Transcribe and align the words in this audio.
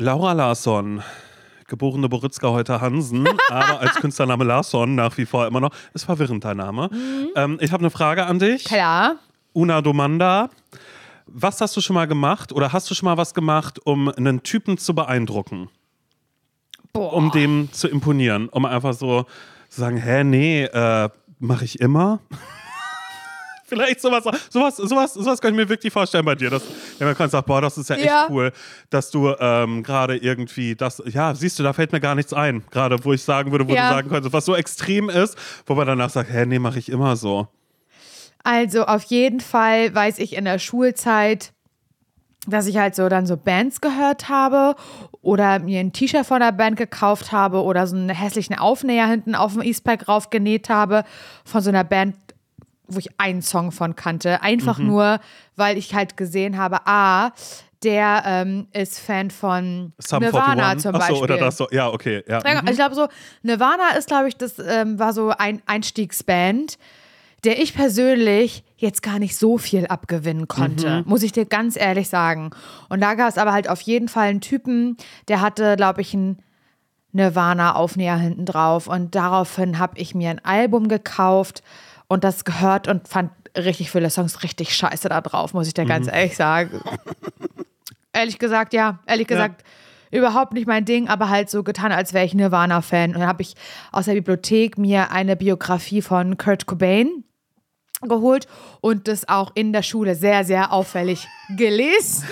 Laura 0.00 0.32
Larsson, 0.32 1.02
geborene 1.66 2.08
Boritzka 2.08 2.48
heute 2.48 2.80
Hansen, 2.80 3.28
aber 3.50 3.80
als 3.80 3.96
Künstlername 3.96 4.44
Larsson 4.44 4.94
nach 4.94 5.18
wie 5.18 5.26
vor 5.26 5.46
immer 5.46 5.60
noch. 5.60 5.72
Ist 5.92 6.04
verwirrend 6.04 6.42
dein 6.42 6.56
Name. 6.56 6.88
Mhm. 6.90 7.28
Ähm, 7.36 7.58
ich 7.60 7.70
habe 7.70 7.82
eine 7.82 7.90
Frage 7.90 8.24
an 8.24 8.38
dich. 8.38 8.64
Klar. 8.64 9.16
Una 9.52 9.82
Domanda. 9.82 10.48
Was 11.26 11.60
hast 11.60 11.76
du 11.76 11.82
schon 11.82 11.92
mal 11.92 12.06
gemacht 12.06 12.50
oder 12.50 12.72
hast 12.72 12.90
du 12.90 12.94
schon 12.94 13.08
mal 13.10 13.18
was 13.18 13.34
gemacht, 13.34 13.78
um 13.84 14.08
einen 14.08 14.42
Typen 14.42 14.78
zu 14.78 14.94
beeindrucken? 14.94 15.68
Boah. 16.94 17.12
Um 17.12 17.30
dem 17.30 17.70
zu 17.70 17.86
imponieren, 17.86 18.48
um 18.48 18.64
einfach 18.64 18.94
so 18.94 19.26
zu 19.68 19.80
sagen, 19.82 19.98
hä, 19.98 20.24
nee, 20.24 20.64
äh, 20.64 21.10
mache 21.40 21.66
ich 21.66 21.78
immer. 21.78 22.20
Vielleicht 23.70 24.00
sowas, 24.02 24.24
sowas, 24.50 24.76
sowas, 24.76 25.14
sowas 25.14 25.40
kann 25.40 25.52
ich 25.54 25.56
mir 25.56 25.68
wirklich 25.68 25.92
vorstellen 25.92 26.24
bei 26.24 26.34
dir, 26.34 26.50
dass 26.50 26.62
wenn 26.98 27.06
man 27.06 27.16
kann 27.16 27.30
sagt, 27.30 27.46
boah, 27.46 27.60
das 27.62 27.78
ist 27.78 27.88
ja 27.88 27.96
echt 27.96 28.04
Ja. 28.06 28.26
cool, 28.28 28.52
dass 28.90 29.10
du 29.10 29.32
ähm, 29.38 29.82
gerade 29.82 30.16
irgendwie 30.16 30.74
das, 30.74 31.02
ja, 31.06 31.34
siehst 31.34 31.58
du, 31.58 31.62
da 31.62 31.72
fällt 31.72 31.92
mir 31.92 32.00
gar 32.00 32.14
nichts 32.14 32.32
ein, 32.34 32.62
gerade 32.70 33.02
wo 33.04 33.12
ich 33.12 33.22
sagen 33.22 33.52
würde, 33.52 33.66
wo 33.68 33.74
Ja. 33.74 33.84
du 33.84 33.88
sagen 33.94 34.08
könntest, 34.10 34.32
was 34.34 34.44
so 34.44 34.54
extrem 34.54 35.08
ist, 35.08 35.38
wo 35.66 35.74
man 35.74 35.86
danach 35.86 36.10
sagt, 36.10 36.30
hä, 36.30 36.44
nee, 36.44 36.58
mache 36.58 36.78
ich 36.78 36.90
immer 36.90 37.16
so. 37.16 37.48
Also 38.42 38.84
auf 38.86 39.02
jeden 39.04 39.40
Fall 39.40 39.94
weiß 39.94 40.18
ich 40.18 40.34
in 40.34 40.44
der 40.46 40.58
Schulzeit, 40.58 41.52
dass 42.46 42.66
ich 42.66 42.78
halt 42.78 42.94
so 42.94 43.08
dann 43.10 43.26
so 43.26 43.36
Bands 43.36 43.82
gehört 43.82 44.30
habe 44.30 44.74
oder 45.20 45.58
mir 45.58 45.78
ein 45.80 45.92
T-Shirt 45.92 46.24
von 46.24 46.40
der 46.40 46.52
Band 46.52 46.76
gekauft 46.78 47.32
habe 47.32 47.62
oder 47.62 47.86
so 47.86 47.94
einen 47.96 48.08
hässlichen 48.08 48.58
Aufnäher 48.58 49.06
hinten 49.06 49.34
auf 49.34 49.52
dem 49.52 49.60
Eastpack 49.62 50.08
raufgenäht 50.08 50.70
habe 50.70 51.04
von 51.44 51.60
so 51.60 51.68
einer 51.68 51.84
Band, 51.84 52.16
wo 52.90 52.98
ich 52.98 53.08
einen 53.18 53.42
Song 53.42 53.72
von 53.72 53.96
kannte. 53.96 54.42
Einfach 54.42 54.78
nur, 54.78 55.20
weil 55.56 55.76
ich 55.78 55.94
halt 55.94 56.16
gesehen 56.16 56.58
habe, 56.58 56.86
ah, 56.86 57.32
der 57.82 58.22
ähm, 58.26 58.68
ist 58.72 58.98
Fan 58.98 59.30
von 59.30 59.92
Sum 59.98 60.22
Nirvana 60.22 60.70
41. 60.70 60.82
zum 60.82 60.94
Ach 60.94 60.98
Beispiel. 60.98 61.16
so, 61.16 61.22
oder 61.22 61.38
das 61.38 61.56
so, 61.56 61.68
ja, 61.70 61.88
okay, 61.88 62.22
ja. 62.28 62.40
Ja, 62.44 62.62
Ich 62.68 62.76
glaube 62.76 62.94
so, 62.94 63.08
Nirvana 63.42 63.90
ist, 63.96 64.08
glaube 64.08 64.28
ich, 64.28 64.36
das 64.36 64.58
ähm, 64.58 64.98
war 64.98 65.12
so 65.14 65.30
ein 65.30 65.62
Einstiegsband, 65.66 66.78
der 67.44 67.58
ich 67.58 67.74
persönlich 67.74 68.64
jetzt 68.76 69.02
gar 69.02 69.18
nicht 69.18 69.34
so 69.36 69.56
viel 69.56 69.86
abgewinnen 69.86 70.46
konnte, 70.46 71.02
muss 71.06 71.22
ich 71.22 71.32
dir 71.32 71.46
ganz 71.46 71.76
ehrlich 71.76 72.10
sagen. 72.10 72.50
Und 72.90 73.00
da 73.00 73.14
gab 73.14 73.30
es 73.30 73.38
aber 73.38 73.54
halt 73.54 73.68
auf 73.68 73.80
jeden 73.80 74.08
Fall 74.08 74.28
einen 74.28 74.42
Typen, 74.42 74.98
der 75.28 75.40
hatte, 75.40 75.76
glaube 75.76 76.02
ich, 76.02 76.12
einen 76.12 76.42
Nirvana-Aufnäher 77.12 78.16
hinten 78.16 78.44
drauf. 78.44 78.86
Und 78.86 79.14
daraufhin 79.14 79.78
habe 79.78 79.98
ich 79.98 80.14
mir 80.14 80.30
ein 80.30 80.44
Album 80.44 80.88
gekauft 80.88 81.62
und 82.10 82.24
das 82.24 82.44
gehört 82.44 82.88
und 82.88 83.06
fand 83.06 83.30
richtig 83.56 83.92
viele 83.92 84.10
Songs 84.10 84.42
richtig 84.42 84.74
scheiße 84.74 85.08
da 85.08 85.20
drauf, 85.20 85.54
muss 85.54 85.68
ich 85.68 85.74
dir 85.74 85.86
ganz 85.86 86.08
ehrlich 86.08 86.36
sagen. 86.36 86.82
ehrlich 88.12 88.40
gesagt, 88.40 88.74
ja, 88.74 88.98
ehrlich 89.06 89.28
gesagt, 89.28 89.62
überhaupt 90.10 90.52
nicht 90.52 90.66
mein 90.66 90.84
Ding, 90.84 91.08
aber 91.08 91.28
halt 91.28 91.48
so 91.48 91.62
getan, 91.62 91.92
als 91.92 92.12
wäre 92.12 92.24
ich 92.24 92.34
Nirvana-Fan. 92.34 93.14
Und 93.14 93.20
dann 93.20 93.28
habe 93.28 93.42
ich 93.42 93.54
aus 93.92 94.06
der 94.06 94.14
Bibliothek 94.14 94.76
mir 94.76 95.12
eine 95.12 95.36
Biografie 95.36 96.02
von 96.02 96.36
Kurt 96.36 96.66
Cobain 96.66 97.22
geholt 98.02 98.48
und 98.80 99.06
das 99.06 99.28
auch 99.28 99.52
in 99.54 99.72
der 99.72 99.84
Schule 99.84 100.16
sehr, 100.16 100.44
sehr 100.44 100.72
auffällig 100.72 101.28
gelesen. 101.56 102.24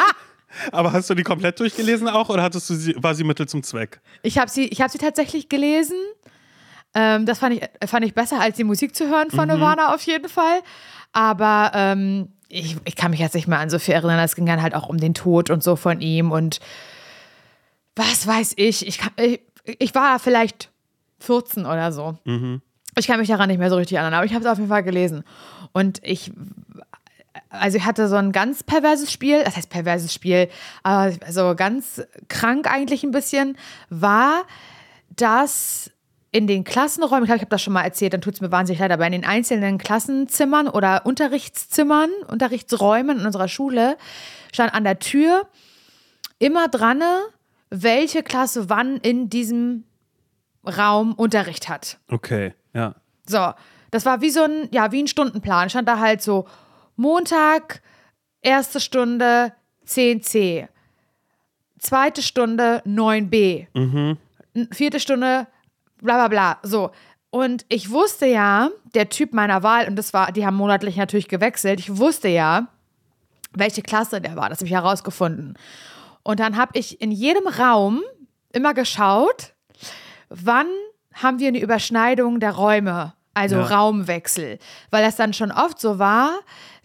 Aber 0.72 0.92
hast 0.92 1.08
du 1.08 1.14
die 1.14 1.22
komplett 1.22 1.60
durchgelesen 1.60 2.08
auch 2.08 2.28
oder 2.28 2.42
hattest 2.42 2.68
du 2.68 2.74
sie, 2.74 2.94
war 2.98 3.14
sie 3.14 3.24
Mittel 3.24 3.46
zum 3.46 3.62
Zweck? 3.62 4.00
Ich 4.22 4.38
habe 4.38 4.50
sie, 4.50 4.66
ich 4.66 4.80
hab 4.80 4.90
sie 4.90 4.98
tatsächlich 4.98 5.48
gelesen. 5.48 5.96
Ähm, 6.94 7.26
das 7.26 7.38
fand 7.38 7.54
ich, 7.54 7.88
fand 7.88 8.04
ich 8.04 8.14
besser, 8.14 8.40
als 8.40 8.56
die 8.56 8.64
Musik 8.64 8.94
zu 8.94 9.08
hören 9.08 9.30
von 9.30 9.48
Nirvana 9.48 9.94
auf 9.94 10.02
jeden 10.02 10.28
Fall. 10.28 10.60
Aber 11.12 11.72
ähm, 11.74 12.28
ich, 12.48 12.76
ich 12.84 12.96
kann 12.96 13.10
mich 13.10 13.20
jetzt 13.20 13.34
nicht 13.34 13.48
mehr 13.48 13.58
an 13.58 13.70
so 13.70 13.78
viel 13.78 13.94
erinnern. 13.94 14.18
Es 14.18 14.36
ging 14.36 14.46
dann 14.46 14.62
halt 14.62 14.74
auch 14.74 14.88
um 14.88 14.98
den 14.98 15.14
Tod 15.14 15.50
und 15.50 15.62
so 15.62 15.76
von 15.76 16.00
ihm 16.00 16.30
und 16.30 16.60
was 17.96 18.26
weiß 18.26 18.54
ich. 18.56 18.86
Ich, 18.86 18.98
kann, 18.98 19.12
ich, 19.16 19.40
ich 19.78 19.94
war 19.94 20.18
vielleicht 20.18 20.70
14 21.20 21.64
oder 21.66 21.92
so. 21.92 22.18
Ich 22.98 23.06
kann 23.06 23.20
mich 23.20 23.28
daran 23.28 23.48
nicht 23.48 23.58
mehr 23.58 23.70
so 23.70 23.76
richtig 23.76 23.96
erinnern, 23.96 24.14
aber 24.14 24.26
ich 24.26 24.34
habe 24.34 24.44
es 24.44 24.50
auf 24.50 24.58
jeden 24.58 24.68
Fall 24.68 24.82
gelesen. 24.82 25.24
Und 25.72 26.00
ich, 26.02 26.30
also 27.48 27.78
ich 27.78 27.84
hatte 27.84 28.08
so 28.08 28.16
ein 28.16 28.32
ganz 28.32 28.62
perverses 28.62 29.10
Spiel, 29.10 29.42
das 29.44 29.56
heißt 29.56 29.70
perverses 29.70 30.12
Spiel, 30.12 30.48
aber 30.82 31.12
so 31.30 31.54
ganz 31.54 32.02
krank 32.28 32.70
eigentlich 32.70 33.02
ein 33.02 33.12
bisschen, 33.12 33.56
war, 33.88 34.44
dass 35.16 35.90
in 36.34 36.46
den 36.46 36.64
Klassenräumen, 36.64 37.24
ich 37.24 37.28
glaube, 37.28 37.36
ich 37.36 37.42
habe 37.42 37.50
das 37.50 37.62
schon 37.62 37.74
mal 37.74 37.82
erzählt, 37.82 38.14
dann 38.14 38.22
tut 38.22 38.34
es 38.34 38.40
mir 38.40 38.50
wahnsinnig 38.50 38.80
leid, 38.80 38.90
aber 38.90 39.06
in 39.06 39.12
den 39.12 39.24
einzelnen 39.24 39.76
Klassenzimmern 39.78 40.66
oder 40.66 41.04
Unterrichtszimmern, 41.06 42.10
Unterrichtsräumen 42.28 43.20
in 43.20 43.26
unserer 43.26 43.48
Schule 43.48 43.96
stand 44.52 44.72
an 44.74 44.82
der 44.84 44.98
Tür 44.98 45.46
immer 46.38 46.68
dran, 46.68 47.02
welche 47.68 48.22
Klasse 48.22 48.68
wann 48.70 48.96
in 48.96 49.28
diesem 49.28 49.84
Raum 50.66 51.12
Unterricht 51.14 51.68
hat. 51.68 51.98
Okay, 52.10 52.54
ja. 52.72 52.94
So, 53.28 53.52
das 53.90 54.06
war 54.06 54.20
wie 54.22 54.30
so 54.30 54.42
ein, 54.42 54.68
ja, 54.72 54.90
wie 54.90 55.02
ein 55.02 55.08
Stundenplan. 55.08 55.68
Stand 55.70 55.86
da 55.88 55.98
halt 55.98 56.22
so 56.22 56.46
Montag, 56.96 57.82
erste 58.40 58.80
Stunde 58.80 59.52
10c, 59.86 60.68
zweite 61.78 62.22
Stunde 62.22 62.82
9b, 62.86 63.66
n- 64.54 64.68
vierte 64.72 65.00
Stunde 65.00 65.46
bla 66.02 66.14
bla 66.14 66.28
bla. 66.28 66.58
So. 66.62 66.90
Und 67.30 67.64
ich 67.70 67.90
wusste 67.90 68.26
ja, 68.26 68.68
der 68.94 69.08
Typ 69.08 69.32
meiner 69.32 69.62
Wahl, 69.62 69.88
und 69.88 69.96
das 69.96 70.12
war, 70.12 70.32
die 70.32 70.44
haben 70.44 70.56
monatlich 70.56 70.96
natürlich 70.96 71.28
gewechselt, 71.28 71.80
ich 71.80 71.96
wusste 71.96 72.28
ja, 72.28 72.68
welche 73.54 73.82
Klasse 73.82 74.20
der 74.20 74.36
war. 74.36 74.50
Das 74.50 74.58
habe 74.58 74.66
ich 74.66 74.74
herausgefunden. 74.74 75.56
Und 76.22 76.40
dann 76.40 76.56
habe 76.56 76.78
ich 76.78 77.00
in 77.00 77.10
jedem 77.10 77.46
Raum 77.46 78.02
immer 78.52 78.74
geschaut, 78.74 79.54
wann 80.28 80.66
haben 81.14 81.38
wir 81.38 81.48
eine 81.48 81.60
Überschneidung 81.60 82.38
der 82.38 82.52
Räume, 82.52 83.14
also 83.34 83.56
Ja. 83.56 83.64
Raumwechsel. 83.64 84.58
Weil 84.90 85.04
das 85.04 85.16
dann 85.16 85.32
schon 85.32 85.52
oft 85.52 85.80
so 85.80 85.98
war, 85.98 86.32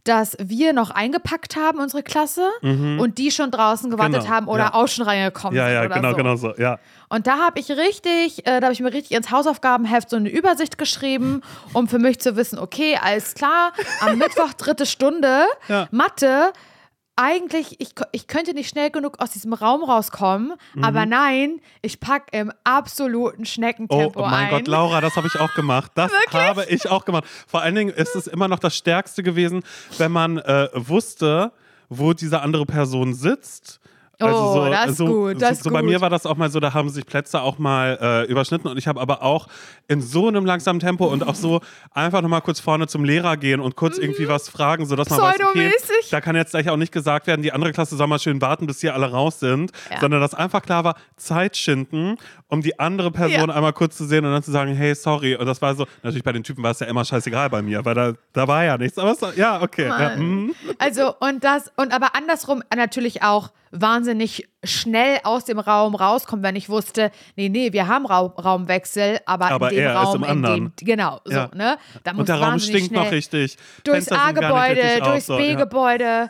dass 0.07 0.35
wir 0.40 0.73
noch 0.73 0.90
eingepackt 0.91 1.56
haben, 1.56 1.79
unsere 1.79 2.03
Klasse, 2.03 2.47
und 2.62 3.18
die 3.18 3.31
schon 3.31 3.51
draußen 3.51 3.90
gewartet 3.91 4.22
Genau, 4.22 4.29
haben 4.34 4.47
oder 4.47 4.63
ja. 4.66 4.73
auch 4.73 4.88
schon 4.88 5.06
reingekommen 5.06 5.56
Ja, 5.57 5.66
sind 5.66 5.73
ja, 5.75 5.85
oder 5.85 5.95
genau, 5.95 6.09
so. 6.12 6.16
genau 6.16 6.35
so, 6.35 6.53
ja. 6.57 6.79
Und 7.09 7.28
da 7.28 7.38
habe 7.40 7.59
ich 7.59 7.69
richtig, 7.72 8.45
äh, 8.47 8.59
da 8.59 8.68
habe 8.68 8.73
ich 8.73 8.79
mir 8.79 8.94
richtig 8.94 9.16
ins 9.18 9.31
Hausaufgabenheft 9.31 10.09
so 10.09 10.16
eine 10.18 10.29
Übersicht 10.29 10.78
geschrieben, 10.78 11.41
um 11.73 11.88
für 11.88 12.00
mich 12.00 12.19
zu 12.19 12.35
wissen, 12.35 12.59
okay, 12.59 12.97
alles 13.01 13.34
klar, 13.34 13.72
am 14.01 14.18
Mittwoch 14.18 14.53
dritte 14.53 14.85
Stunde, 14.85 15.45
Ja. 15.68 15.88
Mathe, 15.91 16.51
eigentlich, 17.17 17.81
ich, 17.81 17.89
ich 18.11 18.28
könnte 18.28 18.53
nicht 18.53 18.69
schnell 18.69 18.91
genug 18.91 19.19
aus 19.19 19.31
diesem 19.31 19.51
Raum 19.53 19.83
rauskommen, 19.83 20.53
aber 20.81 21.05
nein, 21.05 21.59
ich 21.81 22.00
packe 22.00 22.25
im 22.38 22.51
absoluten 22.63 23.41
Oh, 23.41 23.45
Schneckentempo 23.45 24.22
mein 24.22 24.45
ein. 24.45 24.50
Gott, 24.51 24.67
Laura, 24.67 25.01
das 25.01 25.16
habe 25.17 25.27
ich 25.27 25.39
auch 25.39 25.53
gemacht. 25.56 25.91
Das 25.95 26.11
habe 26.31 26.66
ich 26.69 26.89
auch 26.89 27.06
gemacht. 27.06 27.25
Vor 27.47 27.61
allen 27.61 27.75
Dingen 27.75 27.94
ist 27.94 28.16
es 28.16 28.27
immer 28.27 28.47
noch 28.47 28.59
das 28.59 28.77
Stärkste 28.77 29.23
gewesen, 29.23 29.63
wenn 29.97 30.11
man 30.11 30.38
äh, 30.38 30.69
wusste, 30.73 31.51
wo 31.89 32.13
diese 32.13 32.41
andere 32.41 32.66
Person 32.66 33.13
sitzt. 33.13 33.79
Oh, 34.19 34.67
das 34.72 34.91
ist 34.91 34.97
so, 34.97 35.05
gut, 35.05 35.39
das 35.41 35.59
so, 35.59 35.66
so 35.66 35.69
bei 35.72 35.81
gut. 35.81 35.89
mir 35.91 36.01
war 36.01 36.09
das 36.09 36.25
auch 36.25 36.38
mal 36.38 36.50
so, 36.50 36.59
da 36.59 36.73
haben 36.73 36.89
sich 36.89 37.05
Plätze 37.05 37.39
auch 37.41 37.59
mal 37.59 38.00
äh, 38.01 38.31
überschnitten 38.31 38.67
und 38.67 38.75
ich 38.78 38.88
habe 38.88 39.00
aber 39.00 39.22
auch 39.22 39.47
in 39.88 40.01
so 40.01 40.28
einem 40.28 40.44
langsamen 40.44 40.79
Tempo 40.79 41.05
und 41.05 41.28
auch 41.28 41.35
so 41.35 41.61
einfach 41.91 42.22
nochmal 42.23 42.41
kurz 42.41 42.59
vorne 42.59 42.88
zum 42.88 43.03
Lehrer 43.03 43.38
gehen 43.38 43.59
und 43.59 43.75
kurz 43.75 44.00
irgendwie 44.00 44.27
was 44.27 44.50
fragen, 44.50 44.88
sodass 44.88 45.09
man 45.11 45.19
weiß, 45.22 45.35
okay, 45.35 45.67
Mhm. 45.67 45.72
Pseudomäßig. 45.72 46.09
da 46.09 46.19
kann 46.22 46.35
jetzt 46.35 46.50
gleich 46.51 46.67
auch 46.69 46.77
nicht 46.77 46.91
gesagt 46.91 47.27
werden, 47.27 47.44
die 47.44 47.51
andere 47.53 47.72
Klasse 47.73 47.95
soll 47.95 48.07
mal 48.07 48.17
schön 48.17 48.41
warten, 48.41 48.66
bis 48.66 48.81
hier 48.81 48.95
alle 48.95 49.11
raus 49.11 49.39
sind, 49.39 49.72
Ja. 49.91 50.00
sondern 50.00 50.19
dass 50.19 50.33
einfach 50.33 50.63
klar 50.63 50.83
war, 50.83 50.95
Zeit 51.16 51.56
schinden, 51.56 52.16
um 52.47 52.61
die 52.61 52.79
andere 52.79 53.11
Person 53.11 53.50
Ja. 53.50 53.56
einmal 53.56 53.73
kurz 53.73 53.97
zu 53.97 54.06
sehen 54.06 54.25
und 54.25 54.31
dann 54.31 54.41
zu 54.41 54.51
sagen, 54.51 54.73
hey, 54.73 54.95
sorry. 54.95 55.35
Und 55.35 55.45
das 55.45 55.61
war 55.61 55.75
so, 55.75 55.85
natürlich 56.01 56.23
bei 56.23 56.31
den 56.31 56.44
Typen 56.44 56.63
war 56.63 56.72
es 56.72 56.79
ja 56.79 56.88
immer 56.88 57.06
scheißegal 57.06 57.51
bei 57.51 57.61
mir, 57.61 57.85
weil 57.85 57.94
da, 57.94 58.13
da 58.33 58.47
war 58.47 58.63
ja 58.63 58.77
nichts. 58.79 58.97
Aber 58.97 59.11
es, 59.11 59.19
ja, 59.38 59.61
okay. 59.61 59.88
Ja, 59.88 60.16
mhm. 60.16 60.56
Also, 60.79 61.13
und 61.19 61.44
das, 61.44 61.72
und 61.75 61.94
aber 61.94 62.16
andersrum 62.16 62.63
natürlich 62.75 63.22
auch 63.22 63.51
wahnsinnig 63.72 64.47
schnell 64.63 65.19
aus 65.23 65.45
dem 65.45 65.59
Raum 65.59 65.95
rauskommen, 65.95 66.44
wenn 66.44 66.56
ich 66.56 66.69
wusste, 66.69 67.12
nee, 67.36 67.50
nee, 67.50 67.74
wir 67.74 67.88
haben 67.88 68.06
Raum, 68.06 68.31
Raumwechsel, 68.31 69.19
aber, 69.25 69.51
Aber 69.51 69.71
in 69.71 69.77
dem 69.77 69.92
Raum, 69.92 70.15
im 70.18 70.24
in 70.24 70.30
anderen. 70.30 70.74
dem, 70.75 70.86
genau, 70.86 71.19
so, 71.25 71.31
Ja. 71.31 71.50
ne? 71.53 71.77
Da 72.03 72.13
muss 72.13 72.21
Und 72.21 72.30
der 72.30 72.42
Raum 72.42 72.59
stinkt 72.59 72.92
noch 72.92 73.12
richtig. 73.12 73.57
Durchs 73.83 74.12
A-Gebäude, 74.12 75.00
durchs 75.03 75.25
so, 75.27 75.39
ja. 75.39 76.30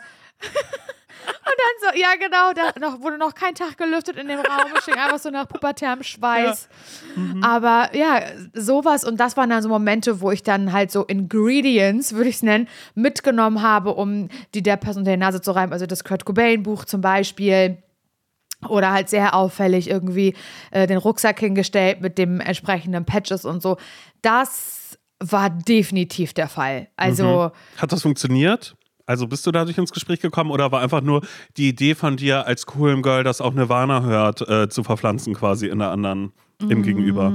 Und 1.27 1.56
dann 1.57 1.94
so, 1.94 2.00
ja 2.00 2.09
genau, 2.19 2.53
da 2.53 2.79
noch, 2.79 3.01
wurde 3.01 3.18
noch 3.18 3.35
kein 3.35 3.56
Tag 3.56 3.77
gelüftet 3.77 4.18
in 4.18 4.27
dem 4.27 4.39
Raum, 4.39 4.71
es 4.75 4.83
stinkt 4.83 5.00
einfach 5.00 5.19
so 5.19 5.29
nach 5.29 5.47
pubertärem 5.47 6.03
Schweiß. 6.03 6.69
Mhm. 7.15 7.44
Aber 7.44 7.89
ja, 7.95 8.21
sowas 8.53 9.03
und 9.03 9.19
das 9.19 9.38
waren 9.38 9.50
dann 9.50 9.62
so 9.62 9.69
Momente, 9.69 10.21
wo 10.21 10.31
ich 10.31 10.44
dann 10.44 10.74
halt 10.74 10.91
so 10.91 11.03
Ingredients, 11.06 12.13
würde 12.13 12.29
ich 12.29 12.35
es 12.35 12.44
nennen, 12.44 12.68
mitgenommen 12.95 13.62
habe, 13.62 13.94
um 13.94 14.29
die 14.53 14.63
der 14.63 14.77
Person 14.77 15.01
unter 15.01 15.12
die 15.12 15.18
Nase 15.18 15.41
zu 15.41 15.51
reiben. 15.51 15.74
Also 15.74 15.85
das 15.85 16.03
Kurt 16.03 16.25
Cobain 16.25 16.63
Buch 16.63 16.85
zum 16.85 17.01
Beispiel. 17.01 17.77
Oder 18.68 18.91
halt 18.91 19.07
sehr 19.07 19.35
auffällig 19.35 19.88
irgendwie 19.88 20.33
äh, 20.71 20.88
den 20.88 20.97
Rucksack 20.97 21.39
hingestellt 21.39 22.01
mit 22.01 22.18
dem 22.18 22.39
entsprechenden 22.39 23.06
Patches 23.06 23.45
und 23.45 23.62
so. 23.62 23.77
Das 24.24 24.97
war 25.19 25.51
definitiv 25.51 26.33
der 26.33 26.47
Fall. 26.47 26.88
Also 26.95 27.51
Hat 27.77 27.91
das 27.91 28.01
funktioniert? 28.01 28.75
Also 29.07 29.25
bist 29.25 29.48
du 29.48 29.51
dadurch 29.51 29.77
ins 29.77 29.94
Gespräch 29.94 30.19
gekommen 30.19 30.51
oder 30.51 30.71
war 30.71 30.81
einfach 30.81 31.01
nur 31.01 31.21
die 31.56 31.69
Idee 31.69 31.95
von 31.95 32.18
dir 32.18 32.45
als 32.45 32.65
coolem 32.65 33.01
Girl, 33.01 33.24
das 33.24 33.39
auch 33.39 33.54
Nirvana 33.54 34.01
hört, 34.04 34.48
äh, 34.48 34.68
zu 34.69 34.83
verpflanzen 34.83 35.33
quasi 35.33 35.68
in 35.68 35.80
der 35.80 35.92
anderen, 35.92 36.33
im 36.59 36.83
Gegenüber? 36.83 37.31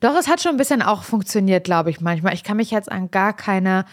Doch, 0.00 0.18
es 0.18 0.26
hat 0.26 0.42
schon 0.42 0.52
ein 0.52 0.56
bisschen 0.58 0.82
auch 0.82 1.04
funktioniert, 1.04 1.64
glaube 1.64 1.90
ich, 1.90 2.00
manchmal. 2.00 2.34
Ich 2.34 2.42
kann 2.42 2.56
mich 2.56 2.72
jetzt 2.72 2.90
an 2.90 3.10
gar 3.12 3.32
keine 3.32 3.84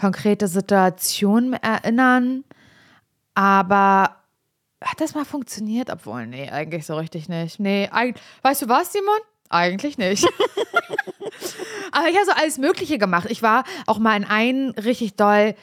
konkrete 0.00 0.48
Situation 0.48 1.52
erinnern, 1.52 2.44
aber 3.34 4.16
hat 4.82 5.00
das 5.00 5.14
mal 5.14 5.26
funktioniert? 5.26 5.90
Obwohl, 5.90 6.26
nee, 6.26 6.48
eigentlich 6.48 6.86
so 6.86 6.96
richtig 6.96 7.28
nicht. 7.28 7.60
Nee, 7.60 7.90
weißt 8.42 8.62
du 8.62 8.68
was, 8.68 8.92
Simon? 8.92 9.20
Eigentlich 9.50 9.98
nicht. 9.98 10.26
Aber 11.92 12.08
ich 12.08 12.14
habe 12.14 12.24
so 12.24 12.32
alles 12.32 12.58
Mögliche 12.58 12.98
gemacht. 12.98 13.26
Ich 13.30 13.42
war 13.42 13.64
auch 13.86 13.98
mal 13.98 14.16
in 14.16 14.24
einen 14.24 14.70
richtig 14.70 15.16
doll, 15.16 15.54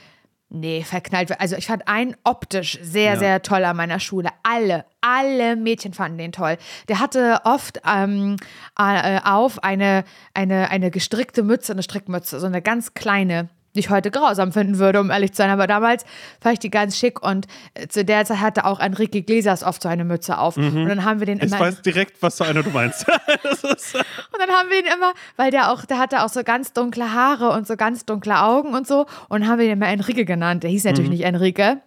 nee, 0.50 0.84
verknallt. 0.84 1.40
Also 1.40 1.56
ich 1.56 1.68
fand 1.68 1.88
einen 1.88 2.16
optisch 2.24 2.80
sehr, 2.82 3.14
ja. 3.14 3.20
sehr 3.20 3.42
toll 3.42 3.64
an 3.66 3.76
meiner 3.78 4.00
Schule. 4.00 4.30
Alle, 4.44 4.86
alle 5.02 5.56
Mädchen 5.56 5.94
fanden 5.94 6.18
den 6.18 6.32
toll. 6.32 6.58
Der 6.88 7.00
hatte 7.00 7.42
oft 7.44 7.82
ähm, 7.86 8.38
äh, 8.78 9.20
auf 9.24 9.64
eine, 9.64 10.04
eine, 10.34 10.70
eine 10.70 10.92
gestrickte 10.92 11.44
Mütze, 11.44 11.74
eine 11.74 11.84
Strickmütze, 11.84 12.40
so 12.40 12.48
eine 12.48 12.62
ganz 12.62 12.94
kleine 12.94 13.50
ich 13.78 13.90
heute 13.90 14.12
grausam 14.12 14.52
finden 14.52 14.80
würde, 14.80 15.00
um 15.00 15.10
ehrlich 15.10 15.32
zu 15.32 15.38
sein. 15.38 15.50
Aber 15.50 15.68
damals 15.68 16.06
fand 16.42 16.54
ich 16.54 16.60
die 16.60 16.70
ganz 16.70 16.98
schick 16.98 17.22
und 17.22 17.48
äh, 17.74 17.88
zu 17.88 18.04
der 18.04 18.26
Zeit 18.26 18.40
hatte 18.40 18.66
auch 18.66 18.80
Enrique 18.80 19.16
Iglesias 19.16 19.64
oft 19.64 19.82
so 19.82 19.90
eine 19.90 20.04
Mütze 20.04 20.38
auf. 20.38 20.58
Mhm. 20.58 20.84
Und 20.84 20.90
dann 20.90 21.04
haben 21.04 21.20
wir 21.20 21.26
den 21.26 21.40
immer. 21.40 21.56
Ich 21.56 21.62
weiß 21.62 21.82
direkt, 21.82 22.22
was 22.22 22.38
für 22.38 22.46
eine 22.46 22.64
du 22.64 22.70
meinst. 22.70 23.08
und 23.08 24.40
dann 24.40 24.50
haben 24.50 24.70
wir 24.70 24.80
ihn 24.80 24.94
immer, 24.94 25.14
weil 25.36 25.52
der 25.52 25.72
auch, 25.72 25.86
der 25.86 26.00
hatte 26.00 26.24
auch 26.24 26.30
so 26.30 26.44
ganz 26.44 26.74
dunkle 26.74 27.14
Haare 27.14 27.52
und 27.52 27.68
so 27.68 27.76
ganz 27.76 28.06
dunkle 28.06 28.42
Augen 28.42 28.76
und 28.76 28.88
so. 28.88 29.06
Und 29.30 29.48
haben 29.48 29.60
wir 29.60 29.66
ihn 29.66 29.74
immer 29.74 29.88
Enrique 29.88 30.26
genannt. 30.26 30.64
Der 30.64 30.70
hieß 30.70 30.84
natürlich 30.84 31.10
mhm. 31.10 31.16
nicht 31.16 31.26
Enrique. 31.26 31.82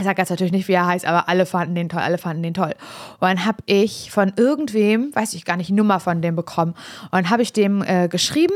Ich 0.00 0.04
sage 0.04 0.22
jetzt 0.22 0.30
natürlich 0.30 0.52
nicht, 0.52 0.66
wie 0.66 0.72
er 0.72 0.86
heißt, 0.86 1.04
aber 1.04 1.28
alle 1.28 1.44
fanden 1.44 1.74
den 1.74 1.90
toll, 1.90 2.00
alle 2.00 2.16
fanden 2.16 2.42
den 2.42 2.54
toll. 2.54 2.74
Und 3.18 3.28
dann 3.28 3.44
habe 3.44 3.58
ich 3.66 4.10
von 4.10 4.32
irgendwem, 4.34 5.14
weiß 5.14 5.34
ich 5.34 5.44
gar 5.44 5.56
nicht, 5.56 5.70
Nummer 5.70 6.00
von 6.00 6.22
dem 6.22 6.36
bekommen. 6.36 6.74
Und 7.10 7.28
habe 7.28 7.42
ich 7.42 7.52
dem 7.52 7.82
äh, 7.82 8.08
geschrieben 8.08 8.54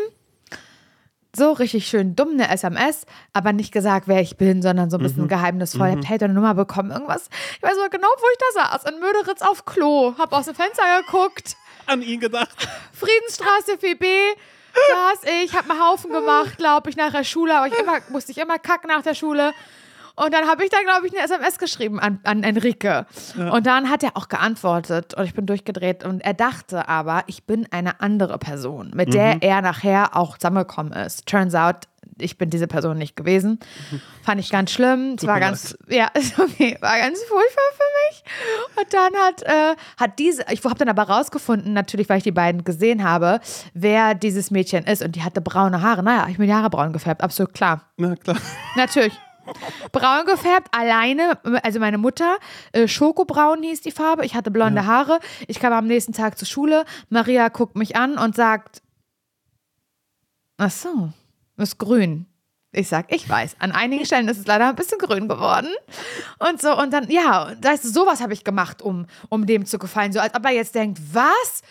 so 1.36 1.52
richtig 1.52 1.86
schön 1.86 2.16
dumm 2.16 2.30
eine 2.30 2.48
SMS, 2.48 3.06
aber 3.32 3.52
nicht 3.52 3.72
gesagt, 3.72 4.08
wer 4.08 4.20
ich 4.20 4.36
bin, 4.36 4.62
sondern 4.62 4.90
so 4.90 4.98
ein 4.98 5.02
bisschen 5.02 5.24
mhm. 5.24 5.28
geheimnisvoll. 5.28 5.92
Mhm. 5.92 5.98
Hab 5.98 6.08
hey, 6.08 6.18
deine 6.18 6.34
Nummer 6.34 6.54
bekommen, 6.54 6.90
irgendwas. 6.90 7.28
Ich 7.56 7.62
weiß 7.62 7.74
so 7.74 7.88
genau, 7.90 8.08
wo 8.08 8.26
ich 8.32 8.38
da 8.38 8.62
saß. 8.62 8.92
In 8.92 9.00
Möderitz 9.00 9.42
auf 9.42 9.64
Klo. 9.64 10.14
Hab 10.18 10.32
aus 10.32 10.46
dem 10.46 10.54
Fenster 10.54 10.82
geguckt. 11.00 11.56
An 11.86 12.02
ihn 12.02 12.20
gedacht. 12.20 12.68
Friedensstraße 12.92 13.74
4b. 13.80 14.06
Saß 14.74 15.30
ich, 15.44 15.54
hab 15.54 15.70
einen 15.70 15.80
Haufen 15.80 16.10
gemacht, 16.10 16.58
glaube 16.58 16.90
ich, 16.90 16.96
nach 16.96 17.12
der 17.12 17.24
Schule. 17.24 17.54
Aber 17.54 17.68
ich 17.68 17.78
immer, 17.78 17.98
musste 18.08 18.32
ich 18.32 18.38
immer 18.38 18.58
kacken 18.58 18.88
nach 18.88 19.02
der 19.02 19.14
Schule. 19.14 19.52
Und 20.16 20.32
dann 20.32 20.46
habe 20.46 20.64
ich 20.64 20.70
da, 20.70 20.78
glaube 20.84 21.06
ich, 21.06 21.12
eine 21.12 21.24
SMS 21.24 21.58
geschrieben 21.58 21.98
an, 21.98 22.20
an 22.22 22.44
Enrique. 22.44 23.04
Ja. 23.36 23.50
Und 23.50 23.66
dann 23.66 23.90
hat 23.90 24.02
er 24.02 24.16
auch 24.16 24.28
geantwortet 24.28 25.14
und 25.14 25.24
ich 25.24 25.34
bin 25.34 25.46
durchgedreht. 25.46 26.04
Und 26.04 26.20
er 26.20 26.34
dachte 26.34 26.88
aber, 26.88 27.24
ich 27.26 27.44
bin 27.44 27.66
eine 27.72 28.00
andere 28.00 28.38
Person, 28.38 28.92
mit 28.94 29.08
mhm. 29.08 29.12
der 29.12 29.42
er 29.42 29.60
nachher 29.62 30.16
auch 30.16 30.38
zusammengekommen 30.38 30.92
ist. 30.92 31.26
Turns 31.26 31.54
out, 31.54 31.88
ich 32.18 32.38
bin 32.38 32.50
diese 32.50 32.68
Person 32.68 32.96
nicht 32.96 33.16
gewesen. 33.16 33.58
Fand 34.22 34.40
ich 34.40 34.50
ganz 34.50 34.70
schlimm. 34.70 35.16
Es 35.18 35.26
war 35.26 35.40
ganz, 35.40 35.76
ja, 35.88 36.08
okay, 36.38 36.76
war 36.80 36.98
ganz 36.98 37.18
furchtbar 37.24 37.64
für 37.72 37.84
mich. 38.06 38.24
Und 38.78 38.94
dann 38.94 39.14
hat, 39.16 39.42
äh, 39.42 39.76
hat 39.96 40.18
diese, 40.20 40.44
ich 40.50 40.62
habe 40.64 40.76
dann 40.76 40.88
aber 40.88 41.04
rausgefunden, 41.04 41.72
natürlich, 41.72 42.08
weil 42.08 42.18
ich 42.18 42.24
die 42.24 42.30
beiden 42.30 42.62
gesehen 42.62 43.02
habe, 43.02 43.40
wer 43.72 44.14
dieses 44.14 44.52
Mädchen 44.52 44.84
ist. 44.84 45.02
Und 45.02 45.16
die 45.16 45.22
hatte 45.22 45.40
braune 45.40 45.82
Haare. 45.82 46.02
Naja, 46.02 46.28
ich 46.28 46.36
bin 46.36 46.46
die 46.46 46.54
Haare 46.54 46.70
braun 46.70 46.92
gefärbt, 46.92 47.22
absolut 47.22 47.52
klar. 47.52 47.82
Na 47.96 48.14
klar. 48.14 48.36
Natürlich. 48.76 49.18
Braun 49.92 50.26
gefärbt, 50.26 50.68
alleine, 50.72 51.38
also 51.62 51.80
meine 51.80 51.98
Mutter, 51.98 52.38
äh, 52.72 52.88
Schokobraun 52.88 53.62
hieß 53.62 53.80
die 53.80 53.90
Farbe. 53.90 54.24
Ich 54.24 54.34
hatte 54.34 54.50
blonde 54.50 54.82
ja. 54.82 54.86
Haare. 54.86 55.20
Ich 55.46 55.60
kam 55.60 55.72
am 55.72 55.86
nächsten 55.86 56.12
Tag 56.12 56.38
zur 56.38 56.48
Schule. 56.48 56.84
Maria 57.08 57.48
guckt 57.48 57.76
mich 57.76 57.96
an 57.96 58.18
und 58.18 58.36
sagt: 58.36 58.82
Ach 60.56 60.70
so, 60.70 61.10
ist 61.56 61.78
grün. 61.78 62.26
Ich 62.76 62.88
sag, 62.88 63.12
ich 63.12 63.28
weiß. 63.28 63.56
An 63.60 63.70
einigen 63.70 64.04
Stellen 64.04 64.26
ist 64.26 64.38
es 64.38 64.46
leider 64.46 64.68
ein 64.68 64.74
bisschen 64.74 64.98
grün 64.98 65.28
geworden. 65.28 65.68
Und 66.40 66.60
so, 66.60 66.76
und 66.76 66.92
dann, 66.92 67.08
ja, 67.08 67.54
das, 67.60 67.82
sowas 67.82 68.20
habe 68.20 68.32
ich 68.32 68.42
gemacht, 68.42 68.82
um, 68.82 69.06
um 69.28 69.46
dem 69.46 69.64
zu 69.64 69.78
gefallen. 69.78 70.12
So, 70.12 70.18
als 70.18 70.34
ob 70.34 70.44
er 70.44 70.50
jetzt 70.50 70.74
denkt, 70.74 71.00
was? 71.12 71.62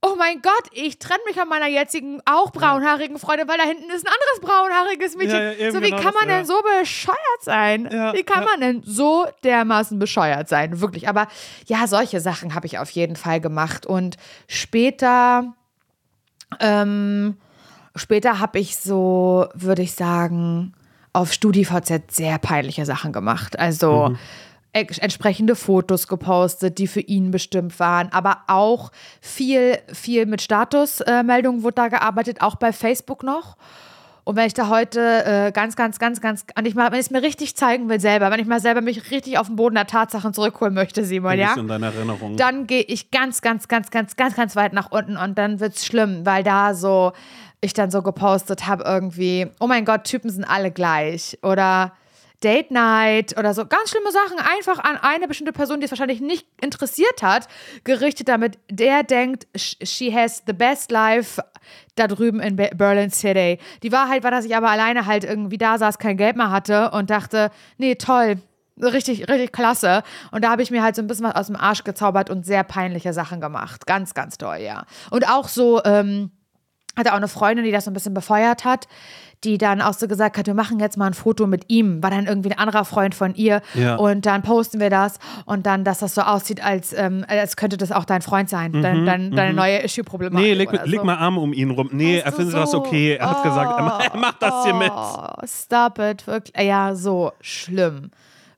Oh 0.00 0.14
mein 0.16 0.40
Gott, 0.42 0.70
ich 0.72 0.98
trenne 0.98 1.20
mich 1.26 1.36
von 1.36 1.48
meiner 1.48 1.66
jetzigen 1.66 2.20
auch 2.24 2.50
braunhaarigen 2.52 3.18
Freundin, 3.18 3.48
weil 3.48 3.58
da 3.58 3.64
hinten 3.64 3.90
ist 3.90 4.06
ein 4.06 4.12
anderes 4.12 4.40
braunhaariges 4.40 5.16
Mädchen. 5.16 5.36
Ja, 5.36 5.52
ja, 5.52 5.72
so, 5.72 5.80
wie 5.80 5.90
genau 5.90 6.02
kann 6.02 6.14
man 6.14 6.28
das, 6.28 6.36
denn 6.36 6.46
so 6.46 6.62
bescheuert 6.80 7.42
sein? 7.42 7.84
wie 8.14 8.22
kann 8.22 8.44
man 8.44 8.60
denn 8.60 8.82
so 8.84 9.26
dermaßen 9.42 9.98
bescheuert 9.98 10.48
sein? 10.48 10.80
Wirklich. 10.80 11.08
Aber 11.08 11.26
ja, 11.66 11.86
solche 11.86 12.20
Sachen 12.20 12.54
habe 12.54 12.66
ich 12.66 12.78
auf 12.78 12.90
jeden 12.90 13.16
Fall 13.16 13.40
gemacht. 13.40 13.86
Und 13.86 14.16
später, 14.46 15.54
ähm, 16.60 17.36
später 17.96 18.38
habe 18.38 18.60
ich 18.60 18.76
so, 18.76 19.48
würde 19.54 19.82
ich 19.82 19.94
sagen, 19.94 20.74
auf 21.12 21.32
StudiVZ 21.32 22.14
sehr 22.14 22.38
peinliche 22.38 22.84
Sachen 22.86 23.12
gemacht. 23.12 23.58
Also, 23.58 24.10
mhm 24.10 24.18
entsprechende 24.72 25.56
Fotos 25.56 26.08
gepostet, 26.08 26.78
die 26.78 26.86
für 26.86 27.00
ihn 27.00 27.30
bestimmt 27.30 27.78
waren, 27.80 28.12
aber 28.12 28.42
auch 28.46 28.90
viel, 29.20 29.78
viel 29.92 30.26
mit 30.26 30.42
Statusmeldungen 30.42 31.62
wurde 31.62 31.74
da 31.74 31.88
gearbeitet, 31.88 32.42
auch 32.42 32.56
bei 32.56 32.72
Facebook 32.72 33.22
noch. 33.22 33.56
Und 34.28 34.36
wenn 34.36 34.46
ich 34.46 34.52
da 34.52 34.68
heute 34.68 35.24
äh, 35.24 35.52
ganz, 35.52 35.74
ganz, 35.74 35.98
ganz, 35.98 36.20
ganz, 36.20 36.44
und 36.54 36.66
ich 36.66 36.74
mal, 36.74 36.92
wenn 36.92 37.00
ich 37.00 37.06
es 37.06 37.10
mir 37.10 37.22
richtig 37.22 37.56
zeigen 37.56 37.88
will 37.88 37.98
selber, 37.98 38.30
wenn 38.30 38.38
ich 38.38 38.46
mal 38.46 38.60
selber 38.60 38.82
mich 38.82 39.10
richtig 39.10 39.38
auf 39.38 39.46
den 39.46 39.56
Boden 39.56 39.74
der 39.74 39.86
Tatsachen 39.86 40.34
zurückholen 40.34 40.74
möchte, 40.74 41.02
Simon, 41.02 41.38
ja, 41.38 41.54
dann 42.36 42.66
gehe 42.66 42.82
ich 42.82 43.10
ganz, 43.10 43.40
ganz, 43.40 43.68
ganz, 43.68 43.90
ganz, 43.90 44.16
ganz, 44.16 44.36
ganz 44.36 44.54
weit 44.54 44.74
nach 44.74 44.90
unten 44.90 45.16
und 45.16 45.38
dann 45.38 45.60
wird 45.60 45.76
es 45.76 45.86
schlimm, 45.86 46.26
weil 46.26 46.44
da 46.44 46.74
so 46.74 47.12
ich 47.62 47.72
dann 47.72 47.90
so 47.90 48.02
gepostet 48.02 48.66
habe 48.66 48.84
irgendwie, 48.84 49.46
oh 49.60 49.66
mein 49.66 49.86
Gott, 49.86 50.04
Typen 50.04 50.28
sind 50.30 50.44
alle 50.44 50.70
gleich 50.72 51.38
oder 51.42 51.92
Date 52.42 52.70
Night 52.70 53.36
oder 53.36 53.52
so. 53.54 53.66
Ganz 53.66 53.90
schlimme 53.90 54.12
Sachen 54.12 54.38
einfach 54.38 54.78
an 54.78 54.96
eine 54.96 55.26
bestimmte 55.26 55.52
Person, 55.52 55.80
die 55.80 55.86
es 55.86 55.90
wahrscheinlich 55.90 56.20
nicht 56.20 56.46
interessiert 56.60 57.22
hat, 57.22 57.48
gerichtet, 57.84 58.28
damit 58.28 58.58
der 58.70 59.02
denkt, 59.02 59.46
she 59.56 60.14
has 60.14 60.42
the 60.46 60.52
best 60.52 60.90
life 60.90 61.42
da 61.96 62.06
drüben 62.06 62.40
in 62.40 62.56
Berlin 62.56 63.10
City. 63.10 63.58
Die 63.82 63.92
Wahrheit 63.92 64.22
war, 64.22 64.30
dass 64.30 64.44
ich 64.44 64.56
aber 64.56 64.70
alleine 64.70 65.06
halt 65.06 65.24
irgendwie 65.24 65.58
da 65.58 65.78
saß, 65.78 65.98
kein 65.98 66.16
Geld 66.16 66.36
mehr 66.36 66.50
hatte 66.50 66.90
und 66.92 67.10
dachte, 67.10 67.50
nee, 67.76 67.96
toll, 67.96 68.38
richtig, 68.80 69.28
richtig 69.28 69.52
klasse. 69.52 70.02
Und 70.30 70.44
da 70.44 70.50
habe 70.50 70.62
ich 70.62 70.70
mir 70.70 70.82
halt 70.82 70.96
so 70.96 71.02
ein 71.02 71.06
bisschen 71.06 71.26
was 71.26 71.34
aus 71.34 71.46
dem 71.46 71.56
Arsch 71.56 71.84
gezaubert 71.84 72.30
und 72.30 72.46
sehr 72.46 72.64
peinliche 72.64 73.12
Sachen 73.12 73.40
gemacht. 73.40 73.86
Ganz, 73.86 74.14
ganz 74.14 74.38
toll, 74.38 74.58
ja. 74.58 74.84
Und 75.10 75.28
auch 75.28 75.48
so, 75.48 75.82
ähm, 75.84 76.30
hatte 76.98 77.12
auch 77.12 77.16
eine 77.16 77.28
Freundin, 77.28 77.64
die 77.64 77.72
das 77.72 77.84
so 77.84 77.90
ein 77.90 77.94
bisschen 77.94 78.14
befeuert 78.14 78.64
hat 78.64 78.88
die 79.44 79.58
dann 79.58 79.80
auch 79.80 79.92
so 79.92 80.08
gesagt 80.08 80.36
hat, 80.36 80.46
wir 80.46 80.54
machen 80.54 80.80
jetzt 80.80 80.96
mal 80.96 81.06
ein 81.06 81.14
Foto 81.14 81.46
mit 81.46 81.64
ihm, 81.68 82.02
war 82.02 82.10
dann 82.10 82.26
irgendwie 82.26 82.50
ein 82.50 82.58
anderer 82.58 82.84
Freund 82.84 83.14
von 83.14 83.34
ihr 83.34 83.62
ja. 83.74 83.96
und 83.96 84.26
dann 84.26 84.42
posten 84.42 84.80
wir 84.80 84.90
das 84.90 85.18
und 85.44 85.66
dann, 85.66 85.84
dass 85.84 86.00
das 86.00 86.14
so 86.14 86.22
aussieht, 86.22 86.62
als, 86.64 86.92
ähm, 86.92 87.24
als 87.28 87.56
könnte 87.56 87.76
das 87.76 87.92
auch 87.92 88.04
dein 88.04 88.22
Freund 88.22 88.48
sein, 88.48 88.72
mhm, 88.72 88.82
dein, 88.82 89.06
dein, 89.06 89.30
deine 89.30 89.50
mhm. 89.50 89.56
neue 89.56 89.78
Issue-Problematik. 89.78 90.46
Nee, 90.46 90.54
leg, 90.54 90.72
leg 90.72 91.00
so. 91.00 91.06
mal 91.06 91.16
Arm 91.16 91.38
um 91.38 91.52
ihn 91.52 91.70
rum. 91.70 91.88
Nee, 91.92 92.16
weißt 92.16 92.26
er 92.26 92.32
findet 92.32 92.52
so? 92.52 92.58
das 92.58 92.74
okay. 92.74 93.14
Er 93.14 93.30
hat 93.30 93.42
gesagt, 93.42 93.78
er, 93.78 94.12
er 94.12 94.18
macht 94.18 94.42
das 94.42 94.64
hier 94.64 94.74
mit. 94.74 94.90
Oh, 94.92 95.46
stop 95.46 95.98
it, 95.98 96.26
wirklich. 96.26 96.56
Ja, 96.66 96.94
so 96.94 97.32
schlimm 97.40 98.10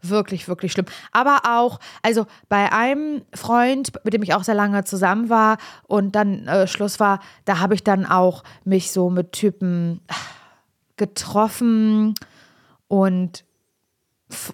wirklich, 0.03 0.49
wirklich 0.49 0.73
schlimm. 0.73 0.87
Aber 1.13 1.43
auch, 1.45 1.79
also 2.03 2.27
bei 2.49 2.73
einem 2.73 3.23
Freund, 3.35 3.93
mit 4.05 4.15
dem 4.15 4.23
ich 4.23 4.35
auch 4.35 4.45
sehr 4.45 4.55
lange 4.55 4.85
zusammen 4.85 5.29
war 5.29 5.59
und 5.87 6.15
dann 6.15 6.47
äh, 6.47 6.67
Schluss 6.67 7.01
war, 7.01 7.21
da 7.45 7.59
habe 7.59 7.75
ich 7.75 7.85
dann 7.85 8.07
auch 8.07 8.43
mich 8.65 8.93
so 8.93 9.11
mit 9.11 9.33
Typen 9.33 10.01
getroffen 10.97 12.15
und 12.89 13.45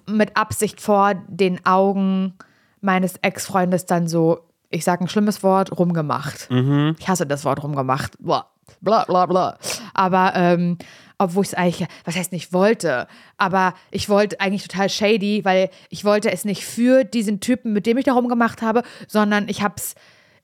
mit 0.07 0.37
Absicht 0.37 0.81
vor 0.81 1.15
den 1.29 1.65
Augen 1.67 2.35
meines 2.81 3.17
Ex-Freundes 3.17 3.87
dann 3.87 4.07
so, 4.09 4.41
ich 4.71 4.85
sage 4.85 5.05
ein 5.05 5.09
schlimmes 5.09 5.43
Wort, 5.43 5.76
rumgemacht. 5.76 6.50
Mhm. 6.50 6.97
Ich 6.99 7.09
hasse 7.09 7.26
das 7.26 7.45
Wort 7.45 7.62
rumgemacht. 7.62 8.17
Bla, 8.19 8.47
bla, 8.81 9.05
bla, 9.05 9.26
bla. 9.26 9.59
Aber 9.95 10.33
ähm, 10.35 10.79
obwohl 11.19 11.43
ich 11.43 11.51
es 11.51 11.55
eigentlich, 11.55 11.89
was 12.05 12.17
heißt 12.17 12.33
nicht 12.33 12.53
wollte, 12.53 13.07
aber 13.39 13.75
ich 13.91 14.09
wollte 14.09 14.41
eigentlich 14.41 14.67
total 14.67 14.89
shady, 14.89 15.45
weil 15.45 15.71
ich 15.89 16.05
wollte 16.05 16.31
es 16.31 16.45
nicht 16.45 16.65
für 16.65 17.05
diesen 17.05 17.41
Typen, 17.41 17.73
mit 17.73 17.87
dem 17.87 17.99
ich 17.99 18.05
da 18.05 18.13
rumgemacht 18.13 18.63
habe, 18.63 18.83
sondern 19.09 19.49
ich 19.49 19.63
habe 19.63 19.75
es 19.77 19.95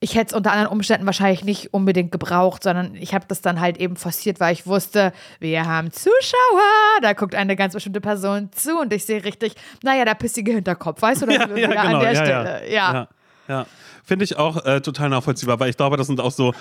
ich 0.02 0.16
hätte 0.16 0.30
es 0.30 0.32
unter 0.32 0.50
anderen 0.50 0.72
Umständen 0.72 1.06
wahrscheinlich 1.06 1.44
nicht 1.44 1.72
unbedingt 1.72 2.10
gebraucht, 2.10 2.64
sondern 2.64 2.96
ich 2.96 3.14
habe 3.14 3.24
das 3.28 3.40
dann 3.40 3.60
halt 3.60 3.78
eben 3.78 3.94
forciert, 3.94 4.40
weil 4.40 4.52
ich 4.52 4.66
wusste, 4.66 5.12
wir 5.38 5.64
haben 5.64 5.92
Zuschauer, 5.92 7.00
da 7.02 7.12
guckt 7.12 7.36
eine 7.36 7.54
ganz 7.54 7.74
bestimmte 7.74 8.00
Person 8.00 8.50
zu 8.50 8.80
und 8.80 8.92
ich 8.92 9.04
sehe 9.04 9.22
richtig, 9.22 9.54
naja, 9.84 10.04
der 10.04 10.16
pissige 10.16 10.50
Hinterkopf, 10.50 11.00
weißt 11.00 11.22
du, 11.22 11.26
das 11.26 11.36
ja, 11.50 11.56
ja, 11.56 11.68
genau, 11.68 11.98
an 11.98 12.00
der 12.00 12.12
ja, 12.12 12.24
Stelle. 12.24 12.72
ja. 12.72 13.08
ja. 13.46 13.66
Ja. 14.02 14.06
finde 14.06 14.24
ich 14.24 14.36
auch 14.36 14.64
äh, 14.64 14.80
total 14.80 15.08
nachvollziehbar, 15.08 15.60
weil 15.60 15.70
ich 15.70 15.76
glaube, 15.76 15.96
das 15.96 16.06
sind 16.06 16.20
auch 16.20 16.30
so, 16.30 16.52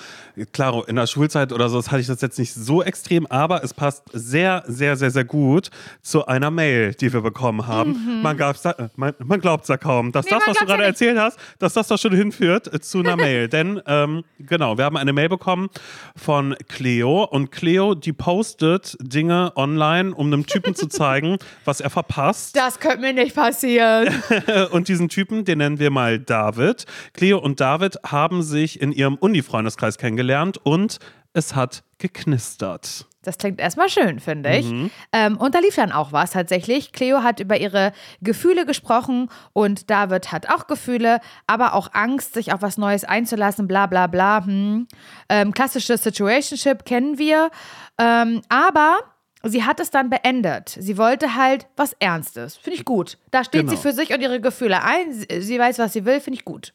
klar, 0.52 0.88
in 0.88 0.96
der 0.96 1.06
Schulzeit 1.06 1.52
oder 1.52 1.68
so, 1.68 1.76
das 1.76 1.90
hatte 1.90 2.00
ich 2.00 2.06
das 2.06 2.20
jetzt 2.20 2.38
nicht 2.38 2.52
so 2.54 2.82
extrem, 2.82 3.26
aber 3.26 3.62
es 3.64 3.74
passt 3.74 4.04
sehr, 4.12 4.64
sehr, 4.66 4.96
sehr, 4.96 5.10
sehr 5.10 5.24
gut 5.24 5.70
zu 6.02 6.26
einer 6.26 6.50
Mail, 6.50 6.94
die 6.94 7.12
wir 7.12 7.20
bekommen 7.20 7.66
haben. 7.66 8.22
Man, 8.22 8.36
gab's 8.36 8.62
da, 8.62 8.74
man, 8.96 9.14
man 9.18 9.40
glaubt 9.40 9.64
es 9.64 9.68
ja 9.68 9.76
kaum, 9.76 10.12
dass 10.12 10.24
Nee, 10.26 10.30
das, 10.32 10.40
man 10.40 10.48
was 10.50 10.58
du 10.58 10.64
ja 10.64 10.66
gerade 10.66 10.82
nicht. 10.82 10.88
erzählt 10.88 11.18
hast, 11.18 11.38
dass 11.58 11.74
das 11.74 11.88
doch 11.88 11.98
schon 11.98 12.14
hinführt 12.14 12.72
äh, 12.72 12.80
zu 12.80 13.00
einer 13.00 13.16
Mail. 13.22 13.48
Denn, 13.48 13.80
ähm, 13.86 14.24
genau, 14.38 14.78
wir 14.78 14.84
haben 14.84 14.96
eine 14.96 15.12
Mail 15.12 15.28
bekommen 15.28 15.68
von 16.16 16.54
Cleo 16.68 17.24
und 17.24 17.50
Cleo, 17.52 17.94
die 17.94 18.12
postet 18.12 18.96
Dinge 19.00 19.52
online, 19.56 20.14
um 20.14 20.26
einem 20.28 20.46
Typen 20.46 20.74
zu 20.74 20.86
zeigen, 20.88 21.38
was 21.64 21.80
er 21.80 21.90
verpasst. 21.90 22.56
Das 22.56 22.78
könnte 22.80 23.00
mir 23.00 23.12
nicht 23.12 23.34
passieren. 23.34 24.08
Und 24.70 24.88
diesen 24.88 25.08
Typen, 25.08 25.44
den 25.44 25.58
nennen 25.58 25.78
wir 25.78 25.90
mal 25.90 26.18
David. 26.18 26.86
Cleo 27.14 27.31
und 27.40 27.60
David 27.60 27.98
haben 28.04 28.42
sich 28.42 28.80
in 28.80 28.92
ihrem 28.92 29.16
Uni-Freundeskreis 29.16 29.98
kennengelernt 29.98 30.58
und 30.62 30.98
es 31.32 31.54
hat 31.54 31.84
geknistert. 31.98 33.06
Das 33.22 33.38
klingt 33.38 33.60
erstmal 33.60 33.88
schön, 33.88 34.18
finde 34.18 34.50
ich. 34.56 34.68
Mhm. 34.68 34.90
Ähm, 35.12 35.36
und 35.36 35.54
da 35.54 35.60
lief 35.60 35.76
dann 35.76 35.92
auch 35.92 36.10
was 36.12 36.32
tatsächlich. 36.32 36.90
Cleo 36.92 37.22
hat 37.22 37.38
über 37.38 37.56
ihre 37.56 37.92
Gefühle 38.20 38.66
gesprochen 38.66 39.30
und 39.52 39.90
David 39.90 40.32
hat 40.32 40.50
auch 40.50 40.66
Gefühle, 40.66 41.20
aber 41.46 41.74
auch 41.74 41.88
Angst, 41.92 42.34
sich 42.34 42.52
auf 42.52 42.62
was 42.62 42.78
Neues 42.78 43.04
einzulassen, 43.04 43.68
bla 43.68 43.86
bla 43.86 44.08
bla. 44.08 44.44
Hm. 44.44 44.88
Ähm, 45.28 45.54
klassisches 45.54 46.02
Situationship 46.02 46.84
kennen 46.84 47.18
wir. 47.18 47.50
Ähm, 47.96 48.42
aber 48.48 48.98
sie 49.44 49.64
hat 49.64 49.80
es 49.80 49.90
dann 49.90 50.10
beendet. 50.10 50.76
Sie 50.80 50.98
wollte 50.98 51.34
halt 51.36 51.66
was 51.76 51.94
Ernstes. 51.98 52.56
Finde 52.56 52.78
ich 52.78 52.84
gut. 52.84 53.18
Da 53.30 53.44
steht 53.44 53.62
Genau. 53.62 53.72
sie 53.72 53.76
für 53.78 53.92
sich 53.92 54.12
und 54.14 54.20
ihre 54.20 54.40
Gefühle 54.40 54.82
ein. 54.82 55.12
Sie, 55.12 55.26
sie 55.40 55.58
weiß, 55.58 55.78
was 55.78 55.92
sie 55.92 56.04
will, 56.04 56.20
finde 56.20 56.38
ich 56.38 56.44
gut. 56.44 56.72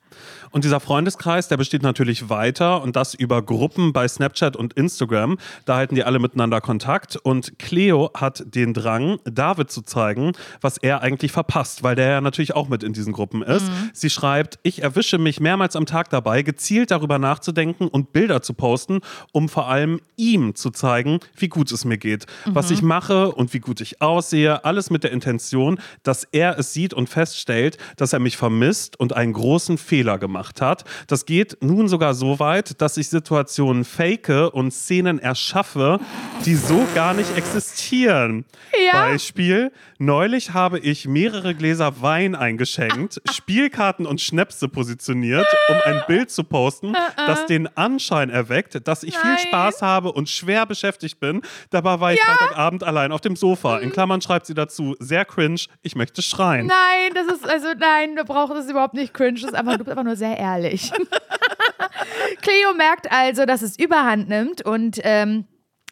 Und 0.51 0.63
dieser 0.63 0.79
Freundeskreis, 0.79 1.47
der 1.47 1.57
besteht 1.57 1.83
natürlich 1.83 2.29
weiter 2.29 2.81
und 2.81 2.95
das 2.95 3.13
über 3.13 3.41
Gruppen 3.41 3.93
bei 3.93 4.07
Snapchat 4.07 4.55
und 4.55 4.73
Instagram. 4.73 5.37
Da 5.65 5.75
halten 5.75 5.95
die 5.95 6.03
alle 6.03 6.19
miteinander 6.19 6.61
Kontakt 6.61 7.15
und 7.17 7.59
Cleo 7.59 8.11
hat 8.15 8.43
den 8.45 8.73
Drang, 8.73 9.19
David 9.25 9.69
zu 9.71 9.81
zeigen, 9.81 10.31
was 10.61 10.77
er 10.77 11.01
eigentlich 11.01 11.31
verpasst, 11.31 11.83
weil 11.83 11.95
der 11.95 12.09
ja 12.09 12.21
natürlich 12.21 12.55
auch 12.55 12.69
mit 12.69 12.83
in 12.83 12.93
diesen 12.93 13.13
Gruppen 13.13 13.41
ist. 13.43 13.69
Sie 13.93 14.09
schreibt, 14.09 14.59
ich 14.63 14.81
erwische 14.81 15.17
mich 15.17 15.39
mehrmals 15.39 15.75
am 15.75 15.85
Tag 15.85 16.09
dabei, 16.09 16.41
gezielt 16.41 16.91
darüber 16.91 17.19
nachzudenken 17.19 17.87
und 17.87 18.13
Bilder 18.13 18.41
zu 18.41 18.53
posten, 18.53 19.01
um 19.31 19.49
vor 19.49 19.67
allem 19.67 19.99
ihm 20.15 20.55
zu 20.55 20.71
zeigen, 20.71 21.19
wie 21.35 21.49
gut 21.49 21.71
es 21.71 21.85
mir 21.85 21.97
geht, 21.97 22.25
was 22.57 22.71
ich 22.71 22.81
mache 22.81 23.31
und 23.31 23.53
wie 23.53 23.59
gut 23.59 23.81
ich 23.81 24.01
aussehe. 24.01 24.65
Alles 24.65 24.89
mit 24.89 25.03
der 25.03 25.11
Intention, 25.11 25.79
dass 26.01 26.23
er 26.23 26.57
es 26.57 26.73
sieht 26.73 26.91
und 26.91 27.07
feststellt, 27.07 27.77
dass 27.97 28.13
er 28.13 28.19
mich 28.19 28.35
vermisst 28.35 28.99
und 28.99 29.13
einen 29.13 29.33
großen 29.33 29.77
Fehler 29.77 30.17
gemacht 30.17 30.59
hat. 30.59 30.83
Das 31.05 31.27
geht 31.27 31.57
nun 31.61 31.87
sogar 31.87 32.15
so 32.15 32.39
weit, 32.39 32.81
dass 32.81 32.97
ich 32.97 33.09
Situationen 33.09 33.85
fake 33.85 34.51
und 34.53 34.71
Szenen 34.71 35.19
erschaffe, 35.19 35.99
die 36.45 36.55
so 36.55 36.83
gar 36.95 37.13
nicht 37.13 37.37
existieren. 37.37 38.45
Ja. 38.91 39.03
Beispiel, 39.03 39.71
neulich 39.97 40.53
habe 40.53 40.79
ich 40.79 41.07
mehrere 41.07 41.55
Gläser 41.55 42.01
Wein 42.01 42.35
eingeschenkt, 42.35 43.21
Spielkarten 43.31 44.05
und 44.05 44.21
Schnäpse 44.21 44.67
positioniert, 44.67 45.47
um 45.69 45.75
ein 45.85 46.01
Bild 46.07 46.31
zu 46.31 46.43
posten, 46.43 46.93
das 47.15 47.45
den 47.45 47.67
Anschein 47.77 48.29
erweckt, 48.29 48.87
dass 48.87 49.03
ich 49.03 49.17
viel 49.17 49.31
Nein. 49.31 49.39
Spaß 49.39 49.81
habe 49.81 50.11
und 50.11 50.29
schwer 50.29 50.65
beschäftigt 50.65 51.19
bin. 51.19 51.41
Dabei 51.69 51.99
war 51.99 52.13
ich 52.13 52.21
Freitagabend 52.21 52.83
allein 52.83 53.11
auf 53.11 53.21
dem 53.21 53.35
Sofa. 53.35 53.79
In 53.79 53.91
Klammern 53.91 54.21
schreibt 54.21 54.45
sie 54.45 54.53
dazu, 54.53 54.95
sehr 54.99 55.25
cringe, 55.25 55.61
ich 55.81 55.95
möchte 55.95 56.21
schreien. 56.21 56.67
Nein, 56.67 57.13
das 57.13 57.27
ist, 57.37 57.47
also 57.47 57.67
nein, 57.77 58.15
du 58.15 58.23
brauchst 58.23 58.55
es 58.55 58.69
überhaupt 58.69 58.93
nicht 58.93 59.13
cringe. 59.13 59.39
Das 59.39 59.51
ist 59.51 59.55
einfach, 59.55 59.73
du 59.73 59.79
bist 59.79 59.89
einfach 59.89 60.03
nur 60.03 60.15
sehr 60.15 60.37
ehrlich. 60.37 60.91
Cleo 62.41 62.73
merkt 62.75 63.11
also, 63.11 63.45
dass 63.45 63.61
es 63.61 63.77
überhand 63.77 64.29
nimmt 64.29 64.61
und 64.61 64.99
ähm, 65.03 65.45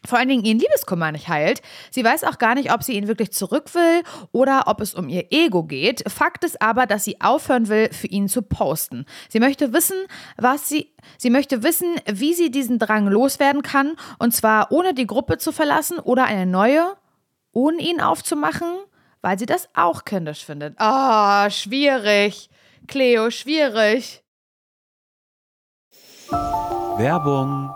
vor 0.06 0.18
allen 0.18 0.30
Dingen 0.30 0.46
ihren 0.46 0.60
Liebeskummer 0.60 1.12
nicht 1.12 1.28
heilt. 1.28 1.62
Sie 1.92 2.04
weiß 2.04 2.24
auch 2.24 2.38
gar 2.38 2.56
nicht, 2.56 2.74
ob 2.74 2.84
sie 2.84 2.94
ihn 2.94 3.08
wirklich 3.08 3.32
zurück 3.32 3.74
will 3.74 4.04
oder 4.32 4.64
ob 4.68 4.82
es 4.82 4.94
um 4.94 5.10
ihr 5.10 5.26
Ego 5.32 5.64
geht. 5.64 6.04
Fakt 6.10 6.44
ist 6.44 6.62
aber, 6.62 6.86
dass 6.86 7.04
sie 7.04 7.22
aufhören 7.22 7.68
will, 7.68 7.90
für 7.92 8.08
ihn 8.08 8.28
zu 8.28 8.42
posten. 8.42 9.06
Sie 9.30 9.40
möchte 9.40 9.74
wissen, 9.74 9.98
was 10.38 10.70
sie, 10.70 10.94
sie 11.18 11.30
möchte 11.30 11.64
wissen, 11.64 11.96
wie 12.06 12.34
sie 12.34 12.52
diesen 12.52 12.80
Drang 12.80 13.08
loswerden 13.08 13.62
kann 13.62 13.96
und 14.20 14.34
zwar 14.34 14.72
ohne 14.72 14.94
die 14.94 15.08
Gruppe 15.08 15.38
zu 15.38 15.52
verlassen 15.52 16.00
oder 16.00 16.26
eine 16.26 16.46
neue, 16.46 16.96
ohne 17.52 17.82
ihn 17.82 18.02
aufzumachen, 18.02 18.68
weil 19.22 19.40
sie 19.40 19.46
das 19.46 19.70
auch 19.74 20.06
kindisch 20.06 20.46
findet. 20.46 20.76
Ah, 20.78 21.50
schwierig. 21.50 22.50
Cleo, 22.88 23.32
schwierig. 23.32 24.24
Werbung. 26.98 27.76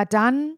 dann 0.05 0.57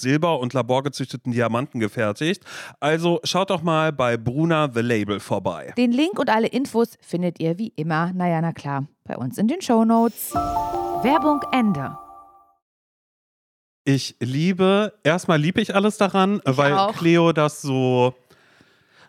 Silber 0.01 0.39
und 0.39 0.53
laborgezüchteten 0.53 1.31
Diamanten 1.31 1.79
gefertigt. 1.79 2.43
Also 2.79 3.19
schaut 3.23 3.49
doch 3.49 3.61
mal 3.61 3.93
bei 3.93 4.17
Bruna 4.17 4.69
The 4.73 4.81
Label 4.81 5.19
vorbei. 5.19 5.73
Den 5.77 5.91
Link 5.91 6.19
und 6.19 6.29
alle 6.29 6.47
Infos 6.47 6.97
findet 7.01 7.39
ihr 7.39 7.57
wie 7.57 7.71
immer, 7.75 8.11
naja, 8.13 8.41
na 8.41 8.51
klar, 8.51 8.87
bei 9.05 9.15
uns 9.15 9.37
in 9.37 9.47
den 9.47 9.61
Shownotes. 9.61 10.33
Werbung 10.33 11.41
Ende. 11.51 11.97
Ich 13.83 14.15
liebe, 14.19 14.93
erstmal 15.03 15.39
liebe 15.39 15.59
ich 15.59 15.73
alles 15.73 15.97
daran, 15.97 16.39
weil 16.45 16.73
auch. 16.73 16.93
Cleo 16.95 17.31
das 17.31 17.61
so 17.61 18.13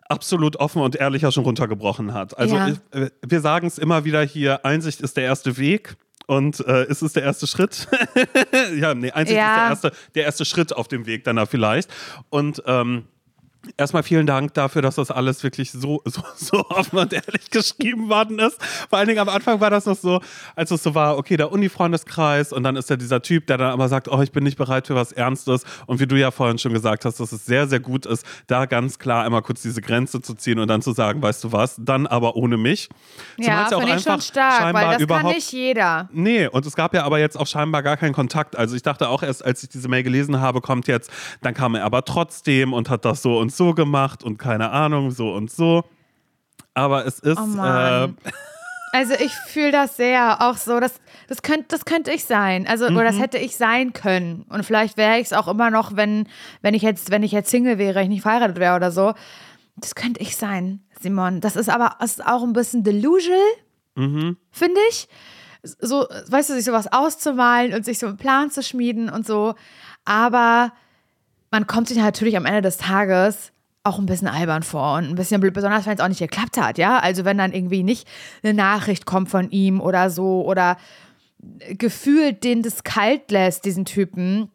absolut 0.09 0.57
offen 0.57 0.81
und 0.83 0.97
ehrlich 0.97 1.23
ja 1.23 1.31
schon 1.33 1.45
runtergebrochen 1.45 2.15
hat. 2.15 2.37
Also 2.39 2.57
Ja. 2.57 2.69
ich, 2.69 2.79
äh, 2.93 3.11
wir 3.27 3.41
sagen 3.41 3.67
es 3.67 3.79
immer 3.79 4.05
wieder 4.05 4.23
hier, 4.23 4.65
Einsicht 4.65 5.01
ist 5.01 5.17
der 5.17 5.25
erste 5.25 5.57
Weg. 5.59 5.97
Und 6.37 6.67
äh, 6.67 6.87
ist 6.87 7.03
es 7.03 7.13
der 7.13 7.25
erste 7.25 7.47
Schritt? 7.47 7.87
ja, 8.77 8.95
nee, 8.95 9.11
Einsicht 9.11 9.37
Ja. 9.37 9.73
ist 9.73 9.83
der 9.83 9.91
erste, 9.91 10.11
der 10.15 10.25
erste 10.25 10.45
Schritt 10.47 10.73
auf 10.75 10.89
dem 10.89 11.05
Weg 11.07 11.25
dann 11.25 11.37
da 11.37 11.45
vielleicht. 11.47 11.91
Und 12.31 12.63
ähm, 12.67 13.05
Erstmal 13.77 14.03
vielen 14.03 14.27
Dank 14.27 14.55
dafür, 14.55 14.83
dass 14.83 14.97
das 14.97 15.13
alles 15.13 15.43
wirklich 15.45 15.71
so, 15.71 16.03
so, 16.05 16.23
so 16.35 16.65
offen 16.69 16.99
und 16.99 17.13
ehrlich 17.13 17.51
geschrieben 17.51 18.09
worden 18.09 18.39
ist. 18.41 18.61
Vor 18.89 18.99
allen 18.99 19.09
Dingen 19.09 19.21
am 19.21 19.29
Anfang 19.29 19.61
war 19.61 19.71
das 19.71 19.87
noch 19.87 19.97
so, 19.97 20.21
als 20.57 20.71
es 20.73 20.83
so 20.83 20.95
war, 20.95 21.17
okay, 21.17 21.37
der 21.37 21.53
Uni-Freundeskreis 21.53 22.53
und 22.53 22.65
dann 22.65 22.75
ist 22.75 22.91
da 22.91 22.97
dieser 22.97 23.23
Typ, 23.23 23.47
der 23.47 23.59
dann 23.59 23.71
aber 23.71 23.89
sagt, 23.89 24.09
oh, 24.09 24.21
ich 24.21 24.33
bin 24.33 24.43
nicht 24.43 24.59
bereit 24.59 24.89
für 24.89 24.97
was 24.97 25.13
Ernstes. 25.13 25.65
Und 25.87 26.01
wie 26.01 26.07
du 26.07 26.17
ja 26.17 26.33
vorhin 26.33 26.59
schon 26.59 26.73
gesagt 26.73 27.05
hast, 27.05 27.21
dass 27.21 27.31
es 27.31 27.47
sehr, 27.47 27.69
sehr 27.69 27.79
gut 27.79 28.05
ist, 28.05 28.27
da 28.49 28.67
ganz 28.67 28.99
klar 28.99 29.25
einmal 29.25 29.43
kurz 29.43 29.63
diese 29.63 29.81
Grenze 29.81 30.21
zu 30.21 30.35
ziehen 30.35 30.59
und 30.59 30.67
dann 30.67 30.83
zu 30.83 30.93
sagen, 30.93 31.23
weißt 31.23 31.45
du 31.45 31.53
was, 31.53 31.77
dann 31.79 32.09
aber 32.09 32.35
ohne 32.35 32.57
mich. 32.57 32.89
Ja, 33.37 33.67
es 33.67 33.71
ja 33.71 33.79
finde 33.79 33.97
ich 33.97 34.03
schon 34.03 34.21
stark, 34.21 34.75
weil 34.75 34.85
das 34.85 34.93
kann 34.95 35.03
überhaupt 35.03 35.35
nicht 35.35 35.53
jeder. 35.53 36.09
Nee, 36.13 36.49
und 36.49 36.67
es 36.67 36.75
gab 36.75 36.95
ja 36.95 37.05
aber 37.05 37.21
jetzt 37.21 37.39
auch 37.39 37.47
scheinbar 37.47 37.85
gar 37.85 37.97
keinen 37.97 38.13
Kontakt. 38.13 38.57
Also 38.57 38.75
ich 38.75 38.83
dachte 38.83 39.09
auch 39.09 39.23
erst, 39.23 39.45
als 39.45 39.63
ich 39.63 39.69
diese 39.69 39.89
Mail 39.89 40.03
gelesen 40.03 40.41
habe, 40.41 40.61
kommt 40.61 40.89
jetzt, 40.89 41.11
dann 41.43 41.55
kam 41.55 41.77
er 41.77 41.85
aber 41.85 42.05
trotzdem 42.05 42.73
und 42.73 42.91
hat 42.91 43.05
das 43.05 43.23
so 43.23 43.39
und 43.39 43.52
so 43.53 43.75
gemacht 43.75 44.23
und 44.25 44.39
keine 44.39 44.71
Ahnung, 44.71 45.11
so 45.11 45.33
und 45.33 45.51
so. 45.51 45.85
Aber 46.75 47.07
es 47.07 47.19
ist. 47.19 47.39
Oh 47.39 47.63
äh, 47.65 48.09
Also 48.95 49.15
ich 49.15 49.33
fühle 49.33 49.73
das 49.73 49.97
sehr, 49.97 50.43
auch 50.43 50.59
so, 50.59 50.79
das, 50.79 51.01
das, 51.27 51.41
könnt, 51.41 51.73
das 51.73 51.87
könnte 51.87 52.11
ich 52.13 52.27
sein. 52.27 52.67
Also, 52.67 52.85
oder 52.87 53.01
Mhm. 53.01 53.07
das 53.07 53.19
hätte 53.21 53.39
ich 53.39 53.57
sein 53.57 53.95
können. 53.95 54.43
Und 54.51 54.65
vielleicht 54.67 54.99
wäre 54.99 55.17
ich 55.19 55.25
es 55.27 55.33
auch 55.33 55.49
immer 55.49 55.71
noch, 55.71 55.97
wenn, 55.97 56.29
wenn 56.61 56.75
ich 56.75 56.83
jetzt, 56.83 57.11
wenn 57.11 57.23
ich 57.23 57.33
jetzt 57.33 57.51
Single 57.51 57.79
wäre, 57.79 58.03
ich 58.03 58.09
nicht 58.11 58.21
verheiratet 58.21 58.59
wäre 58.59 58.77
oder 58.77 58.91
so. 58.91 59.15
Das 59.77 59.95
könnte 59.95 60.21
ich 60.21 60.37
sein, 60.37 60.83
Simon. 61.01 61.41
Das 61.41 61.57
ist 61.57 61.71
aber 61.71 61.97
das 62.01 62.13
ist 62.19 62.27
auch 62.27 62.43
ein 62.43 62.53
bisschen 62.53 62.85
delusional, 62.85 63.41
Mhm. 63.95 64.37
finde 64.51 64.81
ich. 64.91 65.09
So, 65.63 66.07
weißt 66.29 66.51
du, 66.51 66.55
sich 66.55 66.65
sowas 66.67 66.93
auszumalen 66.93 67.73
und 67.73 67.87
sich 67.87 67.99
so 67.99 68.09
einen 68.09 68.17
Plan 68.19 68.51
zu 68.51 68.63
schmieden 68.63 69.09
und 69.09 69.27
so. 69.27 69.55
Aber 70.05 70.73
man 71.53 71.67
kommt 71.69 71.87
sich 71.87 71.99
natürlich 71.99 72.37
am 72.37 72.47
Ende 72.47 72.63
des 72.63 72.79
Tages 72.79 73.53
auch 73.85 73.99
ein 73.99 74.07
bisschen 74.07 74.29
albern 74.29 74.63
vor 74.63 74.97
und 74.97 75.05
ein 75.05 75.15
bisschen 75.15 75.41
blöd, 75.41 75.55
besonders 75.55 75.87
wenn 75.87 75.95
es 75.95 76.01
auch 76.01 76.09
nicht 76.09 76.21
geklappt 76.21 76.57
hat, 76.57 76.79
ja. 76.79 76.99
Also 76.99 77.25
wenn 77.25 77.39
dann 77.39 77.53
irgendwie 77.53 77.83
nicht 77.83 78.09
eine 78.43 78.55
Nachricht 78.55 79.07
kommt 79.07 79.29
von 79.29 79.51
ihm 79.51 79.81
oder 79.81 80.09
so 80.09 80.45
oder 80.45 80.77
gefühlt 81.69 82.43
den 82.43 82.63
das 82.63 82.85
kalt 82.85 83.31
lässt, 83.31 83.65
diesen 83.65 83.85
Typen. 83.85 84.51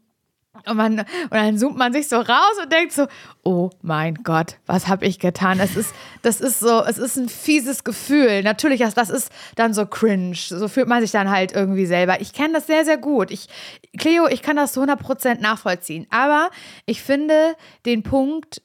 Und, 0.66 0.78
man, 0.78 1.00
und 1.00 1.32
dann 1.32 1.58
zoomt 1.58 1.78
man 1.78 1.94
sich 1.94 2.08
so 2.08 2.18
raus 2.18 2.54
und 2.62 2.72
denkt 2.72 2.94
so, 2.94 3.08
oh 3.44 3.70
mein 3.82 4.16
Gott, 4.16 4.58
was 4.66 4.88
habe 4.88 5.06
ich 5.06 5.20
getan? 5.20 5.60
Es 5.60 5.76
ist, 5.76 5.94
das 6.22 6.42
ist 6.42 6.60
so, 6.60 6.84
es 6.84 6.98
ist 6.98 7.18
ein 7.18 7.30
fieses 7.30 7.84
Gefühl. 7.84 8.44
Natürlich, 8.44 8.80
das, 8.80 8.94
das 8.94 9.10
ist 9.10 9.32
dann 9.56 9.74
so 9.74 9.86
cringe. 9.86 10.36
So 10.36 10.68
fühlt 10.68 10.88
man 10.88 11.02
sich 11.02 11.12
dann 11.12 11.30
halt 11.30 11.54
irgendwie 11.54 11.86
selber. 11.86 12.22
Ich 12.22 12.34
kenne 12.34 12.54
das 12.54 12.68
sehr, 12.68 12.86
sehr 12.86 12.98
gut. 12.98 13.32
Ich, 13.32 13.48
Cleo, 13.98 14.28
ich 14.28 14.42
kann 14.42 14.56
das 14.56 14.74
zu 14.74 14.82
100% 14.82 15.40
nachvollziehen. 15.40 16.08
Aber 16.10 16.50
ich 16.86 17.02
finde 17.02 17.56
den 17.86 18.04
Punkt 18.04 18.62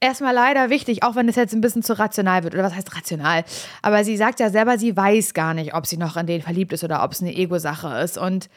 erstmal 0.00 0.34
leider 0.34 0.70
wichtig, 0.70 1.02
auch 1.02 1.16
wenn 1.16 1.28
es 1.28 1.36
jetzt 1.36 1.54
ein 1.54 1.60
bisschen 1.60 1.82
zu 1.82 1.98
rational 1.98 2.44
wird. 2.44 2.54
Oder 2.54 2.64
was 2.64 2.74
heißt 2.74 2.96
rational? 2.96 3.44
Aber 3.82 4.04
sie 4.04 4.16
sagt 4.16 4.40
ja 4.40 4.50
selber, 4.50 4.78
sie 4.78 4.96
weiß 4.96 5.34
gar 5.34 5.54
nicht, 5.54 5.74
ob 5.74 5.86
sie 5.86 5.96
noch 5.96 6.16
in 6.16 6.26
den 6.26 6.42
verliebt 6.42 6.72
ist 6.72 6.84
oder 6.84 7.02
ob 7.02 7.12
es 7.12 7.20
eine 7.20 7.34
Ego-Sache 7.34 8.00
ist. 8.02 8.18
Und 8.18 8.48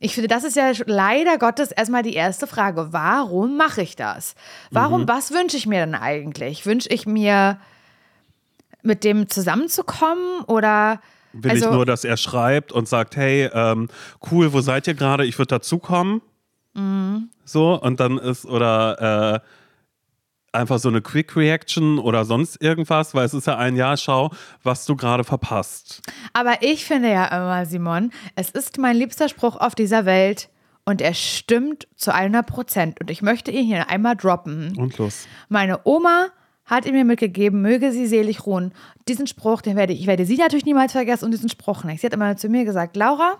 ich 0.00 0.14
finde, 0.14 0.28
das 0.28 0.44
ist 0.44 0.56
ja 0.56 0.72
leider 0.86 1.38
Gottes 1.38 1.72
erstmal 1.72 2.02
die 2.02 2.14
erste 2.14 2.46
Frage. 2.46 2.92
Warum 2.92 3.56
mache 3.56 3.82
ich 3.82 3.96
das? 3.96 4.34
Warum, 4.70 5.08
was 5.08 5.32
wünsche 5.32 5.56
ich 5.56 5.66
mir 5.66 5.84
denn 5.84 5.94
eigentlich? 5.94 6.66
Wünsche 6.66 6.88
ich 6.88 7.06
mir, 7.06 7.58
mit 8.82 9.04
dem 9.04 9.28
zusammenzukommen 9.28 10.42
oder. 10.46 11.00
will 11.32 11.50
also, 11.50 11.66
ich 11.66 11.72
nur, 11.72 11.86
dass 11.86 12.04
er 12.04 12.16
schreibt 12.16 12.72
und 12.72 12.88
sagt, 12.88 13.16
hey, 13.16 13.48
ähm, 13.52 13.88
cool, 14.30 14.52
wo 14.52 14.60
seid 14.60 14.86
ihr 14.86 14.94
gerade? 14.94 15.24
Ich 15.24 15.38
würde 15.38 15.56
dazukommen. 15.56 16.22
Mhm. 16.74 17.30
So, 17.44 17.80
und 17.80 18.00
dann 18.00 18.18
ist, 18.18 18.44
oder 18.44 19.42
äh, 19.42 19.48
einfach 20.52 20.78
so 20.78 20.88
eine 20.88 21.00
Quick 21.00 21.36
Reaction 21.36 21.98
oder 21.98 22.24
sonst 22.24 22.60
irgendwas, 22.62 23.14
weil 23.14 23.24
es 23.24 23.34
ist 23.34 23.46
ja 23.46 23.56
ein 23.56 23.76
Jahr, 23.76 23.96
schau, 23.96 24.30
was 24.62 24.86
du 24.86 24.96
gerade 24.96 25.24
verpasst. 25.24 26.02
Aber 26.32 26.62
ich 26.62 26.84
finde 26.84 27.10
ja 27.10 27.26
immer, 27.26 27.66
Simon, 27.66 28.12
es 28.34 28.50
ist 28.50 28.78
mein 28.78 28.96
liebster 28.96 29.28
Spruch 29.28 29.56
auf 29.56 29.74
dieser 29.74 30.04
Welt 30.04 30.48
und 30.84 31.02
er 31.02 31.14
stimmt 31.14 31.86
zu 31.96 32.14
100 32.14 32.46
Prozent. 32.46 33.00
Und 33.00 33.10
ich 33.10 33.20
möchte 33.20 33.50
ihn 33.50 33.66
hier 33.66 33.90
einmal 33.90 34.16
droppen. 34.16 34.74
Und 34.78 34.96
los. 34.98 35.26
Meine 35.48 35.80
Oma 35.84 36.28
hat 36.64 36.86
ihn 36.86 36.94
mir 36.94 37.04
mitgegeben, 37.04 37.60
möge 37.62 37.92
sie 37.92 38.06
selig 38.06 38.46
ruhen. 38.46 38.72
Diesen 39.06 39.26
Spruch, 39.26 39.62
den 39.62 39.76
werde 39.76 39.92
ich, 39.92 40.00
ich 40.00 40.06
werde 40.06 40.24
sie 40.24 40.36
natürlich 40.36 40.64
niemals 40.64 40.92
vergessen 40.92 41.26
und 41.26 41.32
diesen 41.32 41.48
Spruch 41.48 41.84
nicht. 41.84 42.00
Sie 42.00 42.06
hat 42.06 42.14
immer 42.14 42.36
zu 42.36 42.48
mir 42.48 42.64
gesagt, 42.64 42.96
Laura, 42.96 43.38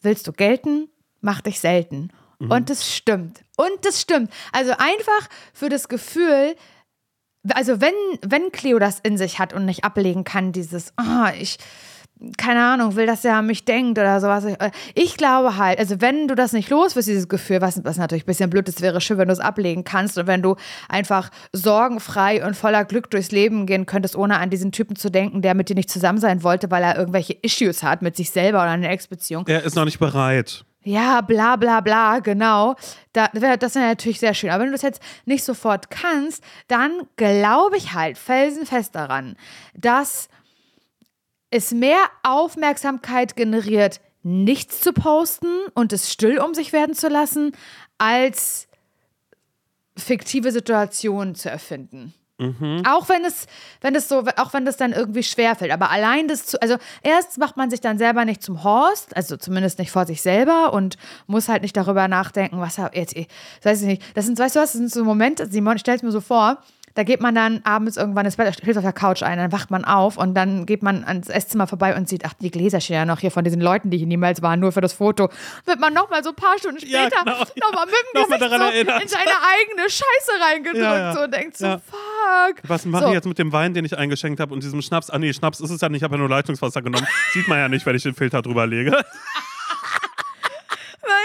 willst 0.00 0.26
du 0.26 0.32
gelten, 0.32 0.88
mach 1.20 1.40
dich 1.40 1.60
selten. 1.60 2.10
Und 2.50 2.70
das 2.70 2.94
stimmt. 2.94 3.40
Und 3.56 3.84
das 3.84 4.00
stimmt. 4.00 4.30
Also 4.52 4.72
einfach 4.72 5.28
für 5.52 5.68
das 5.68 5.88
Gefühl, 5.88 6.54
also 7.54 7.80
wenn, 7.80 7.94
wenn 8.24 8.52
Cleo 8.52 8.78
das 8.78 9.00
in 9.00 9.16
sich 9.16 9.38
hat 9.38 9.52
und 9.52 9.64
nicht 9.64 9.84
ablegen 9.84 10.24
kann, 10.24 10.52
dieses, 10.52 10.92
ah, 10.96 11.32
ich, 11.38 11.58
keine 12.36 12.64
Ahnung, 12.64 12.94
will, 12.94 13.06
dass 13.06 13.24
er 13.24 13.36
an 13.36 13.46
mich 13.46 13.64
denkt 13.64 13.98
oder 13.98 14.20
sowas. 14.20 14.44
Ich 14.94 15.16
glaube 15.16 15.56
halt, 15.56 15.78
also 15.78 16.00
wenn 16.00 16.28
du 16.28 16.34
das 16.34 16.52
nicht 16.52 16.70
los 16.70 16.94
wirst, 16.94 17.08
dieses 17.08 17.28
Gefühl, 17.28 17.60
was, 17.60 17.84
was 17.84 17.96
natürlich 17.96 18.24
ein 18.24 18.26
bisschen 18.26 18.50
blöd 18.50 18.68
ist, 18.68 18.80
wäre 18.80 19.00
schön, 19.00 19.18
wenn 19.18 19.28
du 19.28 19.32
es 19.32 19.40
ablegen 19.40 19.82
kannst 19.84 20.18
und 20.18 20.26
wenn 20.26 20.42
du 20.42 20.56
einfach 20.88 21.30
sorgenfrei 21.52 22.44
und 22.46 22.56
voller 22.56 22.84
Glück 22.84 23.10
durchs 23.10 23.32
Leben 23.32 23.66
gehen 23.66 23.86
könntest, 23.86 24.14
ohne 24.14 24.38
an 24.38 24.50
diesen 24.50 24.70
Typen 24.70 24.94
zu 24.96 25.10
denken, 25.10 25.42
der 25.42 25.54
mit 25.54 25.68
dir 25.68 25.74
nicht 25.74 25.90
zusammen 25.90 26.18
sein 26.18 26.42
wollte, 26.42 26.70
weil 26.70 26.82
er 26.82 26.96
irgendwelche 26.96 27.32
Issues 27.32 27.82
hat 27.82 28.02
mit 28.02 28.16
sich 28.16 28.30
selber 28.30 28.58
oder 28.58 28.70
eine 28.70 28.88
Ex-Beziehung. 28.88 29.44
Er 29.48 29.64
ist 29.64 29.74
noch 29.74 29.84
nicht 29.84 29.98
bereit. 29.98 30.64
Ja, 30.84 31.20
bla 31.20 31.56
bla 31.56 31.80
bla, 31.80 32.18
genau. 32.18 32.74
Da, 33.12 33.28
das 33.28 33.74
wäre 33.74 33.86
natürlich 33.86 34.18
sehr 34.18 34.34
schön. 34.34 34.50
Aber 34.50 34.62
wenn 34.62 34.70
du 34.70 34.72
das 34.72 34.82
jetzt 34.82 35.02
nicht 35.26 35.44
sofort 35.44 35.90
kannst, 35.90 36.42
dann 36.66 37.06
glaube 37.16 37.76
ich 37.76 37.94
halt 37.94 38.18
felsenfest 38.18 38.94
daran, 38.94 39.36
dass 39.74 40.28
es 41.50 41.72
mehr 41.72 42.02
Aufmerksamkeit 42.22 43.36
generiert, 43.36 44.00
nichts 44.22 44.80
zu 44.80 44.92
posten 44.92 45.54
und 45.74 45.92
es 45.92 46.10
still 46.10 46.38
um 46.38 46.54
sich 46.54 46.72
werden 46.72 46.94
zu 46.94 47.08
lassen, 47.08 47.52
als 47.98 48.68
fiktive 49.96 50.50
Situationen 50.50 51.34
zu 51.34 51.50
erfinden. 51.50 52.14
Auch 52.86 53.08
wenn 53.08 53.24
es, 53.24 53.46
wenn 53.80 53.94
es 53.94 54.08
so, 54.08 54.24
auch 54.36 54.52
wenn 54.52 54.64
das 54.64 54.76
dann 54.76 54.92
irgendwie 54.92 55.22
schwerfällt. 55.22 55.70
Aber 55.70 55.90
allein 55.90 56.28
das 56.28 56.46
zu, 56.46 56.60
also 56.60 56.76
erst 57.02 57.38
macht 57.38 57.56
man 57.56 57.70
sich 57.70 57.80
dann 57.80 57.98
selber 57.98 58.24
nicht 58.24 58.42
zum 58.42 58.64
Horst, 58.64 59.16
also 59.16 59.36
zumindest 59.36 59.78
nicht 59.78 59.90
vor 59.92 60.06
sich 60.06 60.22
selber 60.22 60.72
und 60.72 60.96
muss 61.26 61.48
halt 61.48 61.62
nicht 61.62 61.76
darüber 61.76 62.08
nachdenken, 62.08 62.60
was 62.60 62.78
hab 62.78 62.96
jetzt, 62.96 63.16
ich 63.16 63.28
weiß 63.62 63.82
ich 63.82 63.86
nicht. 63.86 64.02
Das 64.16 64.26
sind, 64.26 64.38
weißt 64.38 64.56
du 64.56 64.60
was, 64.60 64.72
das 64.72 64.78
sind 64.78 64.90
so 64.90 65.04
Momente, 65.04 65.46
Simon, 65.46 65.76
ich 65.76 65.80
stell 65.80 65.96
es 65.96 66.02
mir 66.02 66.10
so 66.10 66.20
vor, 66.20 66.58
da 66.94 67.02
geht 67.04 67.20
man 67.20 67.34
dann 67.34 67.60
abends 67.64 67.96
irgendwann 67.96 68.26
ins 68.26 68.36
Bett, 68.36 68.54
schläft 68.54 68.76
auf 68.78 68.84
der 68.84 68.92
Couch 68.92 69.22
ein, 69.22 69.38
dann 69.38 69.52
wacht 69.52 69.70
man 69.70 69.84
auf 69.84 70.16
und 70.16 70.34
dann 70.34 70.66
geht 70.66 70.82
man 70.82 71.04
ans 71.04 71.28
Esszimmer 71.28 71.66
vorbei 71.66 71.96
und 71.96 72.08
sieht, 72.08 72.24
ach, 72.26 72.34
die 72.40 72.50
Gläser 72.50 72.80
stehen 72.80 72.96
ja 72.96 73.04
noch 73.04 73.20
hier 73.20 73.30
von 73.30 73.44
diesen 73.44 73.60
Leuten, 73.60 73.90
die 73.90 73.98
hier 73.98 74.06
niemals 74.06 74.42
waren, 74.42 74.60
nur 74.60 74.72
für 74.72 74.80
das 74.80 74.92
Foto. 74.92 75.28
Wird 75.64 75.80
man 75.80 75.94
nochmal 75.94 76.22
so 76.22 76.30
ein 76.30 76.36
paar 76.36 76.58
Stunden 76.58 76.78
Ja, 76.86 77.02
später 77.06 77.24
genau. 77.24 77.38
nochmal 77.38 77.86
mit 77.86 77.94
dem 77.94 78.20
Nochmal 78.20 78.38
Gesicht 78.38 78.52
daran 78.52 78.60
so 78.68 78.74
erinnert. 78.76 79.02
in 79.02 79.08
seine 79.08 79.24
eigene 79.24 79.82
Scheiße 79.90 80.32
reingedrückt 80.50 80.82
Ja, 80.82 80.96
ja. 80.98 81.12
so 81.14 81.20
und 81.22 81.34
denkt 81.34 81.56
so, 81.56 81.66
Ja. 81.66 81.78
fuck. 81.78 82.56
Was 82.64 82.84
mache 82.84 83.04
so. 83.04 83.08
ich 83.08 83.14
jetzt 83.14 83.26
mit 83.26 83.38
dem 83.38 83.52
Wein, 83.52 83.74
den 83.74 83.84
ich 83.84 83.96
eingeschenkt 83.96 84.40
habe 84.40 84.52
und 84.52 84.62
diesem 84.62 84.82
Schnaps? 84.82 85.10
Ah, 85.10 85.18
nee, 85.18 85.32
Schnaps 85.32 85.60
ist 85.60 85.70
es 85.70 85.80
ja 85.80 85.88
nicht, 85.88 85.98
ich 86.00 86.04
habe 86.04 86.14
ja 86.14 86.18
nur 86.18 86.28
Leitungswasser 86.28 86.82
genommen. 86.82 87.06
Sieht 87.32 87.48
man 87.48 87.58
ja 87.58 87.68
nicht, 87.68 87.84
wenn 87.86 87.96
ich 87.96 88.02
den 88.02 88.14
Filter 88.14 88.42
drüber 88.42 88.66
lege. 88.66 88.92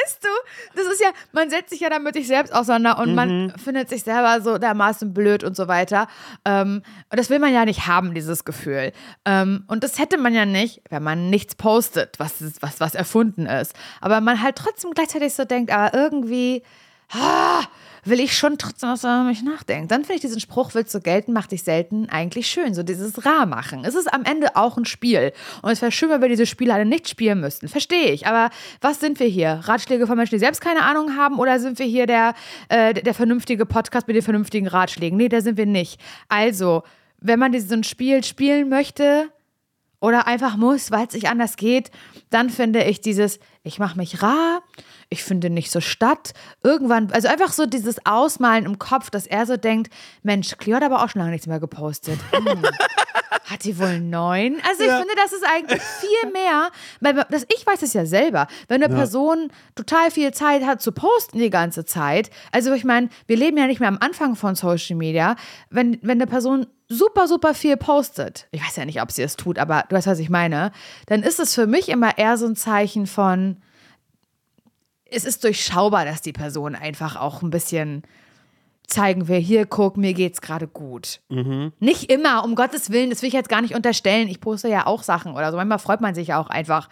Weißt 0.08 0.24
du, 0.24 0.30
das 0.76 0.86
ist 0.94 1.02
ja, 1.02 1.10
man 1.34 1.50
setzt 1.50 1.72
sich 1.72 1.82
ja 1.82 1.90
damit 1.90 2.14
sich 2.16 2.28
selbst 2.28 2.54
auseinander 2.54 3.00
und 3.00 3.10
Mhm. 3.10 3.16
man 3.16 3.54
findet 3.58 3.90
sich 3.90 4.04
selber 4.04 4.40
so 4.42 4.58
dermaßen 4.58 5.14
blöd 5.14 5.44
und 5.44 5.56
so 5.58 5.68
weiter. 5.68 6.08
Ähm, 6.46 6.82
und 7.12 7.20
das 7.20 7.30
will 7.30 7.40
man 7.40 7.54
ja 7.54 7.66
nicht 7.66 7.88
haben, 7.88 8.14
dieses 8.14 8.46
Gefühl. 8.46 8.94
Ähm, 9.26 9.66
und 9.68 9.84
das 9.84 10.00
hätte 10.00 10.18
man 10.18 10.34
ja 10.34 10.46
nicht, 10.46 10.82
wenn 10.90 11.04
man 11.04 11.30
nichts 11.30 11.56
postet, 11.56 12.20
was, 12.20 12.36
was, 12.62 12.80
was 12.80 12.96
erfunden 12.96 13.46
ist. 13.48 13.74
Aber 14.00 14.22
man 14.22 14.42
halt 14.42 14.56
trotzdem 14.56 14.92
gleichzeitig 14.92 15.34
so 15.34 15.44
denkt, 15.44 15.72
aber 15.72 15.94
irgendwie 15.94 16.64
ah, 17.12 17.64
will 18.08 18.20
ich 18.20 18.38
schon 18.38 18.58
trotzdem 18.58 18.90
was 18.90 19.04
über 19.04 19.24
mich 19.24 19.44
nachdenken. 19.44 19.88
Dann 19.88 20.02
finde 20.02 20.16
ich 20.16 20.22
diesen 20.22 20.40
Spruch, 20.40 20.74
willst 20.74 20.94
du 20.96 21.00
gelten, 21.02 21.34
mach 21.34 21.48
dich 21.48 21.64
selten, 21.64 22.10
eigentlich 22.10 22.48
schön. 22.48 22.74
So 22.74 22.84
dieses 22.84 23.26
rar 23.26 23.46
machen. 23.46 23.84
Es 23.86 23.96
ist 23.96 24.12
am 24.12 24.24
Ende 24.24 24.56
auch 24.56 24.78
ein 24.78 24.86
Spiel. 24.86 25.34
Und 25.62 25.72
es 25.72 25.82
wäre 25.82 25.92
schön, 25.92 26.10
wenn 26.10 26.22
wir 26.22 26.30
diese 26.30 26.46
Spiele 26.46 26.74
alle 26.74 26.86
nicht 26.86 27.10
spielen 27.10 27.42
müssten. 27.42 27.68
Verstehe 27.68 28.12
ich. 28.12 28.28
Aber 28.28 28.50
was 28.82 29.00
sind 29.00 29.20
wir 29.20 29.28
hier? 29.28 29.62
Ratschläge 29.64 30.08
von 30.08 30.18
Menschen, 30.18 30.36
die 30.36 30.40
selbst 30.40 30.62
keine 30.62 30.84
Ahnung 30.84 31.16
haben? 31.16 31.40
Oder 31.40 31.60
sind 31.60 31.80
wir 31.80 31.86
hier 31.86 32.06
der, 32.08 32.34
äh, 32.70 32.94
der 32.94 33.14
vernünftige 33.14 33.66
Podcast 33.66 34.08
mit 34.08 34.16
den 34.16 34.24
vernünftigen 34.24 34.68
Ratschlägen? 34.68 35.18
Nee, 35.18 35.30
da 35.30 35.42
sind 35.42 35.58
wir 35.58 35.66
nicht. 35.66 36.00
Also, 36.30 36.84
wenn 37.20 37.40
man 37.40 37.52
diesen 37.52 37.84
Spiel 37.84 38.24
spielen 38.24 38.70
möchte, 38.70 39.30
oder 40.00 40.28
einfach 40.28 40.58
muss, 40.58 40.92
weil 40.92 41.08
es 41.08 41.14
nicht 41.14 41.30
anders 41.30 41.56
geht, 41.56 41.92
dann 42.30 42.50
finde 42.50 42.84
ich 42.84 43.02
dieses, 43.02 43.40
ich 43.64 43.80
mache 43.80 43.98
mich 43.98 44.22
rar, 44.22 44.62
ich 45.10 45.24
finde 45.24 45.50
nicht 45.50 45.72
so 45.72 45.82
statt. 45.82 46.34
Irgendwann, 46.64 47.12
also 47.12 47.28
einfach 47.28 47.52
so 47.52 47.66
dieses 47.66 48.06
Ausmalen 48.06 48.66
im 48.66 48.80
Kopf, 48.80 49.10
dass 49.10 49.26
er 49.26 49.46
so 49.46 49.58
denkt, 49.58 49.92
Mensch, 50.24 50.56
Cleo 50.58 50.76
hat 50.76 50.84
aber 50.84 51.04
auch 51.04 51.10
schon 51.10 51.20
lange 51.20 51.32
nichts 51.32 51.48
mehr 51.48 51.60
gepostet. 51.60 52.20
Hm. 52.32 52.64
Hat 53.50 53.64
die 53.64 53.80
wohl 53.80 54.00
neun? 54.02 54.58
Also 54.70 54.84
ich 54.84 54.90
Ja. 54.90 54.98
finde, 54.98 55.14
das 55.16 55.32
ist 55.32 55.46
eigentlich 55.46 55.82
viel 55.82 56.32
mehr, 56.32 56.70
weil 57.00 57.14
das, 57.30 57.46
ich 57.58 57.66
weiß 57.66 57.82
es 57.82 57.94
ja 57.94 58.06
selber, 58.06 58.48
wenn 58.68 58.84
eine 58.84 58.94
Person 58.94 59.50
total 59.76 60.12
viel 60.12 60.34
Zeit 60.34 60.66
hat 60.66 60.82
zu 60.82 60.92
posten 60.92 61.40
die 61.40 61.50
ganze 61.50 61.86
Zeit, 61.86 62.30
also 62.52 62.74
ich 62.74 62.84
meine, 62.84 63.08
wir 63.26 63.38
leben 63.38 63.58
ja 63.58 63.68
nicht 63.68 63.80
mehr 63.80 63.88
am 63.90 64.00
Anfang 64.02 64.36
von 64.36 64.56
Social 64.56 64.98
Media, 64.98 65.38
wenn, 65.70 65.98
wenn 66.02 66.18
eine 66.18 66.28
Person 66.28 66.68
super, 66.90 67.28
super 67.28 67.54
viel 67.54 67.78
postet, 67.78 68.48
ich 68.52 68.62
weiß 68.66 68.76
ja 68.76 68.86
nicht, 68.86 69.02
ob 69.02 69.12
sie 69.14 69.22
es 69.24 69.38
tut, 69.38 69.60
aber 69.60 69.86
du 69.88 69.96
weißt, 69.96 70.08
was 70.08 70.20
ich 70.20 70.30
meine, 70.30 70.72
dann 71.06 71.24
ist 71.24 71.40
es 71.40 71.56
für 71.56 71.68
mich 71.68 71.88
immer 71.90 72.18
eher 72.18 72.38
so 72.38 72.48
ein 72.48 72.56
Zeichen 72.58 73.08
von, 73.08 73.62
es 75.10 75.24
ist 75.24 75.44
durchschaubar, 75.46 76.04
dass 76.04 76.22
die 76.22 76.34
Person 76.34 76.76
einfach 76.76 77.16
auch 77.16 77.42
ein 77.42 77.50
bisschen 77.50 78.04
zeigen 78.88 79.28
will, 79.28 79.40
hier, 79.40 79.66
guck, 79.66 79.98
mir 79.98 80.14
geht's 80.14 80.42
gerade 80.42 80.68
gut. 80.68 81.20
Mhm. 81.30 81.74
Nicht 81.80 82.10
immer, 82.10 82.44
um 82.44 82.56
Gottes 82.56 82.90
Willen, 82.90 83.10
das 83.10 83.22
will 83.22 83.28
ich 83.28 83.34
jetzt 83.34 83.50
gar 83.50 83.62
nicht 83.62 83.76
unterstellen. 83.76 84.30
Ich 84.30 84.40
poste 84.40 84.70
ja 84.70 84.88
auch 84.88 85.04
Sachen 85.04 85.34
oder 85.34 85.52
so. 85.52 85.58
Manchmal 85.58 85.80
freut 85.80 86.02
man 86.02 86.16
sich 86.16 86.34
auch 86.34 86.50
einfach 86.50 86.90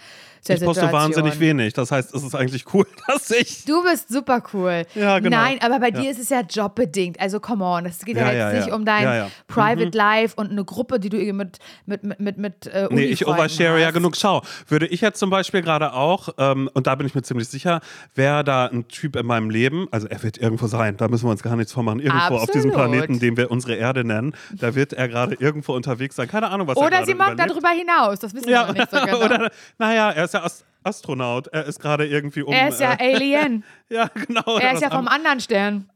Ich 0.53 0.61
poste 0.61 0.81
Situation. 0.81 0.91
wahnsinnig 0.91 1.39
wenig. 1.39 1.73
Das 1.73 1.91
heißt, 1.91 2.13
es 2.13 2.23
ist 2.23 2.35
eigentlich 2.35 2.65
cool, 2.73 2.85
dass 3.07 3.31
ich. 3.31 3.65
Du 3.65 3.83
bist 3.83 4.09
super 4.09 4.43
cool. 4.53 4.83
Ja, 4.93 5.19
genau. 5.19 5.37
Nein, 5.37 5.57
aber 5.61 5.79
bei 5.79 5.91
dir 5.91 6.03
Ja. 6.03 6.11
ist 6.11 6.19
es 6.19 6.29
ja 6.29 6.41
jobbedingt. 6.41 7.19
Also 7.19 7.39
come 7.39 7.63
on, 7.65 7.85
es 7.85 7.99
geht 8.05 8.15
ja, 8.17 8.27
Ja, 8.27 8.31
jetzt 8.31 8.39
ja, 8.53 8.59
nicht 8.59 8.67
ja. 8.69 8.75
um 8.75 8.85
dein 8.85 9.03
Ja, 9.03 9.15
ja. 9.15 9.27
Private 9.47 9.97
Life 9.97 10.35
und 10.37 10.51
eine 10.51 10.63
Gruppe, 10.63 10.99
die 10.99 11.09
du 11.09 11.17
irgendwie 11.17 11.33
mit 11.33 11.59
mit 11.85 12.03
mit 12.03 12.19
mit, 12.19 12.37
mit 12.37 12.67
äh, 12.67 12.87
Nee, 12.91 13.05
ich 13.05 13.25
overshare 13.27 13.79
ja 13.79 13.87
hast. 13.87 13.93
genug. 13.93 14.15
Schau, 14.15 14.41
würde 14.67 14.87
ich 14.87 15.01
jetzt 15.01 15.19
zum 15.19 15.29
Beispiel 15.29 15.61
gerade 15.61 15.93
auch, 15.93 16.29
ähm, 16.37 16.69
und 16.73 16.87
da 16.87 16.95
bin 16.95 17.07
ich 17.07 17.15
mir 17.15 17.21
ziemlich 17.23 17.47
sicher, 17.49 17.79
wäre 18.13 18.43
da 18.43 18.67
ein 18.67 18.87
Typ 18.87 19.15
in 19.15 19.25
meinem 19.25 19.49
Leben, 19.49 19.87
also 19.91 20.07
er 20.07 20.21
wird 20.23 20.37
irgendwo 20.37 20.67
sein, 20.67 20.97
da 20.97 21.07
müssen 21.07 21.25
wir 21.25 21.31
uns 21.31 21.41
gar 21.43 21.55
nichts 21.55 21.71
vormachen, 21.73 21.99
irgendwo 21.99 22.35
auf 22.35 22.49
diesem 22.51 22.69
Absolut. 22.71 22.91
Planeten, 22.91 23.19
den 23.19 23.37
wir 23.37 23.49
unsere 23.51 23.75
Erde 23.75 24.03
nennen, 24.03 24.35
da 24.53 24.75
wird 24.75 24.93
er 24.93 25.07
gerade 25.07 25.35
irgendwo 25.39 25.73
unterwegs 25.73 26.15
sein. 26.15 26.27
Keine 26.27 26.49
Ahnung, 26.49 26.67
was 26.67 26.75
er 26.77 26.81
Oder 26.81 26.89
gerade 26.91 27.05
sie 27.05 27.15
mag 27.15 27.35
darüber 27.37 27.69
hinaus. 27.69 28.19
Das 28.19 28.33
wissen 28.33 28.45
wir 28.47 28.53
Ja, 28.53 28.67
noch 28.67 28.73
nicht 28.73 28.91
so 28.91 28.97
genau. 29.05 29.23
oder, 29.25 29.51
naja, 29.77 30.11
er 30.11 30.25
ist 30.25 30.34
ja 30.35 30.43
Ast 30.43 30.65
Astronaut, 30.85 31.47
er 31.47 31.65
ist 31.65 31.79
gerade 31.79 32.05
irgendwie 32.05 32.43
um. 32.43 32.53
er 32.53 32.69
ist 32.69 32.79
ja 32.79 32.93
äh, 32.93 33.15
Alien. 33.15 33.63
ja, 33.89 34.07
genau. 34.13 34.59
Er 34.59 34.73
ist 34.73 34.83
ja 34.83 34.91
vom 34.91 35.07
anderen 35.07 35.39
Stern. 35.39 35.89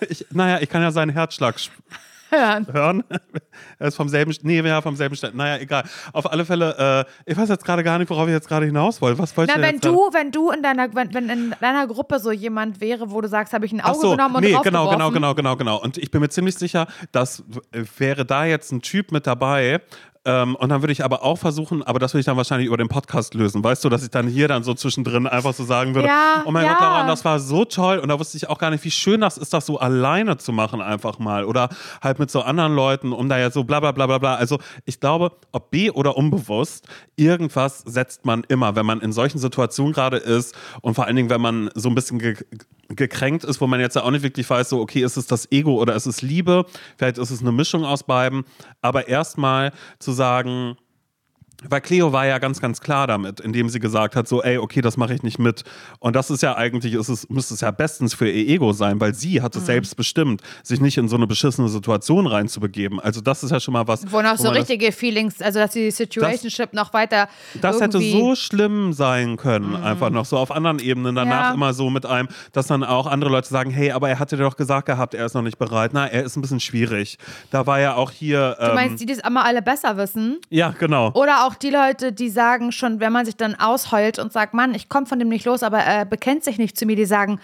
ich, 0.08 0.24
naja, 0.30 0.60
ich 0.60 0.68
kann 0.68 0.82
ja 0.82 0.92
seinen 0.92 1.10
Herzschlag 1.10 1.56
Hören. 2.30 2.66
hören. 2.72 3.04
er 3.78 3.88
ist 3.88 3.96
vom 3.96 4.08
selben, 4.08 4.34
nee, 4.42 4.60
ja, 4.60 4.80
vom 4.82 4.96
selben 4.96 5.16
Stern. 5.16 5.36
Naja, 5.36 5.60
egal. 5.60 5.84
Auf 6.12 6.30
alle 6.30 6.44
Fälle, 6.44 7.06
äh, 7.26 7.30
ich 7.30 7.36
weiß 7.36 7.48
jetzt 7.48 7.64
gerade 7.64 7.82
gar 7.82 7.98
nicht, 7.98 8.08
worauf 8.10 8.26
ich 8.28 8.32
jetzt 8.32 8.48
gerade 8.48 8.66
hinaus 8.66 9.00
wollte. 9.00 9.18
Was 9.18 9.36
wollte 9.36 9.52
Na, 9.56 9.60
ich 9.60 9.72
wenn 9.72 9.80
du, 9.80 10.08
wenn 10.12 10.30
du 10.30 10.50
in 10.50 10.62
deiner, 10.62 10.94
wenn, 10.94 11.12
wenn 11.12 11.28
in 11.28 11.54
deiner 11.60 11.86
Gruppe 11.86 12.18
so 12.18 12.30
jemand 12.30 12.80
wäre, 12.80 13.10
wo 13.10 13.20
du 13.20 13.28
sagst, 13.28 13.52
habe 13.52 13.66
ich 13.66 13.72
ein 13.72 13.80
Auge 13.80 13.98
so, 14.00 14.10
genommen 14.12 14.36
und 14.36 14.44
nee, 14.44 14.56
genau, 14.62 14.88
genau, 14.90 15.10
genau, 15.10 15.34
genau, 15.34 15.56
genau. 15.56 15.82
Und 15.82 15.98
ich 15.98 16.10
bin 16.10 16.20
mir 16.20 16.28
ziemlich 16.28 16.56
sicher, 16.56 16.86
dass 17.12 17.44
äh, 17.72 17.84
wäre 17.98 18.24
da 18.24 18.44
jetzt 18.44 18.72
ein 18.72 18.80
Typ 18.80 19.12
mit 19.12 19.26
dabei. 19.26 19.80
Ähm, 20.26 20.56
und 20.56 20.70
dann 20.70 20.80
würde 20.82 20.92
ich 20.92 21.04
aber 21.04 21.22
auch 21.22 21.36
versuchen, 21.36 21.82
aber 21.82 21.98
das 21.98 22.14
würde 22.14 22.20
ich 22.20 22.26
dann 22.26 22.36
wahrscheinlich 22.36 22.66
über 22.68 22.78
den 22.78 22.88
Podcast 22.88 23.34
lösen. 23.34 23.62
Weißt 23.62 23.84
du, 23.84 23.88
dass 23.90 24.02
ich 24.02 24.10
dann 24.10 24.26
hier 24.26 24.48
dann 24.48 24.62
so 24.62 24.72
zwischendrin 24.72 25.26
einfach 25.26 25.52
so 25.52 25.64
sagen 25.64 25.94
würde: 25.94 26.08
Ja, 26.08 26.42
Oh 26.46 26.50
mein 26.50 26.64
ja. 26.64 26.72
Gott, 26.72 26.82
Laura, 26.82 27.06
das 27.06 27.24
war 27.24 27.38
so 27.38 27.64
toll. 27.64 27.98
Und 27.98 28.08
da 28.08 28.18
wusste 28.18 28.36
ich 28.36 28.48
auch 28.48 28.58
gar 28.58 28.70
nicht, 28.70 28.84
wie 28.84 28.90
schön 28.90 29.20
das 29.20 29.36
ist, 29.36 29.52
das 29.52 29.66
so 29.66 29.78
alleine 29.78 30.36
zu 30.38 30.52
machen, 30.52 30.80
einfach 30.80 31.18
mal. 31.18 31.44
Oder 31.44 31.68
halt 32.02 32.18
mit 32.18 32.30
so 32.30 32.40
anderen 32.42 32.74
Leuten, 32.74 33.12
um 33.12 33.28
da 33.28 33.38
ja 33.38 33.50
so 33.50 33.64
bla 33.64 33.80
bla 33.80 33.92
bla 33.92 34.06
bla 34.06 34.18
bla. 34.18 34.34
Also 34.36 34.58
ich 34.86 34.98
glaube, 35.00 35.32
ob 35.52 35.70
B 35.70 35.90
oder 35.90 36.16
unbewusst, 36.16 36.88
irgendwas 37.16 37.80
setzt 37.80 38.24
man 38.24 38.44
immer, 38.48 38.76
wenn 38.76 38.86
man 38.86 39.00
in 39.00 39.12
solchen 39.12 39.38
Situationen 39.38 39.92
gerade 39.92 40.16
ist 40.16 40.54
und 40.80 40.94
vor 40.94 41.04
allen 41.06 41.16
Dingen, 41.16 41.30
wenn 41.30 41.40
man 41.40 41.70
so 41.74 41.88
ein 41.88 41.94
bisschen 41.94 42.18
ge 42.18 42.36
gekränkt 42.88 43.44
ist, 43.44 43.60
wo 43.62 43.66
man 43.66 43.80
jetzt 43.80 43.96
ja 43.96 44.02
auch 44.02 44.10
nicht 44.10 44.22
wirklich 44.22 44.48
weiß, 44.48 44.68
so, 44.68 44.80
okay, 44.80 45.02
ist 45.02 45.16
es 45.16 45.26
das 45.26 45.50
Ego 45.50 45.80
oder 45.80 45.94
ist 45.94 46.06
es 46.06 46.20
Liebe? 46.22 46.66
Vielleicht 46.98 47.16
ist 47.18 47.30
es 47.30 47.40
eine 47.40 47.50
Mischung 47.50 47.84
aus 47.84 48.02
beiden. 48.02 48.44
Aber 48.82 49.08
erstmal 49.08 49.72
zu 49.98 50.12
sagen, 50.14 50.76
weil 51.68 51.80
Cleo 51.80 52.12
war 52.12 52.26
ja 52.26 52.38
ganz, 52.38 52.60
ganz 52.60 52.80
klar 52.80 53.06
damit, 53.06 53.40
indem 53.40 53.68
sie 53.68 53.80
gesagt 53.80 54.16
hat, 54.16 54.28
so, 54.28 54.42
ey, 54.42 54.58
okay, 54.58 54.80
das 54.80 54.96
mache 54.96 55.14
ich 55.14 55.22
nicht 55.22 55.38
mit. 55.38 55.64
Und 55.98 56.14
das 56.16 56.30
ist 56.30 56.42
ja 56.42 56.56
eigentlich, 56.56 56.94
ist 56.94 57.08
es, 57.08 57.28
müsste 57.28 57.54
es 57.54 57.60
ja 57.60 57.70
bestens 57.70 58.14
für 58.14 58.28
ihr 58.28 58.48
Ego 58.54 58.72
sein, 58.72 59.00
weil 59.00 59.14
sie 59.14 59.42
hat 59.42 59.54
es 59.56 59.62
Mhm. 59.62 59.66
selbst 59.66 59.96
bestimmt, 59.96 60.42
sich 60.62 60.80
nicht 60.80 60.96
in 60.98 61.08
so 61.08 61.16
eine 61.16 61.26
beschissene 61.26 61.68
Situation 61.68 62.26
reinzubegeben. 62.26 63.00
Also 63.00 63.20
das 63.20 63.42
ist 63.42 63.50
ja 63.50 63.60
schon 63.60 63.72
mal 63.72 63.86
was. 63.88 64.10
Wo 64.12 64.20
noch 64.22 64.36
so 64.36 64.44
man 64.44 64.54
das- 64.54 64.68
richtige 64.68 64.92
Feelings, 64.92 65.40
also 65.40 65.58
dass 65.58 65.72
die 65.72 65.90
Situationship 65.90 66.72
noch 66.72 66.92
weiter 66.92 67.28
das 67.60 67.80
hätte 67.80 67.98
Mhm. 67.98 68.10
so 68.12 68.34
schlimm 68.34 68.92
sein 68.92 69.36
können, 69.36 69.76
einfach 69.76 70.10
noch 70.10 70.24
so 70.24 70.36
auf 70.38 70.50
anderen 70.50 70.78
Ebenen. 70.78 71.14
Danach 71.14 71.48
Ja. 71.50 71.54
immer 71.54 71.72
so 71.74 71.90
mit 71.90 72.06
einem, 72.06 72.28
dass 72.52 72.66
dann 72.66 72.84
auch 72.84 73.06
andere 73.06 73.30
Leute 73.30 73.48
sagen, 73.48 73.70
hey, 73.70 73.90
aber 73.90 74.08
er 74.08 74.18
hatte 74.18 74.36
doch 74.36 74.56
gesagt 74.56 74.86
gehabt, 74.86 75.14
er 75.14 75.26
ist 75.26 75.34
noch 75.34 75.42
nicht 75.42 75.58
bereit. 75.58 75.90
Na, 75.94 76.06
er 76.06 76.22
ist 76.24 76.36
ein 76.36 76.40
bisschen 76.42 76.60
schwierig. 76.60 77.18
Da 77.50 77.66
war 77.66 77.80
ja 77.80 77.94
auch 77.94 78.10
hier. 78.10 78.56
Du 78.58 78.66
Ähm, 78.66 78.74
meinst, 78.74 79.00
die 79.02 79.06
das 79.06 79.18
immer 79.18 79.44
alle 79.44 79.62
besser 79.62 79.96
wissen? 79.96 80.38
ja, 80.50 80.74
genau. 80.78 81.10
Oder 81.14 81.46
auch 81.46 81.53
die 81.54 81.70
Leute, 81.70 82.12
die 82.12 82.28
sagen 82.30 82.72
schon, 82.72 83.00
wenn 83.00 83.12
man 83.12 83.24
sich 83.26 83.36
dann 83.36 83.54
ausheult 83.54 84.18
und 84.18 84.32
sagt, 84.32 84.54
Mann, 84.54 84.74
ich 84.74 84.88
komme 84.88 85.06
von 85.06 85.18
dem 85.18 85.28
nicht 85.28 85.44
los, 85.46 85.62
aber 85.62 85.78
er 85.78 86.04
bekennt 86.04 86.44
sich 86.44 86.58
nicht 86.58 86.76
zu 86.78 86.86
mir, 86.86 86.96
die 86.96 87.04
sagen, 87.06 87.40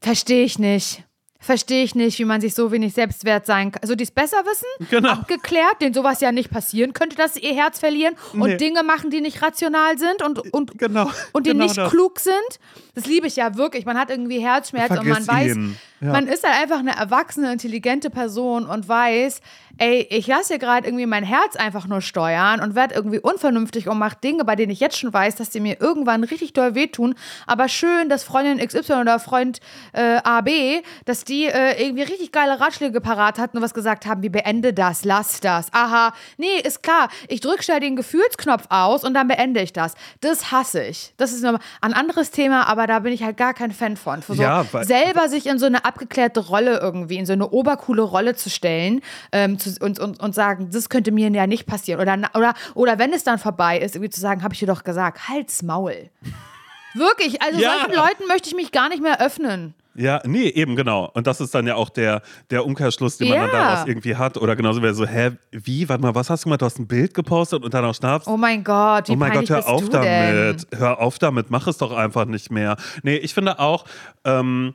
verstehe 0.00 0.44
ich 0.44 0.58
nicht. 0.58 1.04
Verstehe 1.40 1.82
ich 1.82 1.96
nicht, 1.96 2.20
wie 2.20 2.24
man 2.24 2.40
sich 2.40 2.54
so 2.54 2.70
wenig 2.70 2.94
Selbstwert 2.94 3.46
sein 3.46 3.72
kann. 3.72 3.82
Also 3.82 3.96
die 3.96 4.04
es 4.04 4.12
besser 4.12 4.36
wissen, 4.44 4.88
Genau. 4.90 5.10
abgeklärt, 5.10 5.80
denen 5.82 5.92
sowas 5.92 6.20
ja 6.20 6.30
nicht 6.30 6.50
passieren 6.52 6.92
könnte, 6.92 7.16
dass 7.16 7.34
sie 7.34 7.40
ihr 7.40 7.52
Herz 7.56 7.80
verlieren 7.80 8.14
und 8.32 8.50
Nee. 8.50 8.56
Dinge 8.58 8.84
machen, 8.84 9.10
die 9.10 9.20
nicht 9.20 9.42
rational 9.42 9.98
sind 9.98 10.22
und, 10.22 10.38
und, 10.54 10.78
Genau. 10.78 11.10
und 11.32 11.46
die 11.46 11.50
genau 11.50 11.64
nicht 11.64 11.76
das. 11.76 11.90
klug 11.90 12.20
sind. 12.20 12.60
Das 12.94 13.06
liebe 13.06 13.26
ich 13.26 13.34
ja 13.34 13.56
wirklich. 13.56 13.84
Man 13.86 13.98
hat 13.98 14.08
irgendwie 14.08 14.38
Herzschmerz 14.38 14.90
und 14.90 14.98
man 14.98 15.24
Vergiss 15.24 15.26
weiß, 15.28 15.56
ihn. 15.56 15.76
Ja. 16.02 16.12
man 16.12 16.26
ist 16.26 16.44
halt 16.44 16.60
einfach 16.60 16.80
eine 16.80 16.96
erwachsene, 16.96 17.52
intelligente 17.52 18.10
Person 18.10 18.66
und 18.66 18.88
weiß, 18.88 19.40
ey, 19.78 20.06
ich 20.10 20.26
lasse 20.26 20.48
hier 20.48 20.58
gerade 20.58 20.86
irgendwie 20.86 21.06
mein 21.06 21.24
Herz 21.24 21.56
einfach 21.56 21.86
nur 21.86 22.00
steuern 22.00 22.60
und 22.60 22.74
werde 22.74 22.94
irgendwie 22.94 23.18
unvernünftig 23.20 23.88
und 23.88 23.98
mache 23.98 24.16
Dinge, 24.22 24.44
bei 24.44 24.56
denen 24.56 24.72
ich 24.72 24.80
jetzt 24.80 24.98
schon 24.98 25.12
weiß, 25.12 25.36
dass 25.36 25.50
die 25.50 25.60
mir 25.60 25.80
irgendwann 25.80 26.24
richtig 26.24 26.52
doll 26.52 26.74
wehtun. 26.74 27.14
Aber 27.46 27.68
schön, 27.68 28.08
dass 28.08 28.24
Freundin 28.24 28.58
XY 28.66 28.94
oder 28.94 29.18
Freund 29.18 29.60
äh, 29.92 30.16
AB, 30.22 30.82
dass 31.04 31.24
die 31.24 31.46
äh, 31.46 31.82
irgendwie 31.82 32.02
richtig 32.02 32.32
geile 32.32 32.60
Ratschläge 32.60 33.00
parat 33.00 33.38
hatten 33.38 33.58
und 33.58 33.62
was 33.62 33.74
gesagt 33.74 34.06
haben, 34.06 34.22
wie 34.22 34.28
beende 34.28 34.72
das, 34.72 35.04
lass 35.04 35.40
das. 35.40 35.68
Aha, 35.72 36.12
nee, 36.36 36.58
ist 36.64 36.82
klar. 36.82 37.08
Ich 37.28 37.40
drücke 37.40 37.62
schnell 37.62 37.80
den 37.80 37.96
Gefühlsknopf 37.96 38.66
aus 38.68 39.04
und 39.04 39.14
dann 39.14 39.28
beende 39.28 39.60
ich 39.60 39.72
das. 39.72 39.94
Das 40.20 40.50
hasse 40.50 40.82
ich. 40.82 41.14
Das 41.16 41.32
ist 41.32 41.44
ein 41.44 41.58
anderes 41.80 42.30
Thema, 42.30 42.68
aber 42.68 42.86
da 42.86 43.00
bin 43.00 43.12
ich 43.12 43.22
halt 43.22 43.36
gar 43.36 43.54
kein 43.54 43.72
Fan 43.72 43.96
von. 43.96 44.22
Für 44.22 44.34
so 44.34 44.42
Ja, 44.42 44.64
selber 44.82 45.28
sich 45.28 45.46
in 45.46 45.58
so 45.58 45.66
eine 45.66 45.84
abgeklärte 45.92 46.40
Rolle 46.40 46.78
irgendwie, 46.80 47.16
in 47.18 47.26
so 47.26 47.32
eine 47.34 47.48
obercoole 47.50 48.02
Rolle 48.02 48.34
zu 48.34 48.48
stellen 48.50 49.00
ähm, 49.32 49.58
zu, 49.58 49.74
und, 49.80 49.98
und, 50.00 50.20
und 50.20 50.34
sagen, 50.34 50.70
das 50.72 50.88
könnte 50.88 51.12
mir 51.12 51.28
ja 51.30 51.46
nicht 51.46 51.66
passieren. 51.66 52.00
Oder, 52.00 52.18
oder, 52.34 52.54
oder 52.74 52.98
wenn 52.98 53.12
es 53.12 53.24
dann 53.24 53.38
vorbei 53.38 53.78
ist, 53.78 53.94
irgendwie 53.94 54.10
zu 54.10 54.20
sagen, 54.20 54.42
habe 54.42 54.54
ich 54.54 54.60
dir 54.60 54.66
doch 54.66 54.84
gesagt, 54.84 55.28
halt's 55.28 55.62
Maul. 55.62 56.08
Wirklich, 56.94 57.40
also 57.42 57.58
Ja. 57.60 57.72
solchen 57.72 57.94
Leuten 57.94 58.26
möchte 58.28 58.48
ich 58.48 58.54
mich 58.54 58.70
gar 58.72 58.88
nicht 58.88 59.02
mehr 59.02 59.20
öffnen. 59.20 59.74
Ja, 59.94 60.22
nee, 60.24 60.48
eben 60.48 60.74
genau. 60.74 61.10
Und 61.12 61.26
das 61.26 61.40
ist 61.42 61.54
dann 61.54 61.66
ja 61.66 61.74
auch 61.74 61.90
der, 61.90 62.22
der 62.50 62.64
Umkehrschluss, 62.64 63.18
den 63.18 63.28
man 63.28 63.38
dann 63.40 63.50
Ja. 63.52 63.62
daraus 63.62 63.86
irgendwie 63.86 64.16
hat. 64.16 64.38
Oder 64.38 64.56
genauso 64.56 64.80
wäre 64.80 64.94
so, 64.94 65.06
hä, 65.06 65.32
wie, 65.50 65.86
warte 65.88 66.02
mal, 66.02 66.14
was 66.14 66.30
hast 66.30 66.44
du 66.44 66.46
gemacht? 66.46 66.62
Du 66.62 66.66
hast 66.66 66.78
ein 66.78 66.86
Bild 66.86 67.12
gepostet 67.12 67.62
und 67.62 67.74
dann 67.74 67.84
auch 67.84 67.94
Schnaps? 67.94 68.26
Oh 68.26 68.38
mein 68.38 68.64
Gott, 68.64 69.08
wie 69.08 69.12
Oh 69.12 69.16
mein 69.16 69.32
Gott, 69.32 69.50
hör 69.50 69.68
auf 69.68 69.82
du 69.82 69.88
denn? 69.90 70.02
damit. 70.02 70.66
Hör 70.74 70.98
auf 70.98 71.18
damit, 71.18 71.50
mach 71.50 71.66
es 71.66 71.76
doch 71.76 71.92
einfach 71.92 72.24
nicht 72.24 72.50
mehr. 72.50 72.76
Nee, 73.02 73.16
ich 73.16 73.34
finde 73.34 73.58
auch, 73.58 73.84
ähm, 74.24 74.74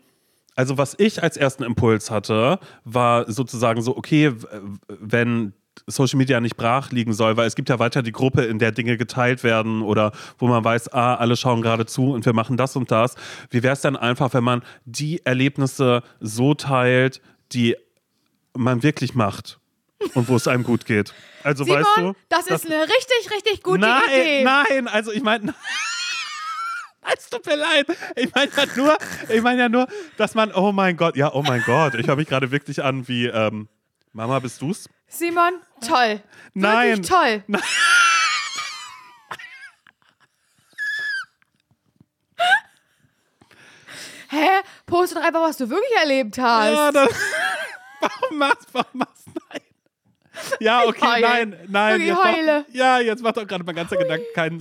also 0.57 0.77
was 0.77 0.95
ich 0.97 1.21
als 1.21 1.37
ersten 1.37 1.63
Impuls 1.63 2.09
hatte, 2.09 2.59
war 2.83 3.31
sozusagen 3.31 3.83
so, 3.83 3.95
okay, 3.95 4.33
wenn 4.87 5.53
Social 5.85 6.17
Media 6.17 6.39
nicht 6.41 6.57
brach 6.57 6.91
liegen 6.91 7.13
soll, 7.13 7.37
weil 7.37 7.45
es 7.45 7.55
gibt 7.55 7.69
ja 7.69 7.77
weiter 7.77 8.01
die 8.01 8.11
Gruppe, 8.11 8.41
in 8.43 8.57
der 8.57 8.71
Dinge 8.71 8.97
geteilt 8.97 9.43
werden 9.43 9.83
oder 9.83 10.11
wo 10.39 10.47
man 10.47 10.63
weiß, 10.63 10.91
ah, 10.93 11.13
alle 11.13 11.37
schauen 11.37 11.61
gerade 11.61 11.85
zu 11.85 12.11
und 12.11 12.25
wir 12.25 12.33
machen 12.33 12.57
das 12.57 12.75
und 12.75 12.89
das. 12.89 13.13
Wie 13.51 13.61
wäre 13.61 13.73
es 13.73 13.81
dann 13.81 13.95
einfach, 13.95 14.33
wenn 14.33 14.43
man 14.43 14.63
die 14.85 15.23
Erlebnisse 15.23 16.01
so 16.19 16.55
teilt, 16.55 17.21
die 17.51 17.75
man 18.55 18.81
wirklich 18.81 19.13
macht 19.13 19.59
und 20.15 20.27
wo 20.27 20.35
es 20.35 20.47
einem 20.47 20.63
gut 20.63 20.85
geht? 20.85 21.13
Also 21.43 21.65
Simon, 21.65 21.83
weißt 21.83 21.97
du, 21.97 22.13
das 22.29 22.47
ist 22.47 22.65
eine 22.65 22.81
richtig, 22.81 23.31
richtig 23.31 23.61
gute 23.61 23.81
nein, 23.81 24.01
Idee. 24.09 24.43
nein, 24.43 24.87
also 24.87 25.11
ich 25.11 25.21
meine 25.21 25.53
Es 27.15 27.29
tut 27.29 27.45
mir 27.45 27.55
leid. 27.55 27.87
Ich 28.15 28.33
meine 28.33 28.51
ja 28.55 28.65
nur, 28.75 28.97
ich 29.29 29.41
meine 29.41 29.61
ja 29.61 29.69
nur, 29.69 29.87
dass 30.17 30.35
man, 30.35 30.51
oh 30.53 30.71
mein 30.71 30.97
Gott, 30.97 31.15
ja, 31.15 31.33
oh 31.33 31.41
mein 31.41 31.61
Gott, 31.63 31.95
ich 31.95 32.07
höre 32.07 32.15
mich 32.15 32.27
gerade 32.27 32.51
wirklich 32.51 32.83
an 32.83 33.07
wie, 33.07 33.27
ähm, 33.27 33.67
Mama, 34.13 34.39
bist 34.39 34.61
du's? 34.61 34.89
Simon, 35.07 35.61
toll. 35.85 36.21
Nein. 36.53 36.97
Wirklich 36.97 37.09
toll. 37.09 37.43
Nein. 37.47 37.61
Hä? 44.29 44.61
Poste 44.85 45.15
doch 45.15 45.23
einfach, 45.23 45.41
was 45.41 45.57
du 45.57 45.69
wirklich 45.69 45.97
erlebt 46.01 46.37
hast. 46.37 46.73
Ja, 46.73 46.91
das, 46.91 47.09
warum 48.01 48.37
machst 48.37 48.67
warum 48.73 48.91
machst? 48.93 49.16
Ja, 50.59 50.83
okay, 50.85 51.21
nein, 51.21 51.55
nein. 51.67 52.01
Jetzt 52.01 52.23
heule. 52.23 52.59
Macht, 52.59 52.65
ja, 52.73 52.99
jetzt 52.99 53.23
macht 53.23 53.37
doch 53.37 53.47
gerade 53.47 53.63
mein 53.63 53.75
ganzer 53.75 53.97
Gedanke 53.97 54.25
keinen, 54.33 54.59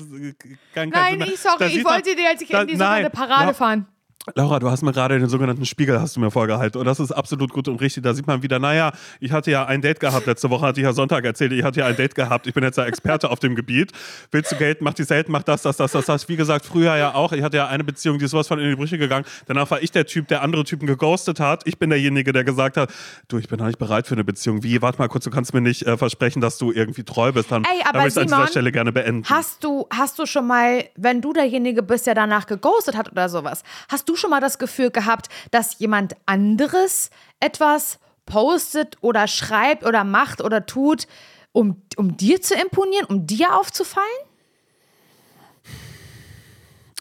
keinen, 0.73 0.91
keinen 0.91 0.91
Nein, 0.91 1.21
Sinn 1.21 1.33
ich, 1.35 1.41
sorry, 1.41 1.67
ich 1.67 1.85
wollte 1.85 2.15
dir 2.15 2.23
jetzt 2.23 2.53
da- 2.53 2.61
in 2.63 2.67
die 2.69 2.77
nein. 2.77 3.11
Parade 3.11 3.55
fahren. 3.55 3.87
Laura, 4.35 4.59
du 4.59 4.69
hast 4.69 4.83
mir 4.83 4.93
gerade 4.93 5.21
den 5.21 5.29
sogenannten 5.29 5.65
Spiegel 5.65 6.01
hast 6.01 6.17
du 6.17 6.21
mir 6.21 6.33
vorgehalten 6.33 6.79
und 6.79 6.85
das 6.85 6.99
ist 6.99 7.13
absolut 7.13 7.53
gut 7.53 7.69
und 7.69 7.81
richtig. 7.81 8.03
Da 8.03 8.13
sieht 8.13 8.27
man 8.27 8.43
wieder, 8.43 8.59
naja, 8.59 8.91
ich 9.21 9.31
hatte 9.31 9.53
ja 9.53 9.67
ein 9.67 9.83
Date 9.83 10.01
gehabt. 10.01 10.27
Letzte 10.27 10.51
Woche 10.51 10.67
hatte 10.67 10.81
ich 10.81 10.85
ja 10.85 10.93
Sonntag 10.93 11.25
erzählt, 11.25 11.53
ich 11.53 11.63
hatte 11.63 11.81
ja 11.81 11.87
ein 11.87 11.95
Date 11.95 12.17
gehabt. 12.17 12.49
Ich 12.49 12.55
bin 12.55 12.65
jetzt 12.65 12.77
ja 12.77 12.85
Experte 12.87 13.31
auf 13.31 13.39
dem 13.39 13.55
Gebiet. 13.55 13.93
Willst 14.33 14.51
du 14.51 14.57
Geld, 14.57 14.81
mach 14.81 14.95
die 14.95 15.05
selten, 15.05 15.31
mach 15.31 15.45
das, 15.45 15.63
das, 15.63 15.77
das, 15.77 15.93
das, 15.93 16.07
das. 16.07 16.29
Wie 16.29 16.35
gesagt, 16.35 16.67
früher 16.67 16.97
ja 16.97 17.15
auch. 17.15 17.33
Ich 17.33 17.43
hatte 17.43 17.57
ja 17.57 17.69
eine 17.69 17.85
Beziehung, 17.85 18.19
die 18.19 18.25
ist 18.25 18.33
sowas 18.33 18.49
von 18.49 18.59
in 18.59 18.69
die 18.69 18.75
Brüche 18.75 18.99
gegangen. 18.99 19.25
Danach 19.47 19.71
war 19.71 19.81
ich 19.81 19.93
der 19.93 20.07
Typ, 20.07 20.27
der 20.27 20.43
andere 20.43 20.65
Typen 20.65 20.89
geghostet 20.89 21.39
hat. 21.39 21.63
Ich 21.65 21.79
bin 21.79 21.91
derjenige, 21.91 22.33
der 22.33 22.43
gesagt 22.43 22.77
hat, 22.79 22.93
du, 23.29 23.39
ich 23.39 23.47
bin 23.47 23.61
noch 23.61 23.67
nicht 23.67 23.79
bereit 23.79 24.09
für 24.09 24.17
eine 24.17 24.25
Beziehung. 24.25 24.65
Wie? 24.65 24.83
Warte 24.83 24.99
mal 24.99 25.07
kurz, 25.07 25.23
du 25.23 25.31
kannst 25.31 25.55
mir 25.55 25.61
nicht 25.61 25.87
äh, 25.87 25.97
versprechen, 25.97 26.41
dass 26.41 26.59
du 26.59 26.73
irgendwie 26.73 27.05
treu 27.05 27.31
bist. 27.31 27.53
Dann, 27.53 27.63
Ey, 27.63 27.83
aber 27.85 28.01
dann 28.01 28.09
es 28.09 28.19
an 28.19 28.25
dieser 28.25 28.37
Simon, 28.37 28.49
Stelle 28.49 28.73
gerne 28.73 28.91
beenden. 28.91 29.25
Hast 29.31 29.63
du, 29.63 29.87
hast 29.91 30.19
du 30.19 30.27
schon 30.27 30.49
mal, 30.49 30.85
wenn 30.97 31.21
du 31.21 31.33
derjenige 31.33 31.85
bist, 31.85 32.09
der 32.09 32.17
danach 32.17 32.47
geghostet 32.47 32.97
hat 32.97 33.13
oder 33.13 33.29
sowas, 33.29 33.63
hast 33.89 34.06
du 34.09 34.17
schon 34.17 34.31
mal 34.31 34.41
das 34.41 34.59
Gefühl 34.59 34.91
gehabt, 34.91 35.29
dass 35.51 35.79
jemand 35.79 36.17
anderes 36.27 37.11
etwas 37.41 37.99
postet 38.25 38.97
oder 39.01 39.29
schreibt 39.29 39.85
oder 39.85 40.05
macht 40.05 40.41
oder 40.41 40.67
tut, 40.67 41.07
um, 41.53 41.83
um 41.97 42.17
dir 42.17 42.43
zu 42.43 42.55
imponieren, 42.55 43.07
um 43.07 43.27
dir 43.27 43.55
aufzufallen? 43.55 44.07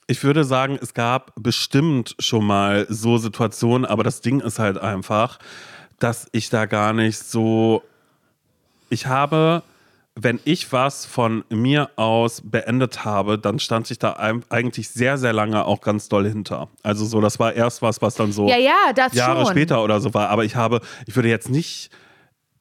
Ich 0.07 0.23
würde 0.23 0.43
sagen, 0.43 0.77
es 0.79 0.93
gab 0.93 1.33
bestimmt 1.35 2.15
schon 2.19 2.45
mal 2.45 2.85
so 2.89 3.17
Situationen, 3.17 3.85
aber 3.85 4.03
das 4.03 4.21
Ding 4.21 4.39
ist 4.39 4.59
halt 4.59 4.77
einfach, 4.77 5.39
dass 5.97 6.27
ich 6.31 6.49
da 6.49 6.67
gar 6.67 6.93
nicht 6.93 7.17
so. 7.17 7.83
Ich 8.89 9.07
habe, 9.07 9.63
wenn 10.17 10.39
ich 10.45 10.71
was 10.71 11.05
von 11.05 11.43
mir 11.49 11.89
aus 11.97 12.41
beendet 12.43 13.03
habe, 13.03 13.37
dann 13.37 13.59
stand 13.59 13.91
ich 13.91 13.99
da 13.99 14.13
eigentlich 14.49 14.89
sehr, 14.89 15.17
sehr 15.17 15.33
lange 15.33 15.65
auch 15.65 15.81
ganz 15.81 16.07
doll 16.07 16.25
hinter. 16.27 16.69
Also 16.83 17.05
so, 17.05 17.19
das 17.19 17.37
war 17.37 17.51
erst 17.53 17.81
was, 17.81 18.01
was 18.01 18.15
dann 18.15 18.31
so 18.31 18.47
Ja, 18.47 18.57
ja, 18.57 18.73
Jahre 19.11 19.43
schon. 19.43 19.51
später 19.51 19.83
oder 19.83 19.99
so 19.99 20.13
war. 20.13 20.29
Aber 20.29 20.45
ich 20.45 20.55
habe, 20.55 20.79
ich 21.05 21.15
würde 21.15 21.27
jetzt 21.29 21.49
nicht. 21.49 21.89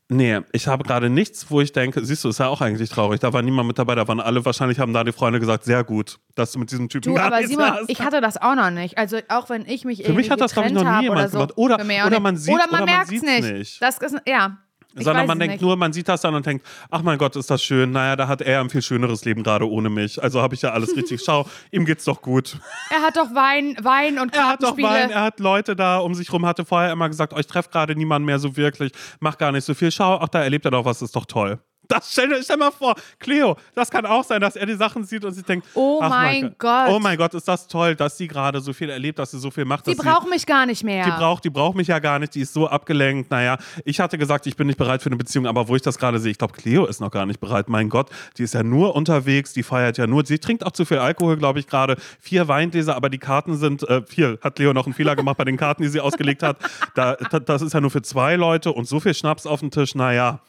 Nee, 0.09 0.41
ich 0.53 0.67
habe 0.67 0.85
gerade 0.85 1.09
nichts, 1.09 1.51
wo 1.51 1.63
ich 1.63 1.73
denke, 1.73 2.05
siehst 2.05 2.25
du, 2.25 2.29
ist 2.29 2.39
ja 2.39 2.49
auch 2.49 2.61
eigentlich 2.61 2.91
traurig. 2.91 3.21
Da 3.21 3.33
war 3.33 3.41
niemand 3.41 3.69
mit 3.69 3.79
dabei, 3.79 3.95
da 3.95 4.07
waren 4.07 4.21
alle, 4.21 4.45
wahrscheinlich 4.45 4.79
haben 4.79 4.93
da 4.93 5.03
die 5.03 5.13
Freunde 5.13 5.41
gesagt, 5.41 5.65
sehr 5.65 5.83
gut, 5.83 6.19
dass 6.35 6.53
du 6.53 6.59
mit 6.59 6.71
diesem 6.71 6.91
Typen 6.91 7.15
Du, 7.15 7.19
aber 7.21 7.43
Simon, 7.47 7.71
hast. 7.71 7.89
ich 7.89 8.01
hatte 8.01 8.21
das 8.21 8.37
auch 8.37 8.55
noch 8.55 8.71
nicht. 8.71 8.99
Also 8.99 9.19
auch 9.29 9.49
wenn 9.49 9.65
ich 9.67 9.85
mich 9.87 10.03
Für 10.05 10.13
mich 10.13 10.31
hat 10.31 10.41
das, 10.43 10.53
glaube 10.53 10.69
ich, 10.69 10.75
noch 10.75 10.83
nie 10.85 11.05
jemand 11.05 11.21
oder 11.21 11.29
so. 11.29 11.39
gemacht. 11.39 11.53
Oder, 11.57 11.77
oder 12.07 12.21
man 12.21 12.37
sieht 12.37 12.53
oder 12.53 12.65
man, 12.71 12.83
oder 12.83 12.87
man 12.87 12.95
merkt's 12.97 13.11
sieht's 13.11 13.23
nicht. 13.23 13.53
nicht. 13.53 13.83
Das 13.83 13.97
ist, 13.99 14.17
ja. 14.27 14.59
Ich 14.97 15.05
Sondern 15.05 15.27
man 15.27 15.39
denkt 15.39 15.55
nicht. 15.55 15.63
nur, 15.63 15.77
man 15.77 15.93
sieht 15.93 16.09
das 16.09 16.21
dann 16.21 16.35
und 16.35 16.47
denkt, 16.47 16.65
ach 16.91 17.03
mein 17.03 17.19
Gott, 17.19 17.35
ist 17.37 17.51
das 17.51 17.63
schön. 17.63 17.91
Naja, 17.91 18.15
da 18.17 18.29
hat 18.29 18.41
er 18.43 18.61
ein 18.61 18.71
viel 18.71 18.83
schöneres 18.83 19.25
Leben 19.25 19.43
gerade 19.43 19.69
ohne 19.69 19.91
mich. 19.91 20.23
Also 20.23 20.41
habe 20.41 20.55
ich 20.55 20.63
ja 20.63 20.71
alles 20.71 20.97
richtig. 20.97 21.21
Schau, 21.27 21.47
ihm 21.73 21.85
geht's 21.85 22.05
doch 22.05 22.23
gut. 22.23 22.59
Er 22.91 23.03
hat 23.03 23.17
doch 23.17 23.35
Wein, 23.35 23.77
Wein 23.83 24.19
und 24.19 24.35
Er 24.35 24.49
hat 24.49 24.63
doch. 24.63 24.77
Wein, 24.79 25.11
er 25.11 25.23
hat 25.23 25.41
Leute 25.41 25.75
da 25.75 25.99
um 25.99 26.15
sich 26.15 26.33
rum, 26.33 26.47
hatte 26.47 26.65
vorher 26.65 26.93
immer 26.93 27.09
gesagt, 27.09 27.33
euch 27.33 27.47
trefft 27.47 27.73
gerade 27.73 27.97
niemand 27.97 28.25
mehr 28.25 28.39
so 28.39 28.57
wirklich, 28.57 28.93
macht 29.21 29.39
gar 29.39 29.53
nicht 29.53 29.65
so 29.65 29.75
viel. 29.75 29.91
Schau, 29.91 30.19
ach, 30.21 30.29
da 30.29 30.43
erlebt 30.43 30.65
er 30.65 30.71
doch 30.71 30.85
was, 30.85 31.03
ist 31.03 31.17
doch 31.17 31.27
toll. 31.27 31.59
Das 31.89 32.13
stell, 32.13 32.43
stell 32.43 32.57
mal 32.57 32.71
vor, 32.71 32.95
Cleo, 33.19 33.57
das 33.75 33.91
kann 33.91 34.07
auch 34.07 34.25
sein, 34.25 34.41
dass 34.41 34.57
er 34.57 34.67
die 34.67 34.75
Sachen 34.75 35.05
sieht 35.05 35.25
und 35.25 35.33
sich 35.33 35.45
denkt, 35.45 35.67
Oh 35.75 36.01
ach 36.03 36.11
mein 36.11 36.55
Gott. 36.59 36.89
Oh 36.89 36.99
mein 36.99 37.17
Gott, 37.17 37.35
ist 37.35 37.47
das 37.49 37.67
toll, 37.67 37.95
dass 37.95 38.17
sie 38.17 38.29
gerade 38.29 38.61
so 38.61 38.73
viel 38.73 38.91
erlebt, 38.91 39.19
dass 39.19 39.31
sie 39.31 39.39
so 39.39 39.51
viel 39.51 39.65
macht. 39.65 39.87
Die 39.87 39.93
sie, 39.93 39.97
braucht 39.97 40.29
mich 40.29 40.47
gar 40.47 40.67
nicht 40.67 40.85
mehr. 40.85 41.05
Die 41.05 41.11
braucht, 41.11 41.45
die 41.45 41.51
braucht 41.51 41.77
mich 41.77 41.89
ja 41.89 41.99
gar 41.99 42.19
nicht, 42.19 42.35
die 42.35 42.41
ist 42.41 42.53
so 42.53 42.69
abgelenkt. 42.69 43.31
Naja, 43.31 43.59
ich 43.85 44.01
hatte 44.01 44.19
gesagt, 44.19 44.47
ich 44.47 44.57
bin 44.57 44.67
nicht 44.67 44.79
bereit 44.79 45.03
für 45.03 45.09
eine 45.09 45.17
Beziehung, 45.17 45.47
aber 45.47 45.69
wo 45.69 45.77
ich 45.77 45.83
das 45.83 45.99
gerade 45.99 46.19
sehe, 46.19 46.31
ich 46.31 46.39
glaube, 46.39 46.55
Cleo 46.55 46.87
ist 46.87 47.01
noch 47.01 47.11
gar 47.11 47.27
nicht 47.27 47.41
bereit. 47.41 47.69
Mein 47.69 47.89
Gott, 47.89 48.11
die 48.39 48.43
ist 48.43 48.55
ja 48.55 48.63
nur 48.63 48.95
unterwegs, 48.95 49.53
die 49.53 49.63
feiert 49.63 49.99
ja 49.99 50.07
nur, 50.07 50.25
sie 50.25 50.39
trinkt 50.39 50.65
auch 50.65 50.73
zu 50.73 50.85
viel 50.85 50.99
Alkohol, 50.99 51.37
glaube 51.37 51.59
ich, 51.59 51.67
gerade. 51.67 51.97
Vier 52.21 52.49
Weingläser, 52.49 52.97
aber 52.97 53.11
die 53.11 53.19
Karten 53.19 53.57
sind, 53.57 53.83
äh, 53.89 54.03
vier, 54.07 54.39
hat 54.43 54.57
Cleo 54.57 54.73
noch 54.73 54.87
einen 54.87 54.95
Fehler 54.95 55.17
gemacht 55.17 55.37
bei 55.37 55.45
den 55.45 55.57
Karten, 55.57 55.83
die 55.83 55.89
sie 55.89 56.01
ausgelegt 56.01 56.43
hat. 56.43 56.57
Da, 56.95 57.15
das 57.15 57.63
ist 57.63 57.73
ja 57.73 57.81
nur 57.81 57.91
für 57.91 58.03
zwei 58.03 58.37
Leute 58.37 58.73
und 58.73 58.87
so 58.87 59.01
viel 59.01 59.15
Schnaps 59.15 59.47
auf 59.47 59.61
dem 59.61 59.71
Tisch, 59.71 59.95
naja. 59.95 60.41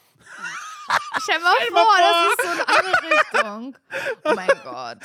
Stell 1.22 1.40
mal 1.40 1.56
vor, 1.72 1.96
das 1.98 2.28
ist 2.30 2.42
so 2.42 2.50
eine 2.52 2.78
andere 2.78 2.96
Richtung. 3.12 3.78
Oh 4.24 4.34
mein 4.36 4.48
Gott. 4.64 4.98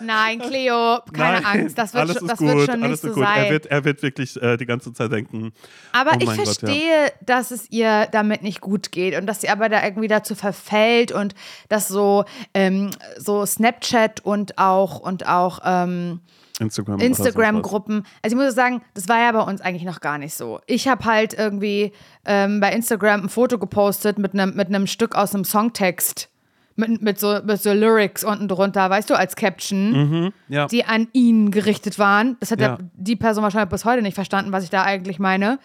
Nein, 0.00 0.38
Cleo, 0.40 1.00
keine 1.12 1.40
Nein, 1.40 1.60
Angst. 1.60 1.78
Das 1.78 1.94
wird, 1.94 2.12
schon, 2.12 2.28
das 2.28 2.38
gut, 2.38 2.48
wird 2.48 2.70
schon 2.70 2.82
alles 2.82 3.02
nicht 3.02 3.02
so 3.02 3.08
ist 3.08 3.14
gut. 3.14 3.24
Er 3.24 3.34
sein. 3.34 3.50
wird, 3.50 3.66
er 3.66 3.84
wird 3.84 4.02
wirklich 4.02 4.42
äh, 4.42 4.56
die 4.56 4.66
ganze 4.66 4.92
Zeit 4.92 5.12
denken. 5.12 5.52
Aber 5.92 6.12
Oh 6.12 6.16
ich 6.20 6.26
mein 6.26 6.36
Gott, 6.36 6.46
ja. 6.46 6.68
verstehe, 6.68 7.12
dass 7.24 7.50
es 7.50 7.70
ihr 7.70 8.06
damit 8.12 8.42
nicht 8.42 8.60
gut 8.60 8.92
geht 8.92 9.16
und 9.16 9.26
dass 9.26 9.40
sie 9.40 9.48
aber 9.48 9.68
da 9.68 9.82
irgendwie 9.82 10.08
dazu 10.08 10.34
verfällt 10.34 11.12
und 11.12 11.34
dass 11.68 11.88
so, 11.88 12.24
ähm, 12.54 12.90
so 13.16 13.46
Snapchat 13.46 14.24
und 14.24 14.58
auch, 14.58 15.00
und 15.00 15.26
auch 15.26 15.60
ähm, 15.64 16.20
Instagram. 16.60 17.00
Instagram-Gruppen. 17.00 18.06
Also 18.22 18.36
ich 18.36 18.42
muss 18.42 18.54
sagen, 18.54 18.82
das 18.94 19.08
war 19.08 19.18
ja 19.20 19.32
bei 19.32 19.40
uns 19.42 19.60
eigentlich 19.60 19.84
noch 19.84 20.00
gar 20.00 20.18
nicht 20.18 20.34
so. 20.34 20.60
Ich 20.66 20.88
habe 20.88 21.04
halt 21.04 21.34
irgendwie 21.34 21.92
ähm, 22.24 22.60
bei 22.60 22.72
Instagram 22.72 23.24
ein 23.24 23.28
Foto 23.28 23.58
gepostet 23.58 24.18
mit 24.18 24.32
einem 24.34 24.54
mit 24.56 24.68
einem 24.68 24.86
Stück 24.86 25.14
aus 25.14 25.34
einem 25.34 25.44
Songtext. 25.44 26.30
Mit, 26.78 27.00
mit, 27.00 27.18
so, 27.18 27.40
mit 27.42 27.62
so 27.62 27.72
Lyrics 27.72 28.22
unten 28.22 28.48
drunter, 28.48 28.90
weißt 28.90 29.08
du, 29.08 29.14
als 29.14 29.34
Caption, 29.34 30.30
Ja. 30.48 30.66
die 30.66 30.84
an 30.84 31.08
ihn 31.14 31.50
gerichtet 31.50 31.98
waren. 31.98 32.36
Das 32.40 32.50
hat 32.50 32.60
Ja. 32.60 32.66
ja. 32.72 32.78
die 32.92 33.16
Person 33.16 33.42
wahrscheinlich 33.42 33.70
bis 33.70 33.86
heute 33.86 34.02
nicht 34.02 34.14
verstanden, 34.14 34.52
was 34.52 34.62
ich 34.62 34.68
da 34.68 34.82
eigentlich 34.82 35.18
meine. 35.18 35.58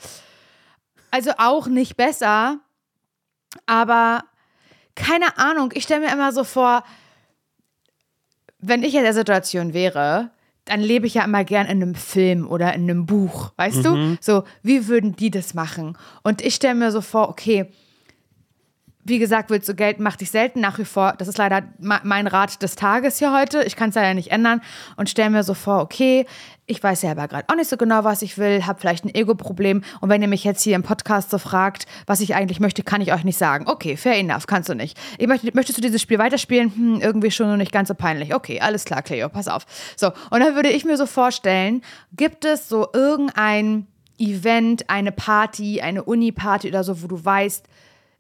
Also 1.11 1.31
auch 1.37 1.67
nicht 1.67 1.97
besser, 1.97 2.59
aber 3.65 4.23
keine 4.95 5.37
Ahnung. 5.37 5.71
Ich 5.73 5.83
stelle 5.83 6.05
mir 6.05 6.13
immer 6.13 6.31
so 6.31 6.45
vor, 6.45 6.83
wenn 8.59 8.81
ich 8.83 8.95
in 8.95 9.03
der 9.03 9.13
Situation 9.13 9.73
wäre, 9.73 10.31
dann 10.65 10.79
lebe 10.81 11.07
ich 11.07 11.15
ja 11.15 11.23
immer 11.23 11.43
gern 11.43 11.65
in 11.67 11.81
einem 11.81 11.95
Film 11.95 12.47
oder 12.47 12.73
in 12.73 12.83
einem 12.83 13.05
Buch, 13.05 13.51
weißt 13.57 13.83
du? 13.85 14.17
So, 14.21 14.43
wie 14.61 14.87
würden 14.87 15.15
die 15.15 15.31
das 15.31 15.53
machen? 15.53 15.97
Und 16.23 16.41
ich 16.41 16.55
stelle 16.55 16.75
mir 16.75 16.91
so 16.91 17.01
vor, 17.01 17.29
okay, 17.29 17.71
wie 19.03 19.19
gesagt, 19.19 19.49
willst 19.49 19.67
du 19.67 19.75
Geld, 19.75 19.99
mach 19.99 20.15
dich 20.15 20.31
selten 20.31 20.59
nach 20.59 20.77
wie 20.77 20.85
vor. 20.85 21.15
Das 21.17 21.27
ist 21.27 21.37
leider 21.37 21.63
mein 21.79 22.27
Rat 22.27 22.61
des 22.61 22.75
Tages 22.75 23.17
hier 23.17 23.33
heute. 23.33 23.63
Ich 23.63 23.75
kann 23.75 23.89
es 23.89 23.95
leider 23.95 24.13
nicht 24.13 24.31
ändern 24.31 24.61
und 24.95 25.09
stelle 25.09 25.29
mir 25.29 25.43
so 25.43 25.53
vor, 25.53 25.81
okay, 25.81 26.25
ich 26.67 26.81
weiß 26.81 27.01
ja 27.01 27.11
aber 27.11 27.27
gerade 27.27 27.45
auch 27.49 27.55
nicht 27.55 27.69
so 27.69 27.77
genau, 27.77 28.03
was 28.03 28.21
ich 28.21 28.37
will, 28.37 28.65
habe 28.65 28.79
vielleicht 28.79 29.03
ein 29.03 29.13
Ego-Problem. 29.13 29.83
Und 29.99 30.09
wenn 30.09 30.21
ihr 30.21 30.27
mich 30.27 30.43
jetzt 30.43 30.61
hier 30.63 30.75
im 30.75 30.83
Podcast 30.83 31.31
so 31.31 31.37
fragt, 31.37 31.85
was 32.05 32.21
ich 32.21 32.35
eigentlich 32.35 32.59
möchte, 32.59 32.83
kann 32.83 33.01
ich 33.01 33.11
euch 33.11 33.23
nicht 33.23 33.37
sagen. 33.37 33.67
Okay, 33.67 33.97
fair 33.97 34.17
enough, 34.17 34.47
kannst 34.47 34.69
du 34.69 34.75
nicht. 34.75 34.97
Ich 35.17 35.27
möchte, 35.27 35.51
möchtest 35.53 35.77
du 35.77 35.81
dieses 35.81 36.01
Spiel 36.01 36.19
weiterspielen? 36.19 36.73
Hm, 36.73 37.01
irgendwie 37.01 37.31
schon 37.31 37.47
nur 37.47 37.57
nicht 37.57 37.71
ganz 37.71 37.89
so 37.89 37.95
peinlich. 37.95 38.33
Okay, 38.33 38.61
alles 38.61 38.85
klar, 38.85 39.01
Cleo, 39.01 39.27
pass 39.27 39.47
auf. 39.47 39.65
So, 39.97 40.11
und 40.29 40.39
dann 40.39 40.55
würde 40.55 40.69
ich 40.69 40.85
mir 40.85 40.95
so 40.95 41.05
vorstellen, 41.05 41.81
gibt 42.15 42.45
es 42.45 42.69
so 42.69 42.87
irgendein 42.93 43.87
Event, 44.17 44.89
eine 44.89 45.11
Party, 45.11 45.81
eine 45.81 46.03
Uni-Party 46.03 46.69
oder 46.69 46.83
so, 46.83 47.01
wo 47.01 47.07
du 47.07 47.23
weißt, 47.23 47.67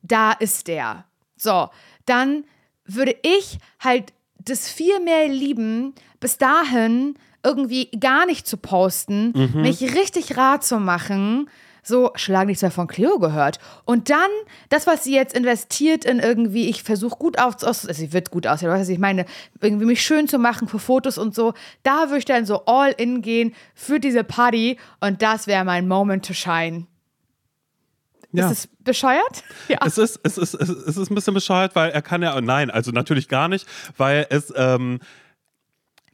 da 0.01 0.31
ist 0.31 0.67
der. 0.67 1.05
So, 1.37 1.69
dann 2.05 2.45
würde 2.85 3.15
ich 3.21 3.57
halt 3.79 4.13
das 4.39 4.69
viel 4.69 4.99
mehr 4.99 5.27
lieben, 5.27 5.93
bis 6.19 6.37
dahin 6.37 7.15
irgendwie 7.43 7.89
gar 7.99 8.25
nicht 8.25 8.47
zu 8.47 8.57
posten, 8.57 9.33
mich 9.55 9.81
richtig 9.95 10.37
rar 10.37 10.61
zu 10.61 10.79
machen. 10.79 11.49
So, 11.83 12.11
schlag 12.13 12.45
nichts 12.45 12.61
mehr 12.61 12.69
von 12.69 12.85
Cleo 12.85 13.17
gehört. 13.17 13.57
Und 13.85 14.11
dann, 14.11 14.29
das, 14.69 14.85
was 14.85 15.03
sie 15.03 15.15
jetzt 15.15 15.35
investiert 15.35 16.05
in 16.05 16.19
irgendwie, 16.19 16.69
ich 16.69 16.83
versuche 16.83 17.17
gut 17.17 17.39
auszusehen, 17.39 17.89
also 17.89 17.93
sie 17.93 18.13
wird 18.13 18.29
gut 18.29 18.45
aussehen, 18.45 18.69
weißt 18.69 18.81
du, 18.81 18.81
was 18.83 18.89
ich 18.89 18.99
meine, 18.99 19.25
irgendwie 19.61 19.85
mich 19.85 20.03
schön 20.03 20.27
zu 20.27 20.37
machen 20.37 20.67
für 20.67 20.77
Fotos 20.77 21.17
und 21.17 21.33
so, 21.33 21.55
da 21.81 22.09
würde 22.09 22.19
ich 22.19 22.25
dann 22.25 22.45
so 22.45 22.65
all 22.65 22.91
in 22.91 23.23
gehen 23.23 23.55
für 23.73 23.99
diese 23.99 24.23
Party 24.23 24.77
und 24.99 25.23
das 25.23 25.47
wäre 25.47 25.65
mein 25.65 25.87
Moment 25.87 26.23
to 26.23 26.33
shine. 26.33 26.85
Ja. 28.33 28.49
Ist 28.49 28.59
es 28.59 28.67
bescheuert? 28.79 29.43
Ja. 29.67 29.77
Es 29.85 29.97
ist, 29.97 30.19
es, 30.23 30.37
ist, 30.37 30.53
es 30.53 30.97
ist 30.97 31.09
ein 31.09 31.15
bisschen 31.15 31.33
bescheuert, 31.33 31.75
weil 31.75 31.91
er 31.91 32.01
kann 32.01 32.21
ja, 32.21 32.39
nein, 32.41 32.69
also 32.69 32.91
natürlich 32.91 33.29
gar 33.29 33.47
nicht, 33.47 33.65
weil 33.97 34.27
es, 34.29 34.51
ähm, 34.55 34.99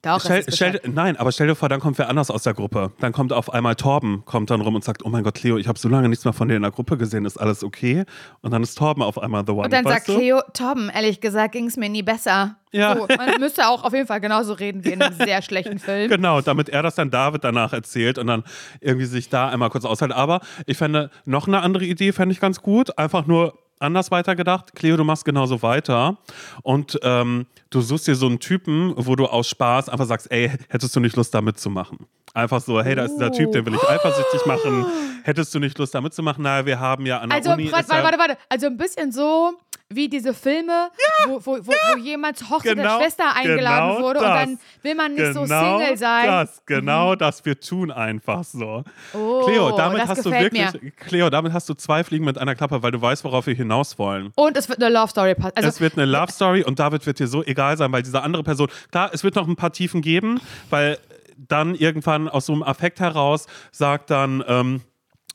Doch, 0.04 0.22
stell, 0.22 0.46
stell, 0.48 0.80
nein, 0.86 1.18
aber 1.18 1.32
stell 1.32 1.48
dir 1.48 1.56
vor, 1.56 1.70
dann 1.70 1.80
kommt 1.80 1.98
wer 1.98 2.08
anders 2.08 2.30
aus 2.30 2.44
der 2.44 2.54
Gruppe. 2.54 2.92
Dann 3.00 3.14
kommt 3.14 3.34
auf 3.34 3.52
einmal 3.52 3.76
Torben, 3.76 4.24
kommt 4.26 4.52
dann 4.52 4.62
rum 4.62 4.76
und 4.76 4.84
sagt, 4.84 5.04
oh 5.04 5.10
mein 5.10 5.24
Gott, 5.24 5.36
Cleo, 5.36 5.58
ich 5.58 5.68
habe 5.68 5.80
so 5.80 5.90
lange 5.90 6.08
nichts 6.08 6.24
mehr 6.24 6.34
von 6.34 6.48
dir 6.48 6.56
in 6.56 6.62
der 6.62 6.72
Gruppe 6.72 6.98
gesehen, 6.98 7.26
ist 7.26 7.38
alles 7.38 7.64
okay? 7.64 8.06
Und 8.42 8.52
dann 8.52 8.62
ist 8.62 8.78
Torben 8.78 9.02
auf 9.02 9.18
einmal 9.18 9.44
the 9.46 9.54
one, 9.54 9.64
Und 9.64 9.74
dann 9.74 9.86
sagt 9.86 10.08
du? 10.08 10.16
Cleo, 10.16 10.42
Torben, 10.54 10.90
ehrlich 10.90 11.20
gesagt, 11.20 11.54
ging 11.54 11.66
es 11.66 11.78
mir 11.78 11.90
nie 11.90 12.04
besser. 12.04 12.58
Ja. 12.72 12.96
So, 12.96 13.08
man 13.18 13.32
müsste 13.40 13.68
auch 13.68 13.84
auf 13.84 13.94
jeden 13.94 14.06
Fall 14.06 14.22
genauso 14.22 14.54
reden 14.54 14.86
wie 14.86 14.92
in 14.92 15.02
einem 15.02 15.16
sehr 15.16 15.42
schlechten 15.42 15.80
Film. 15.80 16.10
Genau, 16.10 16.42
damit 16.42 16.70
er 16.70 16.84
das 16.84 16.96
dann 16.96 17.10
David 17.10 17.44
danach 17.44 17.74
erzählt 17.74 18.20
und 18.20 18.28
dann 18.28 18.44
irgendwie 18.82 19.08
sich 19.08 19.30
da 19.30 19.50
einmal 19.50 19.72
kurz 19.72 19.84
aushält. 19.84 20.12
Aber 20.12 20.42
ich 20.68 20.78
fände, 20.78 21.10
noch 21.26 21.48
eine 21.48 21.62
andere 21.62 21.86
Idee 21.86 22.12
fände 22.12 22.34
ich 22.34 22.40
ganz 22.40 22.62
gut. 22.62 22.98
Einfach 23.00 23.26
nur 23.26 23.58
anders 23.80 24.12
weitergedacht. 24.12 24.76
Cleo, 24.76 24.98
du 24.98 25.04
machst 25.04 25.26
genauso 25.26 25.62
weiter. 25.62 26.18
Und 26.64 27.00
ähm, 27.04 27.46
du 27.70 27.82
suchst 27.82 28.08
dir 28.08 28.16
so 28.16 28.28
einen 28.28 28.40
Typen, 28.40 28.94
wo 28.96 29.16
du 29.16 29.26
aus 29.26 29.48
Spaß 29.50 29.90
einfach 29.90 30.06
sagst, 30.06 30.32
ey, 30.32 30.52
hättest 30.70 30.96
du 30.96 31.00
nicht 31.00 31.16
Lust, 31.16 31.34
da 31.34 31.42
mitzumachen? 31.42 32.00
Einfach 32.34 32.62
so, 32.62 32.82
hey, 32.82 32.96
da 32.96 33.06
ist 33.06 33.16
dieser 33.16 33.32
Typ, 33.32 33.52
den 33.52 33.66
will 33.66 33.74
ich 33.74 33.84
eifersüchtig 33.90 34.46
machen. 34.46 34.86
Hättest 35.24 35.54
du 35.56 35.60
nicht 35.60 35.78
Lust, 35.80 35.96
da 35.96 36.02
mitzumachen? 36.02 36.44
Naja, 36.44 36.66
wir 36.66 36.80
haben 36.80 37.06
ja 37.06 37.20
an 37.20 37.30
der 37.30 37.38
Also, 37.38 37.52
Uni... 37.52 37.72
warte, 37.72 37.90
warte, 37.90 38.20
warte. 38.20 38.38
Also 38.50 38.68
ein 38.68 38.78
bisschen 38.78 39.12
so 39.12 39.54
wie 39.90 40.10
diese 40.10 40.34
Filme, 40.34 40.90
wo, 41.28 41.40
wo, 41.46 41.58
wo, 41.60 41.72
wo 41.72 41.98
jemand 41.98 42.42
Hochzeit 42.50 42.76
Genau, 42.76 42.98
der 42.98 43.06
Schwester 43.06 43.36
eingeladen 43.36 43.96
genau 43.96 44.02
wurde 44.06 44.20
und 44.20 44.26
das. 44.26 44.40
dann 44.40 44.60
will 44.82 44.96
man 44.96 45.14
nicht 45.14 45.34
so 45.34 45.44
Genau 45.44 45.80
Single 45.80 45.98
sein. 45.98 46.26
Mhm. 46.26 46.32
Das, 46.32 46.66
genau 46.66 47.16
das, 47.16 47.46
wir 47.46 47.60
tun 47.60 47.92
einfach 47.92 48.44
so. 48.44 48.84
Oh, 49.14 49.46
Cleo, 49.46 49.78
damit 49.78 50.06
hast 50.08 50.26
du 50.26 50.32
wirklich, 50.32 50.82
mir. 50.82 50.92
Cleo, 50.92 51.30
damit 51.30 51.54
hast 51.54 51.70
du 51.70 51.74
zwei 51.74 52.04
Fliegen 52.04 52.26
mit 52.26 52.38
einer 52.38 52.56
Klappe, 52.56 52.84
weil 52.84 52.92
du 52.92 53.02
weißt, 53.02 53.24
worauf 53.24 53.48
wir 53.48 53.56
hinaus 53.56 53.98
wollen. 53.98 54.32
Und 54.36 54.58
es 54.58 54.68
wird 54.68 54.84
eine 54.84 54.94
Love 54.94 55.08
Story. 55.08 55.36
Also, 55.56 55.70
es 55.70 55.80
wird 55.80 55.94
eine 55.98 56.06
Love 56.06 56.32
Story 56.32 56.64
und 56.64 56.80
David 56.80 57.06
wird 57.06 57.20
dir 57.20 57.28
so 57.28 57.44
egal 57.44 57.78
sein, 57.78 57.92
weil 57.92 58.04
diese 58.04 58.22
andere 58.22 58.44
Person, 58.44 58.68
klar, 58.92 59.10
es 59.14 59.24
wird 59.24 59.36
noch 59.36 59.48
ein 59.48 59.56
paar 59.56 59.72
Tiefen 59.72 60.02
geben, 60.02 60.42
weil 60.70 60.98
dann 61.38 61.76
irgendwann 61.76 62.28
aus 62.28 62.48
so 62.48 62.54
einem 62.54 62.64
Affekt 62.64 63.00
heraus 63.00 63.46
sagt 63.72 64.10
dann, 64.10 64.44
ähm, 64.48 64.82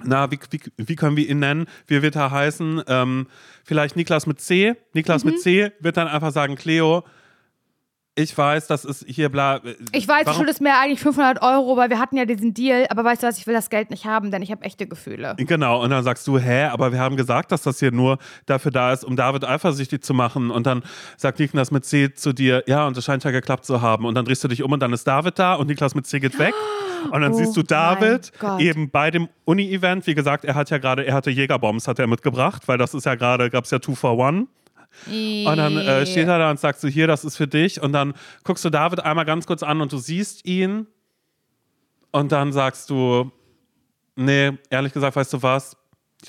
na, 0.03 0.31
wie, 0.31 0.39
wie, 0.51 0.61
wie 0.77 0.97
können 0.97 1.17
wir 1.17 1.29
ihn 1.29 1.39
nennen? 1.39 1.67
Wie 1.87 2.03
wird 2.03 2.17
er 2.17 2.31
heißen? 2.31 2.83
Ähm, 2.87 3.27
vielleicht 3.65 3.97
Niklas 3.97 4.27
mit 4.27 4.41
C. 4.41 4.75
Niklas 4.95 5.25
Mhm. 5.25 5.31
mit 5.31 5.41
C 5.41 5.73
wird 5.81 5.97
dann 5.97 6.09
einfach 6.09 6.33
sagen, 6.33 6.57
Cleo, 6.57 7.05
ich 8.15 8.37
weiß, 8.37 8.67
das 8.67 8.85
ist 8.85 9.05
hier 9.09 9.31
bla. 9.31 9.61
ich 9.93 10.07
weiß, 10.07 10.21
du 10.21 10.27
warum- 10.27 10.37
schuldest 10.39 10.61
mir 10.61 10.77
eigentlich 10.79 11.01
500 11.01 11.41
Euro, 11.43 11.77
weil 11.79 11.89
wir 11.89 11.99
hatten 11.99 12.17
ja 12.19 12.27
diesen 12.27 12.53
Deal, 12.53 12.87
aber 12.91 13.05
weißt 13.05 13.23
du 13.23 13.27
was, 13.27 13.39
ich 13.39 13.47
will 13.47 13.55
das 13.55 13.71
Geld 13.71 13.91
nicht 13.91 14.05
haben, 14.05 14.31
denn 14.31 14.43
ich 14.43 14.51
habe 14.51 14.63
echte 14.65 14.87
Gefühle. 14.87 15.35
Genau, 15.39 15.83
und 15.83 15.89
dann 15.91 16.05
sagst 16.05 16.27
du, 16.27 16.39
hä, 16.39 16.65
aber 16.65 16.93
wir 16.93 16.99
haben 17.01 17.17
gesagt, 17.17 17.53
dass 17.53 17.63
das 17.63 17.79
hier 17.79 17.91
nur 17.91 18.19
dafür 18.45 18.71
da 18.71 18.93
ist, 18.93 19.03
um 19.05 19.17
David 19.17 19.45
eifersüchtig 19.45 20.03
zu 20.03 20.13
machen. 20.13 20.51
Und 20.51 20.67
dann 20.67 20.83
sagt 21.17 21.39
Niklas 21.39 21.71
mit 21.71 21.87
C 21.87 22.13
zu 22.13 22.33
dir, 22.35 22.63
ja, 22.67 22.87
und 22.87 22.97
das 22.97 23.05
scheint 23.05 23.25
ja 23.25 23.31
geklappt 23.31 23.65
zu 23.65 23.81
haben. 23.81 24.05
Und 24.05 24.15
dann 24.15 24.25
drehst 24.27 24.45
du 24.45 24.49
dich 24.49 24.63
um 24.63 24.71
und 24.73 24.81
dann 24.81 24.93
ist 24.93 25.07
David 25.07 25.39
da 25.39 25.55
und 25.55 25.69
Niklas 25.69 25.95
mit 25.95 26.07
C 26.07 26.21
geht 26.21 26.39
weg. 26.39 26.55
Und 27.11 27.21
dann 27.23 27.33
Oh 27.33 27.37
siehst 27.37 27.57
du 27.57 27.63
David 27.63 28.31
mein 28.43 28.51
Gott. 28.51 28.61
eben 28.61 28.91
bei 28.91 29.11
dem 29.11 29.29
Uni-Event. 29.47 30.07
Wie 30.07 30.15
gesagt, 30.15 30.45
er 30.45 30.55
hat 30.55 30.69
ja 30.71 30.79
gerade, 30.79 31.05
er 31.07 31.15
hatte 31.15 31.31
Jägerbombs, 31.31 31.89
hat 31.89 31.99
er 31.99 32.07
mitgebracht, 32.07 32.69
weil 32.69 32.79
das 32.79 32.93
ist 32.95 33.07
ja 33.07 33.15
gerade, 33.17 33.51
gab 33.51 33.65
es 33.65 33.71
ja 33.71 33.79
Two 33.81 33.95
for 33.95 34.17
One. 34.19 34.47
Und 35.07 35.57
dann 35.57 35.77
äh, 35.77 36.07
steht 36.07 36.29
er 36.29 36.39
da 36.39 36.51
und 36.51 36.61
sagst 36.61 36.83
du, 36.85 36.89
hier, 36.89 37.07
das 37.07 37.25
ist 37.25 37.37
für 37.37 37.49
dich. 37.49 37.81
Und 37.81 37.93
dann 37.93 38.15
guckst 38.45 38.65
du 38.65 38.71
David 38.71 39.01
einmal 39.01 39.25
ganz 39.25 39.47
kurz 39.47 39.63
an 39.63 39.81
und 39.81 39.93
du 39.93 39.99
siehst 39.99 40.47
ihn. 40.47 40.87
Und 42.11 42.33
dann 42.33 42.53
sagst 42.53 42.91
du, 42.91 43.33
nee, 44.17 44.53
ehrlich 44.71 44.93
gesagt, 44.93 45.17
weißt 45.17 45.33
du 45.33 45.43
was? 45.43 45.77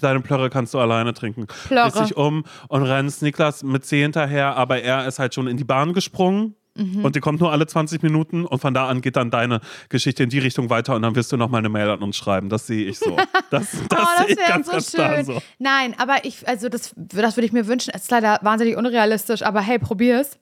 Deine 0.02 0.22
Plörre 0.22 0.50
kannst 0.50 0.74
du 0.74 0.80
alleine 0.80 1.14
trinken. 1.14 1.46
Plörre. 1.68 1.92
Drehst 1.92 2.12
dich 2.12 2.18
um 2.18 2.46
und 2.68 2.84
rennst 2.84 3.22
Niklas 3.22 3.62
mit 3.64 3.86
C 3.86 4.02
hinterher, 4.02 4.56
aber 4.56 4.82
er 4.82 5.08
ist 5.08 5.20
halt 5.20 5.36
schon 5.36 5.48
in 5.48 5.58
die 5.58 5.64
Bahn 5.64 5.94
gesprungen. 5.94 6.56
Mhm. 6.76 7.06
Und 7.06 7.16
die 7.16 7.20
kommt 7.20 7.40
nur 7.40 7.52
alle 7.52 7.68
20 7.68 8.02
Minuten 8.02 8.46
und 8.46 8.60
von 8.60 8.74
da 8.74 8.88
an 8.88 9.02
geht 9.02 9.16
dann 9.16 9.30
deine 9.30 9.62
Geschichte 9.90 10.24
in 10.24 10.30
die 10.30 10.40
Richtung 10.40 10.70
weiter 10.70 10.96
und 10.96 11.04
dann 11.04 11.16
wirst 11.16 11.32
du 11.32 11.38
noch 11.38 11.50
mal 11.50 11.60
eine 11.60 11.70
Mail 11.70 11.90
an 11.90 12.02
uns 12.02 12.18
schreiben. 12.18 12.50
Das 12.50 12.66
sehe 12.66 12.86
ich 12.86 12.98
so. 12.98 13.16
Das, 13.52 13.72
das, 13.72 13.72
oh, 13.82 13.88
das 13.90 14.18
sehe 14.18 14.28
ich 14.30 14.38
wäre 14.38 14.48
ganz, 14.50 14.66
so 14.66 14.72
ganz 14.72 14.92
schön. 14.92 15.26
so. 15.26 15.42
Nein, 15.60 15.96
aber 15.98 16.26
ich, 16.26 16.48
also 16.48 16.70
das, 16.70 16.94
das 16.96 17.38
würde 17.38 17.46
ich 17.46 17.54
mir 17.54 17.68
wünschen. 17.68 17.92
Es 17.94 18.04
ist 18.04 18.12
leider 18.12 18.40
wahnsinnig 18.42 18.76
unrealistisch, 18.76 19.44
aber 19.44 19.62
hey, 19.62 19.78
probier's. 19.78 20.40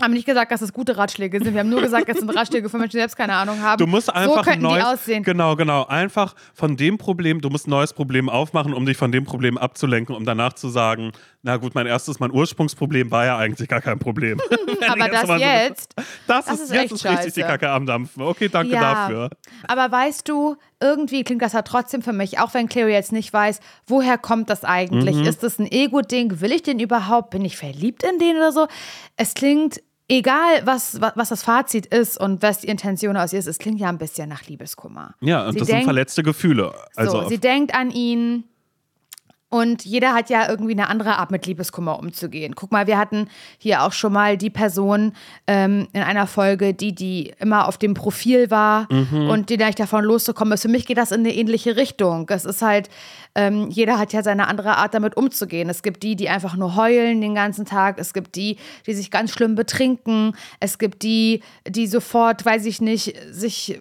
Haben 0.00 0.14
nicht 0.14 0.24
gesagt, 0.24 0.50
dass 0.50 0.62
es 0.62 0.72
gute 0.72 0.96
Ratschläge 0.96 1.38
sind. 1.38 1.52
Wir 1.52 1.60
haben 1.60 1.68
nur 1.68 1.82
gesagt, 1.82 2.08
es 2.08 2.16
sind 2.18 2.30
Ratschläge 2.30 2.70
für 2.70 2.78
Menschen, 2.78 2.92
die 2.92 3.00
selbst 3.00 3.14
keine 3.14 3.34
Ahnung 3.34 3.60
haben. 3.60 3.76
Du 3.78 3.86
musst 3.86 4.08
einfach 4.12 4.36
so 4.36 4.42
könnten 4.42 4.62
neues, 4.62 4.78
die 4.82 4.86
aussehen. 4.86 5.22
Genau, 5.22 5.54
genau. 5.54 5.84
Einfach 5.84 6.34
von 6.54 6.78
dem 6.78 6.96
Problem, 6.96 7.42
du 7.42 7.50
musst 7.50 7.66
ein 7.66 7.70
neues 7.70 7.92
Problem 7.92 8.30
aufmachen, 8.30 8.72
um 8.72 8.86
dich 8.86 8.96
von 8.96 9.12
dem 9.12 9.24
Problem 9.24 9.58
abzulenken, 9.58 10.16
um 10.16 10.24
danach 10.24 10.54
zu 10.54 10.70
sagen, 10.70 11.12
na 11.42 11.58
gut, 11.58 11.74
mein 11.74 11.86
erstes, 11.86 12.20
mein 12.20 12.30
Ursprungsproblem 12.30 13.10
war 13.10 13.26
ja 13.26 13.36
eigentlich 13.36 13.68
gar 13.68 13.82
kein 13.82 13.98
Problem. 13.98 14.40
Aber 14.88 15.08
das 15.08 15.26
mal 15.26 15.38
so- 15.38 15.44
jetzt, 15.44 15.94
das, 16.26 16.46
das 16.46 16.54
ist, 16.54 16.60
ist 16.62 16.72
jetzt 16.72 16.82
echt 16.84 16.92
ist 16.92 17.04
richtig 17.04 17.34
die 17.34 17.40
scheiße. 17.42 17.52
Kacke 17.52 17.68
am 17.70 17.84
Dampfen. 17.84 18.22
Okay, 18.22 18.48
danke 18.48 18.72
Ja. 18.72 18.80
dafür. 18.94 19.30
Aber 19.68 19.92
weißt 19.92 20.26
du, 20.26 20.56
irgendwie 20.80 21.22
klingt 21.22 21.42
das 21.42 21.52
ja 21.52 21.62
trotzdem 21.62 22.00
für 22.00 22.12
mich, 22.14 22.38
auch 22.38 22.54
wenn 22.54 22.68
Cleo 22.68 22.88
jetzt 22.88 23.12
nicht 23.12 23.30
weiß, 23.32 23.60
woher 23.86 24.16
kommt 24.18 24.48
das 24.50 24.64
eigentlich? 24.64 25.16
Mhm. 25.16 25.24
Ist 25.26 25.42
das 25.42 25.58
ein 25.58 25.70
Ego-Ding? 25.70 26.40
Will 26.40 26.50
ich 26.50 26.62
den 26.62 26.78
überhaupt? 26.80 27.30
Bin 27.30 27.44
ich 27.44 27.56
verliebt 27.56 28.02
in 28.04 28.18
den 28.18 28.36
oder 28.36 28.52
so? 28.52 28.66
Es 29.16 29.34
klingt, 29.34 29.80
egal 30.12 30.62
was, 30.64 31.00
was, 31.00 31.28
das 31.30 31.42
Fazit 31.42 31.86
ist 31.86 32.18
und 32.18 32.42
was 32.42 32.58
die 32.60 32.68
Intention 32.68 33.16
aus 33.16 33.32
ihr 33.32 33.38
ist, 33.38 33.46
es 33.46 33.58
klingt 33.58 33.80
ja 33.80 33.88
ein 33.88 33.98
bisschen 33.98 34.28
nach 34.28 34.46
Liebeskummer. 34.46 35.14
Ja, 35.20 35.46
und 35.46 35.52
Sie 35.54 35.58
das 35.58 35.66
sind 35.68 35.74
denkt- 35.76 35.84
verletzte 35.86 36.22
Gefühle. 36.22 36.72
Also 36.96 37.22
so, 37.22 37.28
sie 37.28 37.38
denkt 37.38 37.74
an 37.74 37.90
ihn. 37.90 38.44
Und 39.52 39.84
jeder 39.84 40.14
hat 40.14 40.30
ja 40.30 40.48
irgendwie 40.48 40.72
eine 40.72 40.88
andere 40.88 41.18
Art, 41.18 41.30
mit 41.30 41.44
Liebeskummer 41.44 41.98
umzugehen. 41.98 42.54
Guck 42.56 42.72
mal, 42.72 42.86
wir 42.86 42.96
hatten 42.96 43.28
hier 43.58 43.82
auch 43.82 43.92
schon 43.92 44.10
mal 44.10 44.38
die 44.38 44.48
Person 44.48 45.12
ähm, 45.46 45.88
in 45.92 46.00
einer 46.00 46.26
Folge, 46.26 46.72
die, 46.72 46.94
die 46.94 47.34
immer 47.38 47.68
auf 47.68 47.76
dem 47.76 47.92
Profil 47.92 48.50
war 48.50 48.88
Mhm. 48.90 49.28
und 49.28 49.50
die 49.50 49.58
da 49.58 49.66
nicht 49.66 49.78
davon 49.78 50.04
loszukommen 50.06 50.54
ist. 50.54 50.62
Für 50.62 50.68
mich 50.68 50.86
geht 50.86 50.96
das 50.96 51.12
in 51.12 51.20
eine 51.20 51.34
ähnliche 51.34 51.76
Richtung. 51.76 52.26
Es 52.30 52.46
ist 52.46 52.62
halt, 52.62 52.88
ähm, 53.34 53.68
jeder 53.68 53.98
hat 53.98 54.14
ja 54.14 54.22
seine 54.22 54.48
andere 54.48 54.78
Art, 54.78 54.94
damit 54.94 55.18
umzugehen. 55.18 55.68
Es 55.68 55.82
gibt 55.82 56.02
die, 56.02 56.16
die 56.16 56.30
einfach 56.30 56.56
nur 56.56 56.74
heulen 56.74 57.20
den 57.20 57.34
ganzen 57.34 57.66
Tag. 57.66 57.98
Es 57.98 58.14
gibt 58.14 58.36
die, 58.36 58.56
die 58.86 58.94
sich 58.94 59.10
ganz 59.10 59.32
schlimm 59.32 59.54
betrinken. 59.54 60.34
Es 60.60 60.78
gibt 60.78 61.02
die, 61.02 61.42
die 61.68 61.86
sofort, 61.88 62.42
weiß 62.46 62.64
ich 62.64 62.80
nicht, 62.80 63.14
sich 63.30 63.78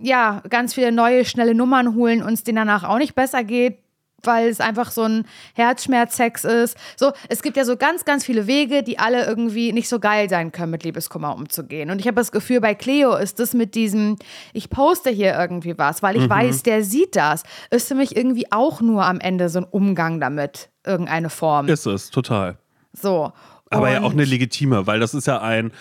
ja, 0.00 0.42
ganz 0.48 0.74
viele 0.74 0.90
neue, 0.92 1.24
schnelle 1.24 1.54
Nummern 1.54 1.94
holen 1.94 2.22
und 2.22 2.32
es 2.32 2.42
denen 2.42 2.56
danach 2.56 2.82
auch 2.84 2.98
nicht 2.98 3.14
besser 3.14 3.44
geht, 3.44 3.78
weil 4.26 4.48
es 4.48 4.60
einfach 4.60 4.90
so 4.90 5.02
ein 5.02 5.26
Herzschmerzsex 5.54 6.44
ist. 6.44 6.76
So, 6.96 7.12
es 7.28 7.42
gibt 7.42 7.56
ja 7.56 7.64
so 7.64 7.76
ganz, 7.76 8.04
ganz 8.04 8.24
viele 8.24 8.46
Wege, 8.46 8.82
die 8.82 8.98
alle 8.98 9.26
irgendwie 9.26 9.72
nicht 9.72 9.88
so 9.88 9.98
geil 9.98 10.28
sein 10.28 10.52
können, 10.52 10.70
mit 10.70 10.84
Liebeskummer 10.84 11.34
umzugehen. 11.34 11.90
Und 11.90 11.98
ich 12.00 12.06
habe 12.06 12.16
das 12.16 12.32
Gefühl, 12.32 12.60
bei 12.60 12.74
Cleo 12.74 13.14
ist 13.16 13.40
das 13.40 13.54
mit 13.54 13.74
diesem, 13.74 14.16
ich 14.52 14.70
poste 14.70 15.10
hier 15.10 15.34
irgendwie 15.38 15.76
was, 15.78 16.02
weil 16.02 16.16
ich 16.16 16.28
weiß, 16.28 16.62
der 16.62 16.84
sieht 16.84 17.16
das, 17.16 17.42
ist 17.70 17.88
für 17.88 17.94
mich 17.94 18.16
irgendwie 18.16 18.50
auch 18.50 18.80
nur 18.80 19.04
am 19.04 19.20
Ende 19.20 19.48
so 19.48 19.60
ein 19.60 19.64
Umgang 19.64 20.20
damit, 20.20 20.70
irgendeine 20.84 21.30
Form. 21.30 21.68
ist 21.68 21.86
es, 21.86 22.10
total. 22.10 22.58
So. 22.92 23.32
Aber 23.70 23.90
ja 23.90 24.02
auch 24.02 24.12
eine 24.12 24.24
legitime, 24.24 24.86
weil 24.86 25.00
das 25.00 25.14
ist 25.14 25.26
ja 25.26 25.40
ein, 25.40 25.72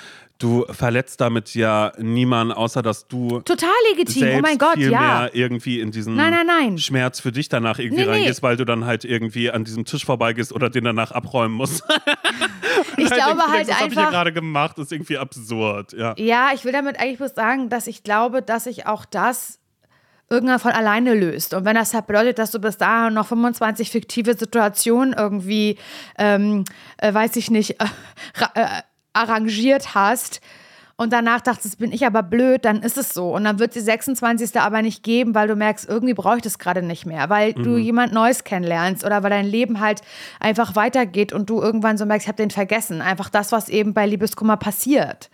du 0.43 0.65
verletzt 0.69 1.21
damit 1.21 1.55
ja 1.55 1.93
niemanden, 1.97 2.53
außer 2.53 2.81
dass 2.81 3.07
du 3.07 3.39
Total 3.41 3.69
legitim, 3.91 4.27
oh 4.37 4.41
mein 4.41 4.57
Gott, 4.57 4.75
viel 4.75 4.91
ja. 4.91 4.99
mehr 4.99 5.29
irgendwie 5.33 5.79
in 5.79 5.91
diesen 5.91 6.15
Nein, 6.15 6.31
nein, 6.31 6.47
nein. 6.47 6.77
Schmerz 6.77 7.19
für 7.19 7.31
dich 7.31 7.49
danach 7.49 7.79
irgendwie 7.79 8.01
Nee, 8.01 8.07
nee. 8.07 8.11
reingehst, 8.11 8.43
weil 8.43 8.57
du 8.57 8.65
dann 8.65 8.85
halt 8.85 9.05
irgendwie 9.05 9.49
an 9.49 9.63
diesem 9.63 9.85
Tisch 9.85 10.05
vorbeigehst 10.05 10.51
oder 10.51 10.69
den 10.69 10.83
danach 10.83 11.11
abräumen 11.11 11.55
musst. 11.55 11.83
Ich 12.97 13.09
glaube 13.09 13.37
denkst, 13.37 13.51
halt 13.51 13.69
das 13.69 13.79
habe 13.79 13.91
ich 13.91 13.97
einfach. 13.97 14.11
gerade 14.11 14.33
gemacht, 14.33 14.77
ist 14.79 14.91
irgendwie 14.91 15.17
absurd. 15.17 15.93
Ja. 15.93 16.15
Ja, 16.17 16.51
ich 16.53 16.65
will 16.65 16.71
damit 16.71 16.99
eigentlich 16.99 17.17
bloß 17.17 17.33
sagen, 17.35 17.69
dass 17.69 17.87
ich 17.87 18.03
glaube, 18.03 18.41
dass 18.41 18.65
sich 18.65 18.87
auch 18.87 19.05
das 19.05 19.59
irgendwann 20.29 20.59
von 20.59 20.71
alleine 20.71 21.13
löst. 21.13 21.53
Und 21.53 21.65
wenn 21.65 21.75
das 21.75 21.93
halt 21.93 22.07
bedeutet, 22.07 22.39
dass 22.39 22.51
du 22.51 22.59
bis 22.59 22.77
dahin 22.77 23.13
noch 23.13 23.27
25 23.27 23.91
fiktive 23.91 24.35
Situationen 24.35 25.13
irgendwie, 25.13 25.77
ähm, 26.17 26.63
äh, 26.97 27.13
weiß 27.13 27.35
ich 27.35 27.51
nicht, 27.51 27.79
äh, 27.81 27.85
äh, 28.55 28.67
arrangiert 29.13 29.95
hast 29.95 30.41
und 30.95 31.11
danach 31.11 31.41
dachtest, 31.41 31.79
bin 31.79 31.91
ich 31.91 32.05
aber 32.05 32.21
blöd, 32.21 32.65
dann 32.65 32.83
ist 32.83 32.97
es 32.97 33.09
so. 33.09 33.33
Und 33.33 33.45
dann 33.45 33.57
wird 33.57 33.73
die 33.73 33.79
26. 33.79 34.59
aber 34.59 34.81
nicht 34.81 35.03
geben, 35.03 35.33
weil 35.33 35.47
du 35.47 35.55
merkst, 35.55 35.89
irgendwie 35.89 36.13
brauche 36.13 36.37
ich 36.37 36.41
das 36.43 36.59
gerade 36.59 36.83
nicht 36.83 37.05
mehr, 37.05 37.29
weil 37.29 37.53
du 37.53 37.77
jemand 37.77 38.13
Neues 38.13 38.43
kennenlernst 38.43 39.03
oder 39.03 39.23
weil 39.23 39.31
dein 39.31 39.47
Leben 39.47 39.79
halt 39.79 40.01
einfach 40.39 40.75
weitergeht 40.75 41.33
und 41.33 41.49
du 41.49 41.61
irgendwann 41.61 41.97
so 41.97 42.05
merkst, 42.05 42.25
ich 42.25 42.27
habe 42.27 42.37
den 42.37 42.51
vergessen. 42.51 43.01
Einfach 43.01 43.29
das, 43.29 43.51
was 43.51 43.69
eben 43.69 43.93
bei 43.93 44.05
Liebeskummer 44.05 44.57
passiert. 44.57 45.29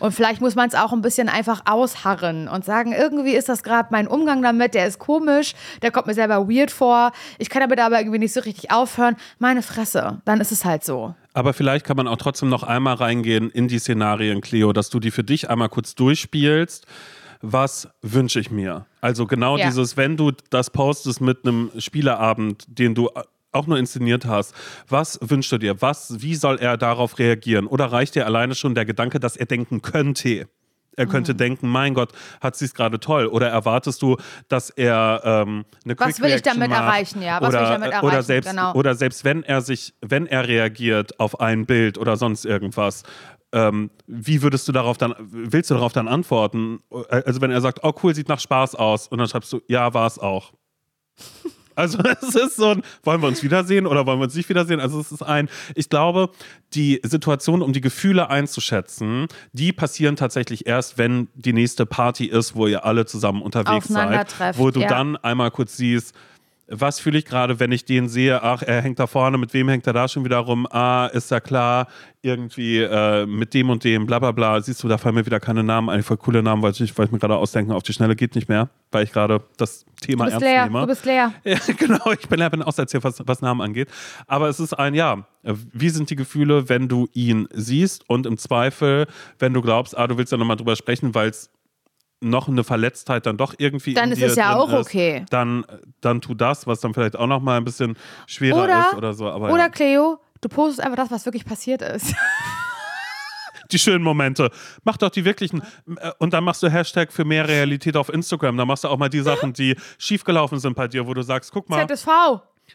Und 0.00 0.12
vielleicht 0.12 0.40
muss 0.40 0.54
man 0.56 0.68
es 0.68 0.74
auch 0.74 0.92
ein 0.92 1.02
bisschen 1.02 1.28
einfach 1.28 1.62
ausharren 1.66 2.48
und 2.48 2.64
sagen, 2.64 2.92
irgendwie 2.92 3.32
ist 3.34 3.48
das 3.48 3.62
gerade 3.62 3.88
mein 3.92 4.08
Umgang 4.08 4.42
damit, 4.42 4.74
der 4.74 4.86
ist 4.86 4.98
komisch, 4.98 5.52
der 5.82 5.90
kommt 5.92 6.06
mir 6.08 6.14
selber 6.14 6.48
weird 6.48 6.70
vor. 6.70 7.12
Ich 7.38 7.48
kann 7.50 7.60
damit 7.60 7.78
aber 7.78 8.00
irgendwie 8.00 8.18
nicht 8.18 8.32
so 8.32 8.40
richtig 8.40 8.72
aufhören. 8.72 9.16
Meine 9.38 9.62
Fresse, 9.62 10.20
dann 10.24 10.40
ist 10.40 10.50
es 10.52 10.64
halt 10.64 10.84
so. 10.84 11.14
Aber 11.34 11.52
vielleicht 11.52 11.86
kann 11.86 11.96
man 11.96 12.08
auch 12.08 12.16
trotzdem 12.16 12.48
noch 12.48 12.64
einmal 12.64 12.94
reingehen 12.94 13.50
in 13.50 13.68
die 13.68 13.78
Szenarien, 13.78 14.40
Cleo, 14.40 14.72
dass 14.72 14.90
du 14.90 14.98
die 14.98 15.12
für 15.12 15.22
dich 15.22 15.48
einmal 15.48 15.68
kurz 15.68 15.94
durchspielst. 15.94 16.86
was 17.42 17.88
wünsche 18.02 18.38
ich 18.38 18.50
mir? 18.50 18.84
Also 19.00 19.26
genau 19.26 19.56
Ja. 19.56 19.64
dieses, 19.66 19.96
wenn 19.96 20.18
du 20.18 20.30
das 20.50 20.68
postest 20.68 21.22
mit 21.22 21.38
einem 21.46 21.70
Spieleabend, 21.78 22.64
den 22.68 22.94
du 22.94 23.08
auch 23.52 23.66
nur 23.66 23.78
inszeniert 23.78 24.26
hast, 24.26 24.54
was 24.88 25.18
wünschst 25.22 25.50
du 25.52 25.58
dir? 25.58 25.80
Was, 25.82 26.20
wie 26.22 26.34
soll 26.34 26.58
er 26.58 26.76
darauf 26.76 27.18
reagieren? 27.18 27.66
Oder 27.66 27.86
reicht 27.86 28.14
dir 28.14 28.26
alleine 28.26 28.54
schon 28.54 28.74
der 28.74 28.84
Gedanke, 28.84 29.20
dass 29.20 29.36
er 29.36 29.46
denken 29.46 29.82
könnte? 29.82 30.48
Er 30.96 31.06
Mhm. 31.06 31.10
könnte 31.10 31.34
denken, 31.34 31.68
mein 31.68 31.94
Gott, 31.94 32.12
hat 32.40 32.56
sie 32.56 32.64
es 32.64 32.74
gerade 32.74 32.98
toll. 33.00 33.26
Oder 33.26 33.48
erwartest 33.48 34.02
du, 34.02 34.16
dass 34.48 34.70
er 34.70 35.22
ähm, 35.24 35.64
eine 35.84 35.98
Was 35.98 36.16
Quick 36.16 36.20
will 36.24 36.34
ich 36.34 36.42
damit 36.42 36.68
macht? 36.68 36.80
erreichen, 36.80 37.22
ja? 37.22 37.40
Was 37.40 37.48
oder, 37.50 37.58
will 37.58 37.64
ich 37.64 37.70
damit 37.72 37.88
Oder 37.88 37.96
erreichen, 38.02 38.22
selbst, 38.26 38.50
genau. 38.50 38.74
oder 38.74 38.94
selbst 38.94 39.24
wenn 39.24 39.42
er 39.44 39.60
sich, 39.62 39.94
wenn 40.02 40.26
er 40.26 40.46
reagiert 40.48 41.18
auf 41.20 41.40
ein 41.40 41.64
Bild 41.64 41.96
oder 41.96 42.16
sonst 42.16 42.44
irgendwas, 42.44 43.04
ähm, 43.52 43.90
wie 44.06 44.42
würdest 44.42 44.66
du 44.68 44.72
darauf 44.72 44.98
dann, 44.98 45.14
willst 45.18 45.70
du 45.70 45.74
darauf 45.74 45.92
dann 45.92 46.06
antworten? 46.08 46.80
Also 47.08 47.40
wenn 47.40 47.50
er 47.50 47.60
sagt, 47.60 47.80
oh 47.82 47.92
cool, 48.02 48.14
sieht 48.14 48.28
nach 48.28 48.40
Spaß 48.40 48.74
aus, 48.74 49.08
und 49.08 49.18
dann 49.18 49.28
schreibst 49.28 49.52
du, 49.52 49.60
ja, 49.68 49.94
war 49.94 50.06
es 50.06 50.18
auch. 50.18 50.52
Also 51.74 51.98
es 52.22 52.34
ist 52.34 52.56
so 52.56 52.70
ein, 52.70 52.82
wollen 53.02 53.20
wir 53.20 53.28
uns 53.28 53.42
wiedersehen 53.42 53.86
oder 53.86 54.06
wollen 54.06 54.18
wir 54.18 54.24
uns 54.24 54.34
nicht 54.34 54.48
wiedersehen? 54.48 54.80
Also 54.80 55.00
es 55.00 55.12
ist 55.12 55.22
ein, 55.22 55.48
ich 55.74 55.88
glaube, 55.88 56.30
die 56.74 57.00
Situation, 57.02 57.62
um 57.62 57.72
die 57.72 57.80
Gefühle 57.80 58.30
einzuschätzen, 58.30 59.26
die 59.52 59.72
passieren 59.72 60.16
tatsächlich 60.16 60.66
erst, 60.66 60.98
wenn 60.98 61.28
die 61.34 61.52
nächste 61.52 61.86
Party 61.86 62.26
ist, 62.26 62.54
wo 62.54 62.66
ihr 62.66 62.84
alle 62.84 63.06
zusammen 63.06 63.42
unterwegs 63.42 63.88
seid, 63.88 64.34
wo 64.56 64.70
du 64.70 64.80
ja. 64.80 64.88
dann 64.88 65.16
einmal 65.16 65.50
kurz 65.50 65.76
siehst, 65.76 66.14
was 66.70 67.00
fühle 67.00 67.18
ich 67.18 67.24
gerade, 67.24 67.58
wenn 67.58 67.72
ich 67.72 67.84
den 67.84 68.08
sehe? 68.08 68.42
Ach, 68.42 68.62
er 68.62 68.80
hängt 68.80 69.00
da 69.00 69.08
vorne, 69.08 69.36
mit 69.38 69.52
wem 69.52 69.68
hängt 69.68 69.86
er 69.88 69.92
da 69.92 70.06
schon 70.06 70.24
wieder 70.24 70.38
rum? 70.38 70.68
Ah, 70.70 71.06
ist 71.06 71.30
ja 71.30 71.40
klar, 71.40 71.88
irgendwie 72.22 72.78
äh, 72.78 73.26
mit 73.26 73.52
dem 73.54 73.70
und 73.70 73.82
dem, 73.82 74.06
bla 74.06 74.20
bla 74.20 74.30
bla. 74.30 74.60
Siehst 74.60 74.82
du, 74.82 74.88
da 74.88 74.96
fallen 74.96 75.16
mir 75.16 75.26
wieder 75.26 75.40
keine 75.40 75.64
Namen 75.64 75.88
ein, 75.90 76.02
voll 76.04 76.16
coole 76.16 76.42
Namen, 76.42 76.62
weil 76.62 76.70
ich, 76.70 76.96
weil 76.96 77.06
ich 77.06 77.12
mir 77.12 77.18
gerade 77.18 77.36
ausdenken, 77.36 77.72
auf 77.72 77.82
die 77.82 77.92
Schnelle 77.92 78.14
geht 78.14 78.36
nicht 78.36 78.48
mehr, 78.48 78.70
weil 78.92 79.02
ich 79.04 79.12
gerade 79.12 79.42
das 79.56 79.84
Thema 80.00 80.26
Du 80.26 80.30
bist 80.30 80.42
ernst 80.42 80.46
leer, 80.46 80.64
nehme. 80.66 80.80
du 80.80 80.86
bist 80.86 81.04
leer. 81.04 81.32
Ja, 81.44 81.58
genau, 81.76 82.12
ich 82.12 82.28
bin 82.28 82.38
ja 82.38 82.48
bin 82.48 82.62
Auserzähler, 82.62 83.02
was, 83.02 83.20
was 83.26 83.42
Namen 83.42 83.62
angeht. 83.62 83.88
Aber 84.28 84.48
es 84.48 84.60
ist 84.60 84.72
ein, 84.72 84.94
ja, 84.94 85.26
wie 85.42 85.90
sind 85.90 86.08
die 86.10 86.16
Gefühle, 86.16 86.68
wenn 86.68 86.88
du 86.88 87.08
ihn 87.12 87.48
siehst 87.52 88.08
und 88.08 88.26
im 88.26 88.38
Zweifel, 88.38 89.06
wenn 89.40 89.52
du 89.52 89.60
glaubst, 89.60 89.98
ah, 89.98 90.06
du 90.06 90.16
willst 90.16 90.30
ja 90.30 90.38
nochmal 90.38 90.56
drüber 90.56 90.76
sprechen, 90.76 91.14
weil 91.14 91.30
es 91.30 91.50
noch 92.20 92.48
eine 92.48 92.64
Verletztheit 92.64 93.26
dann 93.26 93.36
doch 93.36 93.54
irgendwie 93.58 93.94
Dann 93.94 94.12
ist 94.12 94.22
es 94.22 94.36
ja 94.36 94.56
auch 94.56 94.68
ist, 94.68 94.86
okay. 94.86 95.24
Dann, 95.30 95.64
dann 96.00 96.20
tu 96.20 96.34
das, 96.34 96.66
was 96.66 96.80
dann 96.80 96.92
vielleicht 96.94 97.16
auch 97.16 97.26
nochmal 97.26 97.56
ein 97.56 97.64
bisschen 97.64 97.96
schwerer 98.26 98.64
Oder- 98.64 98.86
ist 98.90 98.94
oder 98.96 99.14
so. 99.14 99.28
Aber 99.28 99.50
Oder 99.50 99.64
ja. 99.64 99.68
Cleo, 99.70 100.20
du 100.40 100.48
postest 100.48 100.80
einfach 100.82 100.96
das, 100.96 101.10
was 101.10 101.24
wirklich 101.24 101.44
passiert 101.44 101.82
ist. 101.82 102.14
die 103.72 103.78
schönen 103.78 104.04
Momente. 104.04 104.50
Mach 104.84 104.96
doch 104.96 105.10
die 105.10 105.24
wirklichen. 105.24 105.62
äh, 105.96 106.10
Und 106.18 106.32
dann 106.32 106.44
machst 106.44 106.62
du 106.62 106.68
Hashtag 106.70 107.12
für 107.12 107.24
mehr 107.24 107.46
Realität 107.48 107.96
auf 107.96 108.08
Instagram. 108.08 108.56
Dann 108.56 108.66
machst 108.68 108.84
du 108.84 108.88
auch 108.88 108.98
mal 108.98 109.08
die 109.08 109.20
Sachen, 109.20 109.52
die 109.52 109.76
schiefgelaufen 109.98 110.58
sind 110.58 110.74
bei 110.74 110.88
dir, 110.88 111.06
wo 111.06 111.14
du 111.14 111.22
sagst, 111.22 111.52
guck 111.52 111.68
mal, 111.68 111.86
ZSV. 111.86 112.08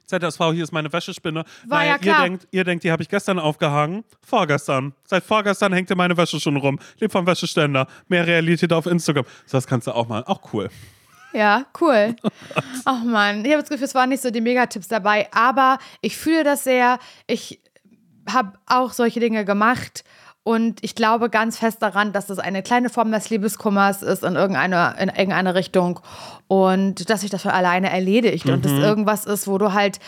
ZSV, 0.06 0.40
hier 0.54 0.64
ist 0.64 0.72
meine 0.72 0.92
Wäschespinne. 0.92 1.44
War 1.68 1.86
ja 1.86 1.94
ihr 1.94 2.00
klar. 2.00 2.24
denkt, 2.24 2.48
ihr 2.52 2.64
denkt, 2.64 2.84
die 2.84 2.92
habe 2.92 3.04
ich 3.04 3.10
gestern 3.10 3.40
aufgehangen. 3.40 4.04
Vorgestern. 4.22 4.94
Seit 5.06 5.24
vorgestern 5.24 5.74
hängt 5.74 5.90
dir 5.90 5.96
meine 5.96 6.16
Wäsche 6.18 6.40
schon 6.40 6.58
rum. 6.58 6.80
Leb 7.00 7.12
vom 7.12 7.26
Wäscheständer. 7.26 7.88
Mehr 8.08 8.26
Realität 8.26 8.72
auf 8.74 8.86
Instagram. 8.86 9.26
Das 9.50 9.68
kannst 9.68 9.88
du 9.88 9.92
auch 9.92 10.08
mal. 10.08 10.24
Auch 10.26 10.42
cool. 10.54 10.70
Ja, 11.34 11.66
cool. 11.82 12.16
Ach 12.86 13.04
man, 13.04 13.44
ich 13.44 13.52
habe 13.52 13.62
das 13.62 13.70
Gefühl, 13.70 13.86
es 13.86 13.96
waren 13.96 14.10
nicht 14.10 14.24
so 14.24 14.32
die 14.32 14.42
Megatipps 14.42 14.88
dabei, 14.88 15.28
aber 15.34 15.80
ich 16.02 16.16
fühle 16.16 16.46
das 16.46 16.64
sehr. 16.64 16.98
Ich 17.28 17.60
habe 18.30 18.54
auch 18.66 18.94
solche 18.94 19.20
Dinge 19.20 19.44
gemacht 19.44 20.04
und 20.46 20.78
ich 20.84 20.94
glaube 20.94 21.30
ganz 21.32 21.58
fest 21.58 21.82
daran, 21.82 22.14
dass 22.14 22.28
das 22.28 22.38
eine 22.38 22.62
kleine 22.62 22.90
Form 22.90 23.12
des 23.12 23.32
Liebeskummers 23.32 24.04
ist 24.04 24.24
in 24.24 24.36
irgendeine, 24.36 24.94
in 25.00 25.10
irgendeine 25.10 25.56
Richtung 25.56 26.00
und 26.48 27.10
dass 27.10 27.22
sich 27.22 27.32
das 27.32 27.42
von 27.42 27.50
alleine 27.52 27.90
erledigt 27.90 28.48
und 28.48 28.64
das 28.64 28.72
Mhm. 28.74 28.82
irgendwas 28.84 29.26
ist, 29.26 29.48
wo 29.48 29.58
du 29.58 29.74
halt 29.74 30.00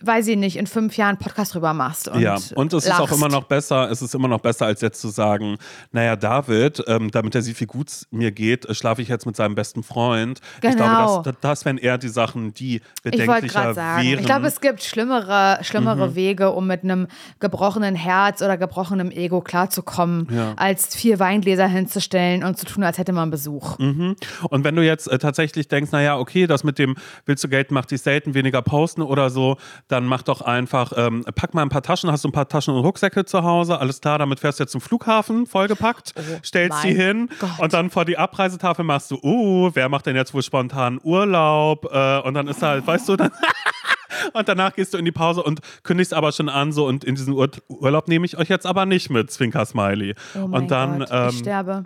weiß 0.00 0.28
ich 0.28 0.36
nicht, 0.36 0.56
in 0.56 0.66
fünf 0.66 0.96
Jahren 0.96 1.10
einen 1.16 1.18
Podcast 1.18 1.54
drüber 1.54 1.72
machst. 1.74 2.08
Und 2.08 2.20
ja, 2.20 2.36
und 2.54 2.72
es 2.72 2.84
ist 2.86 2.92
auch 2.92 3.00
lachst. 3.00 3.14
immer 3.16 3.28
noch 3.28 3.44
besser, 3.44 3.90
es 3.90 4.00
ist 4.02 4.14
immer 4.14 4.28
noch 4.28 4.40
besser, 4.40 4.66
als 4.66 4.80
jetzt 4.80 5.00
zu 5.00 5.08
sagen, 5.08 5.56
naja, 5.92 6.14
David, 6.16 6.82
ähm, 6.86 7.10
damit 7.10 7.34
er 7.34 7.42
sieht, 7.42 7.60
wie 7.60 7.66
gut 7.66 7.88
es 7.88 8.06
mir 8.10 8.30
geht, 8.30 8.64
äh, 8.66 8.74
schlafe 8.74 9.02
ich 9.02 9.08
jetzt 9.08 9.26
mit 9.26 9.34
seinem 9.36 9.54
besten 9.54 9.82
Freund. 9.82 10.40
Ich 10.56 10.60
Genau. 10.60 10.76
glaube, 10.76 11.22
das, 11.24 11.34
das 11.40 11.64
wären 11.64 11.78
eher 11.78 11.98
die 11.98 12.08
Sachen, 12.08 12.54
die 12.54 12.76
Ich 12.76 12.82
bedenklicher 13.02 13.40
gerade 13.62 13.74
sagen, 13.74 14.06
wären. 14.06 14.18
ich 14.20 14.26
glaube, 14.26 14.46
es 14.46 14.60
gibt 14.60 14.82
schlimmere, 14.82 15.58
schlimmere 15.62 16.08
Mhm. 16.08 16.14
Wege, 16.14 16.50
um 16.50 16.66
mit 16.66 16.84
einem 16.84 17.08
gebrochenen 17.40 17.94
Herz 17.94 18.40
oder 18.42 18.56
gebrochenem 18.56 19.10
Ego 19.10 19.40
klarzukommen, 19.40 20.28
Ja. 20.30 20.54
als 20.56 20.94
vier 20.94 21.18
Weingläser 21.18 21.66
hinzustellen 21.66 22.44
und 22.44 22.56
zu 22.58 22.66
tun, 22.66 22.84
als 22.84 22.98
hätte 22.98 23.12
man 23.12 23.30
Besuch. 23.30 23.78
Mhm. 23.78 24.16
Und 24.48 24.64
wenn 24.64 24.76
du 24.76 24.84
jetzt 24.84 25.08
äh, 25.10 25.18
tatsächlich 25.18 25.68
denkst, 25.68 25.90
naja, 25.92 26.18
okay, 26.18 26.46
das 26.46 26.62
mit 26.64 26.78
dem 26.78 26.96
willst 27.26 27.42
du 27.44 27.48
Geld, 27.48 27.70
mach 27.70 27.84
dich 27.86 28.00
selten, 28.02 28.34
weniger 28.34 28.62
posten 28.62 29.02
oder 29.02 29.30
so, 29.30 29.56
dann 29.88 30.04
mach 30.04 30.22
doch 30.22 30.42
einfach, 30.42 30.92
ähm, 30.96 31.24
pack 31.34 31.54
mal 31.54 31.62
ein 31.62 31.68
paar 31.70 31.82
Taschen, 31.82 32.12
hast 32.12 32.24
du 32.24 32.28
ein 32.28 32.32
paar 32.32 32.48
Taschen 32.48 32.74
und 32.74 32.80
Rucksäcke 32.80 33.24
zu 33.24 33.42
Hause, 33.42 33.80
alles 33.80 34.00
klar, 34.00 34.18
damit 34.18 34.40
fährst 34.40 34.58
du 34.58 34.64
jetzt 34.64 34.72
zum 34.72 34.80
Flughafen, 34.80 35.46
vollgepackt, 35.46 36.14
stellst 36.44 36.84
die 36.84 36.92
Oh 36.92 36.96
hin 36.96 37.28
Gott. 37.40 37.50
und 37.58 37.72
dann 37.72 37.90
vor 37.90 38.04
die 38.04 38.18
Abreisetafel 38.18 38.84
machst 38.84 39.10
du, 39.10 39.18
uh, 39.22 39.70
wer 39.74 39.88
macht 39.88 40.06
denn 40.06 40.16
jetzt 40.16 40.34
wohl 40.34 40.42
spontan 40.42 41.00
Urlaub? 41.02 41.88
Äh, 41.92 42.20
und 42.20 42.34
dann 42.34 42.48
ist 42.48 42.62
halt, 42.62 42.86
weißt 42.86 43.08
du, 43.08 43.16
dann 43.16 43.30
Und 44.32 44.48
danach 44.48 44.74
gehst 44.74 44.94
du 44.94 44.98
in 44.98 45.04
die 45.04 45.12
Pause 45.12 45.42
und 45.42 45.60
kündigst 45.82 46.12
aber 46.14 46.32
schon 46.32 46.48
an, 46.48 46.72
so 46.72 46.86
und 46.86 47.04
in 47.04 47.14
diesen 47.14 47.34
Ur 47.34 47.48
Urlaub 47.68 48.08
nehme 48.08 48.26
ich 48.26 48.36
euch 48.36 48.48
jetzt 48.48 48.66
aber 48.66 48.86
nicht 48.86 49.10
mit, 49.10 49.30
Zwinker 49.30 49.64
Smiley. 49.64 50.14
Oh 50.34 50.44
und 50.44 50.70
dann 50.70 51.00
Gott, 51.00 51.08
ähm, 51.12 51.28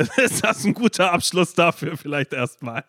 ist 0.16 0.44
das 0.44 0.64
ein 0.64 0.74
guter 0.74 1.12
Abschluss 1.12 1.55
dafür, 1.55 1.96
vielleicht 1.96 2.32
erstmal. 2.32 2.84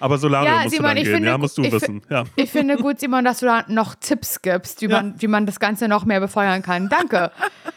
Aber 0.00 0.18
Solarium 0.18 0.54
Ja, 0.54 0.62
musst 0.62 0.76
Simon, 0.76 0.82
du 0.84 0.88
dann 0.88 0.96
ich 0.98 1.04
gehen, 1.04 1.14
finde, 1.14 1.28
ja, 1.28 1.38
musst 1.38 1.58
du 1.58 1.62
wissen. 1.70 2.02
Ja. 2.10 2.24
Ich 2.36 2.50
finde 2.50 2.76
gut, 2.76 3.00
Simon, 3.00 3.24
dass 3.24 3.40
du 3.40 3.46
da 3.46 3.64
noch 3.68 3.94
Tipps 3.96 4.42
gibst, 4.42 4.80
wie, 4.82 4.86
Ja. 4.86 5.02
man, 5.02 5.14
wie 5.20 5.26
man 5.28 5.46
das 5.46 5.60
Ganze 5.60 5.88
noch 5.88 6.04
mehr 6.04 6.20
befeuern 6.20 6.62
kann. 6.62 6.88
Danke. 6.88 7.30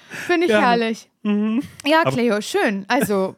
Finde 0.10 0.46
ich 0.46 0.52
Gerne. 0.52 0.66
herrlich. 0.66 1.10
Ja, 1.86 2.04
Cleo, 2.10 2.42
schön. 2.42 2.86
Also, 2.88 3.36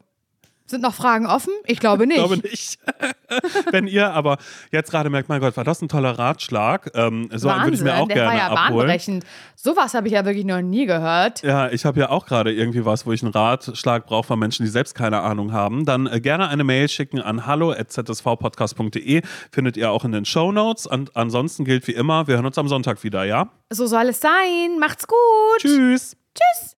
sind 0.72 0.82
noch 0.82 0.94
Fragen 0.94 1.26
offen? 1.26 1.52
Ich 1.66 1.78
glaube 1.78 2.06
nicht. 2.06 2.18
Ich 2.18 2.26
glaube 2.26 2.48
nicht. 2.48 2.78
Wenn 3.70 3.86
ihr 3.86 4.12
aber 4.12 4.38
jetzt 4.72 4.90
gerade 4.90 5.08
merkt, 5.08 5.28
mein 5.28 5.40
Gott, 5.40 5.56
war 5.56 5.64
das 5.64 5.80
ein 5.80 5.88
toller 5.88 6.18
Ratschlag, 6.18 6.90
ähm, 6.94 7.28
so 7.32 7.48
einen 7.48 7.62
würde 7.64 7.76
ich 7.76 7.80
Wahnsinn, 7.80 7.84
mir 7.84 7.96
auch 7.96 8.08
der 8.08 8.16
gerne 8.16 8.28
war 8.30 8.36
ja 8.36 8.46
abholen. 8.48 8.78
bahnbrechend. 8.78 9.24
Sowas 9.54 9.94
habe 9.94 10.08
ich 10.08 10.14
ja 10.14 10.24
wirklich 10.24 10.44
noch 10.44 10.60
nie 10.60 10.86
gehört. 10.86 11.42
Ja, 11.42 11.70
ich 11.70 11.84
habe 11.84 12.00
ja 12.00 12.10
auch 12.10 12.26
gerade 12.26 12.52
irgendwie 12.52 12.84
was, 12.84 13.06
wo 13.06 13.12
ich 13.12 13.22
einen 13.22 13.32
Ratschlag 13.32 14.06
brauche 14.06 14.26
von 14.26 14.38
Menschen, 14.38 14.64
die 14.64 14.70
selbst 14.70 14.94
keine 14.94 15.20
Ahnung 15.20 15.52
haben. 15.52 15.84
Dann 15.84 16.06
äh, 16.06 16.20
gerne 16.20 16.48
eine 16.48 16.64
Mail 16.64 16.88
schicken 16.88 17.20
an 17.20 17.46
hallo.zsvpodcast.de. 17.46 19.22
Findet 19.52 19.76
ihr 19.76 19.90
auch 19.90 20.04
in 20.04 20.12
den 20.12 20.24
Show 20.24 20.52
Notes. 20.52 20.86
Und 20.86 21.16
ansonsten 21.16 21.64
gilt 21.64 21.86
wie 21.86 21.92
immer, 21.92 22.26
wir 22.26 22.36
hören 22.36 22.46
uns 22.46 22.58
am 22.58 22.68
Sonntag 22.68 23.04
wieder, 23.04 23.24
ja? 23.24 23.48
So 23.70 23.86
soll 23.86 24.08
es 24.08 24.20
sein. 24.20 24.78
Macht's 24.80 25.06
gut. 25.06 25.18
Tschüss. 25.58 26.16
Tschüss. 26.34 26.70